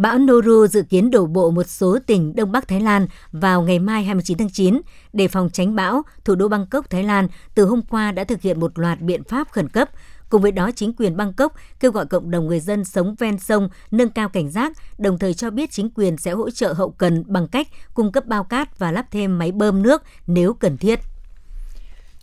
Bão 0.00 0.18
Noru 0.18 0.66
dự 0.66 0.82
kiến 0.82 1.10
đổ 1.10 1.26
bộ 1.26 1.50
một 1.50 1.68
số 1.68 1.98
tỉnh 2.06 2.36
Đông 2.36 2.52
Bắc 2.52 2.68
Thái 2.68 2.80
Lan 2.80 3.06
vào 3.32 3.62
ngày 3.62 3.78
mai 3.78 4.04
29 4.04 4.38
tháng 4.38 4.50
9. 4.50 4.80
Để 5.12 5.28
phòng 5.28 5.50
tránh 5.52 5.74
bão, 5.74 6.02
thủ 6.24 6.34
đô 6.34 6.48
Bangkok, 6.48 6.90
Thái 6.90 7.04
Lan 7.04 7.28
từ 7.54 7.64
hôm 7.64 7.82
qua 7.82 8.12
đã 8.12 8.24
thực 8.24 8.42
hiện 8.42 8.60
một 8.60 8.78
loạt 8.78 9.00
biện 9.00 9.24
pháp 9.24 9.50
khẩn 9.50 9.68
cấp. 9.68 9.90
Cùng 10.28 10.42
với 10.42 10.52
đó, 10.52 10.70
chính 10.76 10.92
quyền 10.92 11.16
Bangkok 11.16 11.54
kêu 11.80 11.92
gọi 11.92 12.06
cộng 12.06 12.30
đồng 12.30 12.46
người 12.46 12.60
dân 12.60 12.84
sống 12.84 13.14
ven 13.18 13.38
sông 13.38 13.68
nâng 13.90 14.08
cao 14.08 14.28
cảnh 14.28 14.50
giác, 14.50 14.72
đồng 14.98 15.18
thời 15.18 15.34
cho 15.34 15.50
biết 15.50 15.70
chính 15.70 15.90
quyền 15.94 16.16
sẽ 16.16 16.32
hỗ 16.32 16.50
trợ 16.50 16.72
hậu 16.72 16.90
cần 16.90 17.24
bằng 17.26 17.48
cách 17.48 17.68
cung 17.94 18.12
cấp 18.12 18.26
bao 18.26 18.44
cát 18.44 18.78
và 18.78 18.92
lắp 18.92 19.06
thêm 19.10 19.38
máy 19.38 19.52
bơm 19.52 19.82
nước 19.82 20.02
nếu 20.26 20.54
cần 20.54 20.78
thiết. 20.78 21.00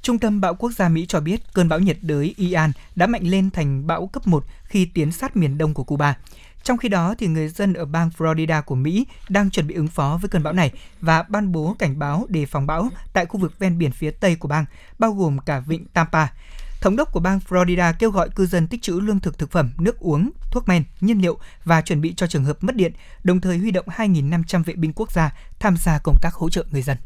Trung 0.01 0.19
tâm 0.19 0.41
Bão 0.41 0.55
Quốc 0.55 0.71
gia 0.71 0.89
Mỹ 0.89 1.05
cho 1.07 1.19
biết 1.19 1.41
cơn 1.53 1.69
bão 1.69 1.79
nhiệt 1.79 1.97
đới 2.01 2.33
Ian 2.37 2.71
đã 2.95 3.07
mạnh 3.07 3.23
lên 3.23 3.49
thành 3.51 3.87
bão 3.87 4.07
cấp 4.07 4.27
1 4.27 4.43
khi 4.63 4.85
tiến 4.85 5.11
sát 5.11 5.37
miền 5.37 5.57
đông 5.57 5.73
của 5.73 5.83
Cuba. 5.83 6.17
Trong 6.67 6.77
khi 6.77 6.89
đó, 6.89 7.15
thì 7.17 7.27
người 7.27 7.47
dân 7.47 7.73
ở 7.73 7.85
bang 7.85 8.09
Florida 8.17 8.61
của 8.61 8.75
Mỹ 8.75 9.05
đang 9.29 9.49
chuẩn 9.49 9.67
bị 9.67 9.75
ứng 9.75 9.87
phó 9.87 10.17
với 10.21 10.29
cơn 10.29 10.43
bão 10.43 10.53
này 10.53 10.71
và 11.01 11.23
ban 11.23 11.51
bố 11.51 11.75
cảnh 11.79 11.99
báo 11.99 12.25
đề 12.29 12.45
phòng 12.45 12.67
bão 12.67 12.89
tại 13.13 13.25
khu 13.25 13.39
vực 13.39 13.59
ven 13.59 13.77
biển 13.77 13.91
phía 13.91 14.11
tây 14.11 14.35
của 14.35 14.47
bang, 14.47 14.65
bao 14.99 15.11
gồm 15.11 15.39
cả 15.39 15.59
vịnh 15.59 15.85
Tampa. 15.85 16.27
Thống 16.81 16.95
đốc 16.95 17.11
của 17.11 17.19
bang 17.19 17.39
Florida 17.49 17.93
kêu 17.99 18.11
gọi 18.11 18.29
cư 18.29 18.45
dân 18.45 18.67
tích 18.67 18.81
trữ 18.81 18.99
lương 18.99 19.19
thực 19.19 19.37
thực 19.37 19.51
phẩm, 19.51 19.71
nước 19.77 19.99
uống, 19.99 20.31
thuốc 20.51 20.67
men, 20.67 20.83
nhiên 21.01 21.21
liệu 21.21 21.37
và 21.63 21.81
chuẩn 21.81 22.01
bị 22.01 22.13
cho 22.17 22.27
trường 22.27 22.43
hợp 22.43 22.63
mất 22.63 22.75
điện, 22.75 22.93
đồng 23.23 23.41
thời 23.41 23.57
huy 23.57 23.71
động 23.71 23.85
2.500 23.87 24.63
vệ 24.63 24.73
binh 24.73 24.93
quốc 24.95 25.11
gia 25.11 25.33
tham 25.59 25.77
gia 25.77 25.99
công 25.99 26.17
tác 26.21 26.33
hỗ 26.33 26.49
trợ 26.49 26.63
người 26.71 26.81
dân 26.81 26.97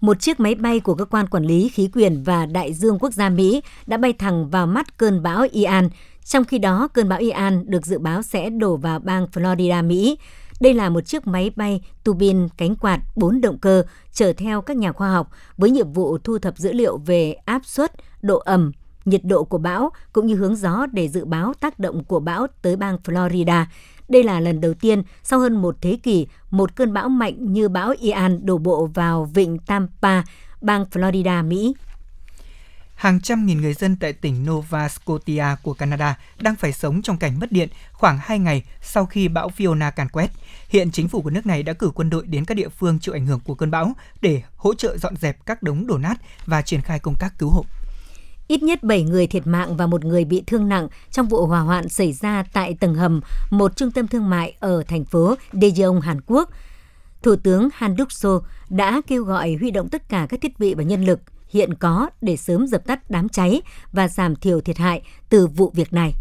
một 0.00 0.20
chiếc 0.20 0.40
máy 0.40 0.54
bay 0.54 0.80
của 0.80 0.94
cơ 0.94 1.04
quan 1.04 1.26
quản 1.26 1.44
lý 1.44 1.68
khí 1.68 1.88
quyển 1.88 2.22
và 2.22 2.46
đại 2.46 2.74
dương 2.74 2.98
quốc 2.98 3.12
gia 3.12 3.28
Mỹ 3.28 3.62
đã 3.86 3.96
bay 3.96 4.12
thẳng 4.12 4.50
vào 4.50 4.66
mắt 4.66 4.98
cơn 4.98 5.22
bão 5.22 5.46
Ian. 5.52 5.88
Trong 6.28 6.44
khi 6.44 6.58
đó, 6.58 6.88
cơn 6.88 7.08
bão 7.08 7.18
Ian 7.18 7.70
được 7.70 7.86
dự 7.86 7.98
báo 7.98 8.22
sẽ 8.22 8.50
đổ 8.50 8.76
vào 8.76 8.98
bang 8.98 9.26
Florida, 9.32 9.86
Mỹ. 9.86 10.18
Đây 10.60 10.74
là 10.74 10.90
một 10.90 11.00
chiếc 11.00 11.26
máy 11.26 11.50
bay 11.56 11.80
tu 12.04 12.14
bin 12.14 12.48
cánh 12.56 12.76
quạt 12.76 13.00
4 13.16 13.40
động 13.40 13.58
cơ 13.58 13.82
chở 14.12 14.32
theo 14.32 14.62
các 14.62 14.76
nhà 14.76 14.92
khoa 14.92 15.10
học 15.10 15.30
với 15.56 15.70
nhiệm 15.70 15.92
vụ 15.92 16.18
thu 16.18 16.38
thập 16.38 16.58
dữ 16.58 16.72
liệu 16.72 16.98
về 16.98 17.32
áp 17.32 17.64
suất, 17.64 17.92
độ 18.22 18.38
ẩm, 18.38 18.72
nhiệt 19.04 19.24
độ 19.24 19.44
của 19.44 19.58
bão 19.58 19.90
cũng 20.12 20.26
như 20.26 20.34
hướng 20.34 20.56
gió 20.56 20.86
để 20.92 21.08
dự 21.08 21.24
báo 21.24 21.52
tác 21.60 21.78
động 21.78 22.04
của 22.04 22.20
bão 22.20 22.46
tới 22.62 22.76
bang 22.76 22.98
Florida. 23.04 23.64
Đây 24.08 24.22
là 24.22 24.40
lần 24.40 24.60
đầu 24.60 24.74
tiên 24.74 25.02
sau 25.22 25.38
hơn 25.38 25.56
một 25.62 25.76
thế 25.80 25.98
kỷ, 26.02 26.26
một 26.50 26.76
cơn 26.76 26.92
bão 26.92 27.08
mạnh 27.08 27.52
như 27.52 27.68
bão 27.68 27.94
Ian 28.00 28.46
đổ 28.46 28.58
bộ 28.58 28.86
vào 28.86 29.24
vịnh 29.24 29.58
Tampa, 29.58 30.22
bang 30.60 30.84
Florida, 30.90 31.48
Mỹ. 31.48 31.74
Hàng 32.98 33.20
trăm 33.20 33.46
nghìn 33.46 33.60
người 33.60 33.74
dân 33.74 33.96
tại 33.96 34.12
tỉnh 34.12 34.46
Nova 34.46 34.88
Scotia 34.88 35.44
của 35.62 35.74
Canada 35.74 36.18
đang 36.40 36.56
phải 36.56 36.72
sống 36.72 37.02
trong 37.02 37.16
cảnh 37.16 37.40
mất 37.40 37.52
điện 37.52 37.68
khoảng 37.92 38.18
2 38.22 38.38
ngày 38.38 38.62
sau 38.82 39.06
khi 39.06 39.28
bão 39.28 39.50
Fiona 39.56 39.90
càn 39.90 40.08
quét. 40.08 40.30
Hiện 40.68 40.90
chính 40.90 41.08
phủ 41.08 41.22
của 41.22 41.30
nước 41.30 41.46
này 41.46 41.62
đã 41.62 41.72
cử 41.72 41.90
quân 41.94 42.10
đội 42.10 42.26
đến 42.26 42.44
các 42.44 42.54
địa 42.54 42.68
phương 42.68 42.98
chịu 42.98 43.14
ảnh 43.14 43.26
hưởng 43.26 43.40
của 43.40 43.54
cơn 43.54 43.70
bão 43.70 43.92
để 44.20 44.42
hỗ 44.56 44.74
trợ 44.74 44.96
dọn 44.98 45.16
dẹp 45.16 45.46
các 45.46 45.62
đống 45.62 45.86
đổ 45.86 45.98
nát 45.98 46.14
và 46.46 46.62
triển 46.62 46.80
khai 46.80 46.98
công 46.98 47.14
tác 47.14 47.38
cứu 47.38 47.50
hộ. 47.50 47.64
Ít 48.48 48.62
nhất 48.62 48.82
7 48.82 49.02
người 49.02 49.26
thiệt 49.26 49.46
mạng 49.46 49.76
và 49.76 49.86
một 49.86 50.04
người 50.04 50.24
bị 50.24 50.42
thương 50.46 50.68
nặng 50.68 50.88
trong 51.10 51.28
vụ 51.28 51.46
hỏa 51.46 51.60
hoạn 51.60 51.88
xảy 51.88 52.12
ra 52.12 52.44
tại 52.52 52.76
tầng 52.80 52.94
hầm 52.94 53.20
một 53.50 53.76
trung 53.76 53.90
tâm 53.90 54.08
thương 54.08 54.30
mại 54.30 54.54
ở 54.60 54.82
thành 54.88 55.04
phố 55.04 55.34
Daejeon, 55.52 56.00
Hàn 56.00 56.20
Quốc. 56.26 56.50
Thủ 57.22 57.36
tướng 57.36 57.68
Han 57.74 57.94
Duk-soo 57.94 58.40
đã 58.68 59.00
kêu 59.06 59.24
gọi 59.24 59.56
huy 59.60 59.70
động 59.70 59.88
tất 59.88 60.08
cả 60.08 60.26
các 60.28 60.40
thiết 60.40 60.58
bị 60.58 60.74
và 60.74 60.82
nhân 60.82 61.04
lực 61.04 61.20
hiện 61.48 61.74
có 61.74 62.10
để 62.20 62.36
sớm 62.36 62.66
dập 62.66 62.86
tắt 62.86 63.10
đám 63.10 63.28
cháy 63.28 63.62
và 63.92 64.08
giảm 64.08 64.36
thiểu 64.36 64.60
thiệt 64.60 64.78
hại 64.78 65.02
từ 65.28 65.46
vụ 65.46 65.72
việc 65.74 65.92
này. 65.92 66.14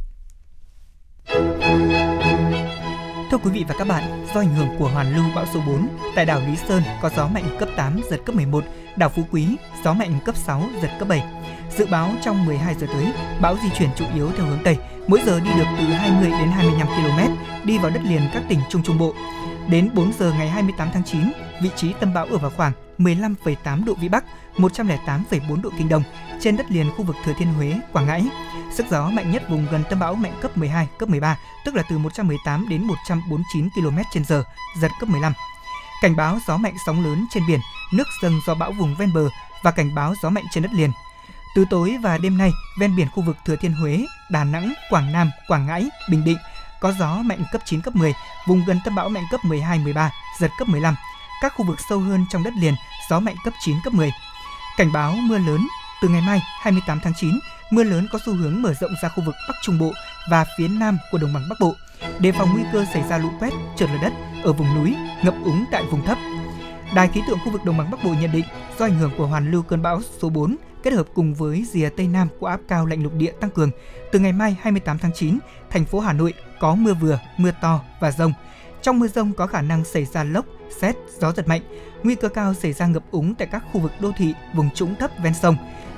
Thưa 3.32 3.38
quý 3.38 3.52
vị 3.52 3.66
và 3.68 3.76
các 3.78 3.88
bạn, 3.88 4.26
do 4.34 4.42
ảnh 4.42 4.56
hưởng 4.56 4.68
của 4.80 4.88
hoàn 4.88 5.16
lưu 5.16 5.26
bão 5.36 5.46
số 5.54 5.60
4, 5.68 5.88
tại 6.16 6.26
đảo 6.26 6.40
Lý 6.40 6.56
Sơn 6.68 6.84
có 7.02 7.10
gió 7.16 7.28
mạnh 7.28 7.58
cấp 7.60 7.70
8, 7.76 8.02
giật 8.10 8.20
cấp 8.26 8.36
11, 8.36 8.64
đảo 8.96 9.10
Phú 9.10 9.22
Quý 9.32 9.48
gió 9.84 9.94
mạnh 9.94 10.20
cấp 10.26 10.36
6, 10.36 10.64
giật 10.82 10.90
cấp 11.00 11.08
7. 11.08 11.24
Dự 11.78 11.86
báo 11.86 12.14
trong 12.24 12.46
12 12.46 12.76
giờ 12.76 12.88
tới, 12.88 13.14
bão 13.42 13.58
di 13.64 13.70
chuyển 13.78 13.90
chủ 13.96 14.06
yếu 14.16 14.32
theo 14.32 14.46
hướng 14.46 14.64
Tây, 14.64 14.78
mỗi 15.08 15.20
giờ 15.26 15.40
đi 15.40 15.50
được 15.58 15.66
từ 15.78 15.84
20 15.84 16.30
đến 16.30 16.50
25 16.50 16.88
km, 16.88 17.36
đi 17.68 17.78
vào 17.78 17.92
đất 17.92 18.02
liền 18.04 18.22
các 18.34 18.44
tỉnh 18.50 18.60
Trung 18.70 18.84
Trung 18.84 18.98
Bộ. 18.98 19.14
Đến 19.70 19.90
4 19.94 20.12
giờ 20.20 20.32
ngày 20.38 20.50
28 20.50 20.90
tháng 20.94 21.04
9, 21.04 21.22
vị 21.62 21.70
trí 21.76 21.94
tâm 22.00 22.14
bão 22.14 22.26
ở 22.26 22.38
vào 22.38 22.52
khoảng 22.58 22.74
15,8 22.98 23.86
độ 23.86 23.94
Vĩ 23.94 24.10
Bắc, 24.10 24.26
108,4 24.58 25.62
độ 25.62 25.70
Kinh 25.78 25.90
Đông, 25.90 26.04
trên 26.42 26.58
đất 26.58 26.72
liền 26.72 26.92
khu 26.92 27.04
vực 27.04 27.16
Thừa 27.26 27.34
Thiên 27.34 27.54
Huế, 27.54 27.74
Quảng 27.94 28.06
Ngãi. 28.06 28.26
Sức 28.74 28.86
gió 28.90 29.10
mạnh 29.10 29.32
nhất 29.32 29.50
vùng 29.50 29.68
gần 29.72 29.84
tâm 29.90 30.00
bão 30.00 30.16
mạnh 30.16 30.34
cấp 30.42 30.58
12, 30.58 30.88
cấp 30.98 31.10
13, 31.10 31.38
tức 31.66 31.76
là 31.76 31.84
từ 31.90 31.98
118 31.98 32.70
đến 32.70 32.84
149 32.84 33.70
km/h, 33.70 34.44
giật 34.82 34.92
cấp 35.00 35.10
15. 35.10 35.34
Cảnh 36.02 36.16
báo 36.16 36.40
gió 36.48 36.58
mạnh 36.58 36.76
sóng 36.86 37.04
lớn 37.04 37.26
trên 37.30 37.44
biển, 37.48 37.60
nước 37.94 38.08
dâng 38.22 38.40
do 38.46 38.56
bão 38.56 38.72
vùng 38.72 38.96
ven 38.96 39.14
bờ 39.14 39.30
và 39.64 39.72
cảnh 39.72 39.96
báo 39.96 40.14
gió 40.22 40.30
mạnh 40.30 40.46
trên 40.52 40.64
đất 40.64 40.74
liền. 40.74 40.92
Từ 41.56 41.66
tối 41.70 41.98
và 42.02 42.18
đêm 42.18 42.38
nay, 42.38 42.52
ven 42.80 42.96
biển 42.96 43.08
khu 43.10 43.24
vực 43.24 43.38
Thừa 43.46 43.56
Thiên 43.56 43.74
Huế, 43.74 44.06
Đà 44.30 44.44
Nẵng, 44.44 44.74
Quảng 44.90 45.12
Nam, 45.12 45.32
Quảng 45.48 45.66
Ngãi, 45.66 45.90
Bình 46.10 46.24
Định 46.24 46.38
có 46.80 46.94
gió 47.00 47.16
mạnh 47.16 47.44
cấp 47.52 47.62
9 47.66 47.82
cấp 47.82 47.96
10, 47.96 48.14
vùng 48.48 48.66
gần 48.66 48.80
tâm 48.86 48.96
bão 48.96 49.10
mạnh 49.10 49.24
cấp 49.32 49.46
12 49.46 49.80
13, 49.80 50.12
giật 50.40 50.52
cấp 50.60 50.68
15. 50.68 50.96
Các 51.42 51.54
khu 51.56 51.66
vực 51.66 51.80
sâu 51.90 52.00
hơn 52.00 52.26
trong 52.30 52.44
đất 52.44 52.54
liền, 52.58 52.76
gió 53.10 53.20
mạnh 53.20 53.36
cấp 53.44 53.54
9 53.60 53.78
cấp 53.84 53.94
10. 53.94 54.12
Cảnh 54.78 54.92
báo 54.92 55.12
mưa 55.12 55.38
lớn 55.38 55.68
từ 56.02 56.08
ngày 56.08 56.22
mai 56.22 56.40
28 56.62 57.00
tháng 57.04 57.14
9, 57.14 57.40
mưa 57.72 57.84
lớn 57.84 58.08
có 58.12 58.20
xu 58.26 58.34
hướng 58.34 58.62
mở 58.62 58.74
rộng 58.74 58.92
ra 59.02 59.10
khu 59.10 59.24
vực 59.26 59.36
Bắc 59.48 59.56
Trung 59.62 59.80
Bộ 59.80 59.92
và 60.30 60.46
phía 60.58 60.68
Nam 60.68 60.98
của 61.12 61.18
đồng 61.18 61.34
bằng 61.34 61.44
Bắc 61.50 61.56
Bộ. 61.60 61.74
Đề 62.20 62.32
phòng 62.32 62.50
nguy 62.54 62.64
cơ 62.74 62.86
xảy 62.94 63.04
ra 63.10 63.18
lũ 63.18 63.30
quét, 63.40 63.54
trượt 63.76 63.90
lở 63.90 63.98
đất 64.02 64.14
ở 64.44 64.54
vùng 64.54 64.76
núi, 64.76 64.96
ngập 65.24 65.34
úng 65.44 65.66
tại 65.72 65.84
vùng 65.92 66.06
thấp. 66.06 66.18
Đài 66.96 67.08
khí 67.08 67.22
tượng 67.28 67.40
khu 67.46 67.52
vực 67.52 67.66
đồng 67.66 67.78
bằng 67.78 67.92
Bắc 67.92 68.04
Bộ 68.04 68.14
nhận 68.22 68.32
định 68.32 68.46
do 68.80 68.86
ảnh 68.86 69.00
hưởng 69.00 69.12
của 69.18 69.28
hoàn 69.28 69.52
lưu 69.52 69.64
cơn 69.64 69.82
bão 69.82 70.02
số 70.22 70.30
4 70.30 70.56
kết 70.84 70.94
hợp 70.94 71.08
cùng 71.14 71.34
với 71.34 71.66
rìa 71.72 71.90
Tây 71.90 72.08
Nam 72.08 72.28
của 72.40 72.48
áp 72.48 72.60
cao 72.68 72.86
lạnh 72.86 73.04
lục 73.04 73.14
địa 73.14 73.32
tăng 73.32 73.50
cường, 73.50 73.72
từ 74.12 74.20
ngày 74.20 74.34
mai 74.34 74.58
28 74.62 74.98
tháng 75.00 75.14
9, 75.14 75.40
thành 75.70 75.86
phố 75.86 76.00
Hà 76.00 76.14
Nội 76.14 76.34
có 76.60 76.76
mưa 76.76 76.94
vừa, 76.94 77.20
mưa 77.38 77.52
to 77.62 77.80
và 78.00 78.12
rông. 78.12 78.34
Trong 78.82 79.00
mưa 79.00 79.08
rông 79.08 79.34
có 79.34 79.48
khả 79.48 79.62
năng 79.62 79.86
xảy 79.86 80.06
ra 80.06 80.24
lốc, 80.24 80.46
xét, 80.82 80.96
gió 81.20 81.32
giật 81.32 81.48
mạnh, 81.48 81.62
nguy 82.04 82.16
cơ 82.16 82.30
cao 82.30 82.54
xảy 82.54 82.74
ra 82.74 82.88
ngập 82.88 83.04
úng 83.12 83.36
tại 83.36 83.48
các 83.52 83.64
khu 83.72 83.80
vực 83.80 83.92
đô 84.00 84.12
thị, 84.18 84.34
vùng 84.54 84.70
trũng 84.70 84.96
thấp 84.96 85.12
ven 85.24 85.34
sông. 85.34 85.56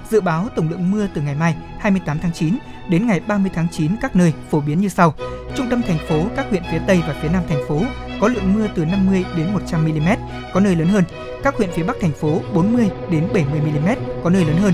Dự 0.09 0.21
báo 0.21 0.47
tổng 0.55 0.69
lượng 0.69 0.91
mưa 0.91 1.07
từ 1.13 1.21
ngày 1.21 1.35
mai 1.35 1.55
28 1.79 2.19
tháng 2.21 2.33
9 2.33 2.57
đến 2.89 3.07
ngày 3.07 3.19
30 3.19 3.51
tháng 3.53 3.67
9 3.71 3.91
các 4.01 4.15
nơi 4.15 4.33
phổ 4.49 4.61
biến 4.61 4.81
như 4.81 4.89
sau. 4.89 5.13
Trung 5.55 5.67
tâm 5.69 5.81
thành 5.81 5.97
phố, 6.07 6.25
các 6.35 6.45
huyện 6.49 6.63
phía 6.71 6.81
Tây 6.87 7.01
và 7.07 7.15
phía 7.21 7.29
Nam 7.29 7.43
thành 7.49 7.63
phố 7.67 7.81
có 8.21 8.27
lượng 8.27 8.53
mưa 8.53 8.67
từ 8.75 8.85
50 8.85 9.25
đến 9.37 9.53
100 9.53 9.85
mm, 9.85 10.07
có 10.53 10.59
nơi 10.59 10.75
lớn 10.75 10.87
hơn. 10.87 11.03
Các 11.43 11.55
huyện 11.55 11.69
phía 11.71 11.83
Bắc 11.83 11.95
thành 12.01 12.11
phố 12.11 12.41
40 12.53 12.89
đến 13.11 13.27
70 13.33 13.61
mm, 13.61 13.89
có 14.23 14.29
nơi 14.29 14.45
lớn 14.45 14.57
hơn. 14.57 14.73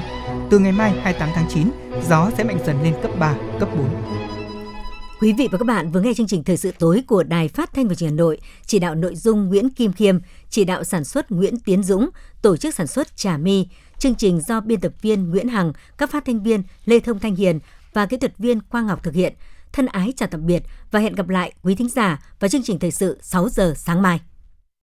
Từ 0.50 0.60
ngày 0.60 0.72
mai 0.72 0.92
28 0.92 1.30
tháng 1.36 1.46
9, 1.50 1.70
gió 2.10 2.30
sẽ 2.38 2.44
mạnh 2.44 2.60
dần 2.66 2.84
lên 2.84 2.94
cấp 3.02 3.12
3, 3.20 3.36
cấp 3.60 3.70
4. 3.78 4.35
Quý 5.20 5.34
vị 5.34 5.48
và 5.52 5.58
các 5.58 5.66
bạn 5.66 5.92
vừa 5.92 6.02
nghe 6.02 6.14
chương 6.14 6.28
trình 6.28 6.44
Thời 6.44 6.58
sự 6.58 6.72
tối 6.80 7.04
của 7.08 7.24
Đài 7.24 7.48
Phát 7.48 7.74
thanh 7.74 7.88
và 7.88 7.96
Truyền 7.96 8.10
hình 8.10 8.18
Hà 8.18 8.24
Nội, 8.24 8.38
chỉ 8.66 8.80
đạo 8.80 8.96
nội 8.96 9.16
dung 9.16 9.50
Nguyễn 9.50 9.70
Kim 9.70 9.94
Khiêm, 9.94 10.20
chỉ 10.50 10.64
đạo 10.64 10.84
sản 10.84 11.04
xuất 11.04 11.32
Nguyễn 11.32 11.60
Tiến 11.60 11.84
Dũng, 11.84 12.10
tổ 12.42 12.58
chức 12.58 12.76
sản 12.76 12.88
xuất 12.88 13.18
Trà 13.18 13.38
My. 13.38 13.68
Chương 14.00 14.16
trình 14.16 14.42
do 14.48 14.62
biên 14.62 14.80
tập 14.80 14.92
viên 15.02 15.30
Nguyễn 15.30 15.48
Hằng, 15.48 15.74
các 15.98 16.12
phát 16.12 16.26
thanh 16.26 16.44
viên 16.44 16.64
Lê 16.86 17.00
Thông 17.00 17.20
Thanh 17.20 17.36
Hiền 17.36 17.60
và 17.94 18.06
kỹ 18.06 18.18
thuật 18.18 18.38
viên 18.38 18.62
Quang 18.62 18.88
Ngọc 18.88 19.04
thực 19.04 19.14
hiện. 19.14 19.34
Thân 19.74 19.86
ái 19.86 20.14
chào 20.16 20.30
tạm 20.32 20.46
biệt 20.46 20.64
và 20.92 21.00
hẹn 21.00 21.16
gặp 21.16 21.30
lại 21.30 21.54
quý 21.64 21.76
thính 21.76 21.90
giả 21.90 22.24
vào 22.40 22.50
chương 22.50 22.64
trình 22.64 22.80
thời 22.80 22.92
sự 22.92 23.18
6 23.22 23.50
giờ 23.50 23.74
sáng 23.78 24.02
mai. 24.02 24.20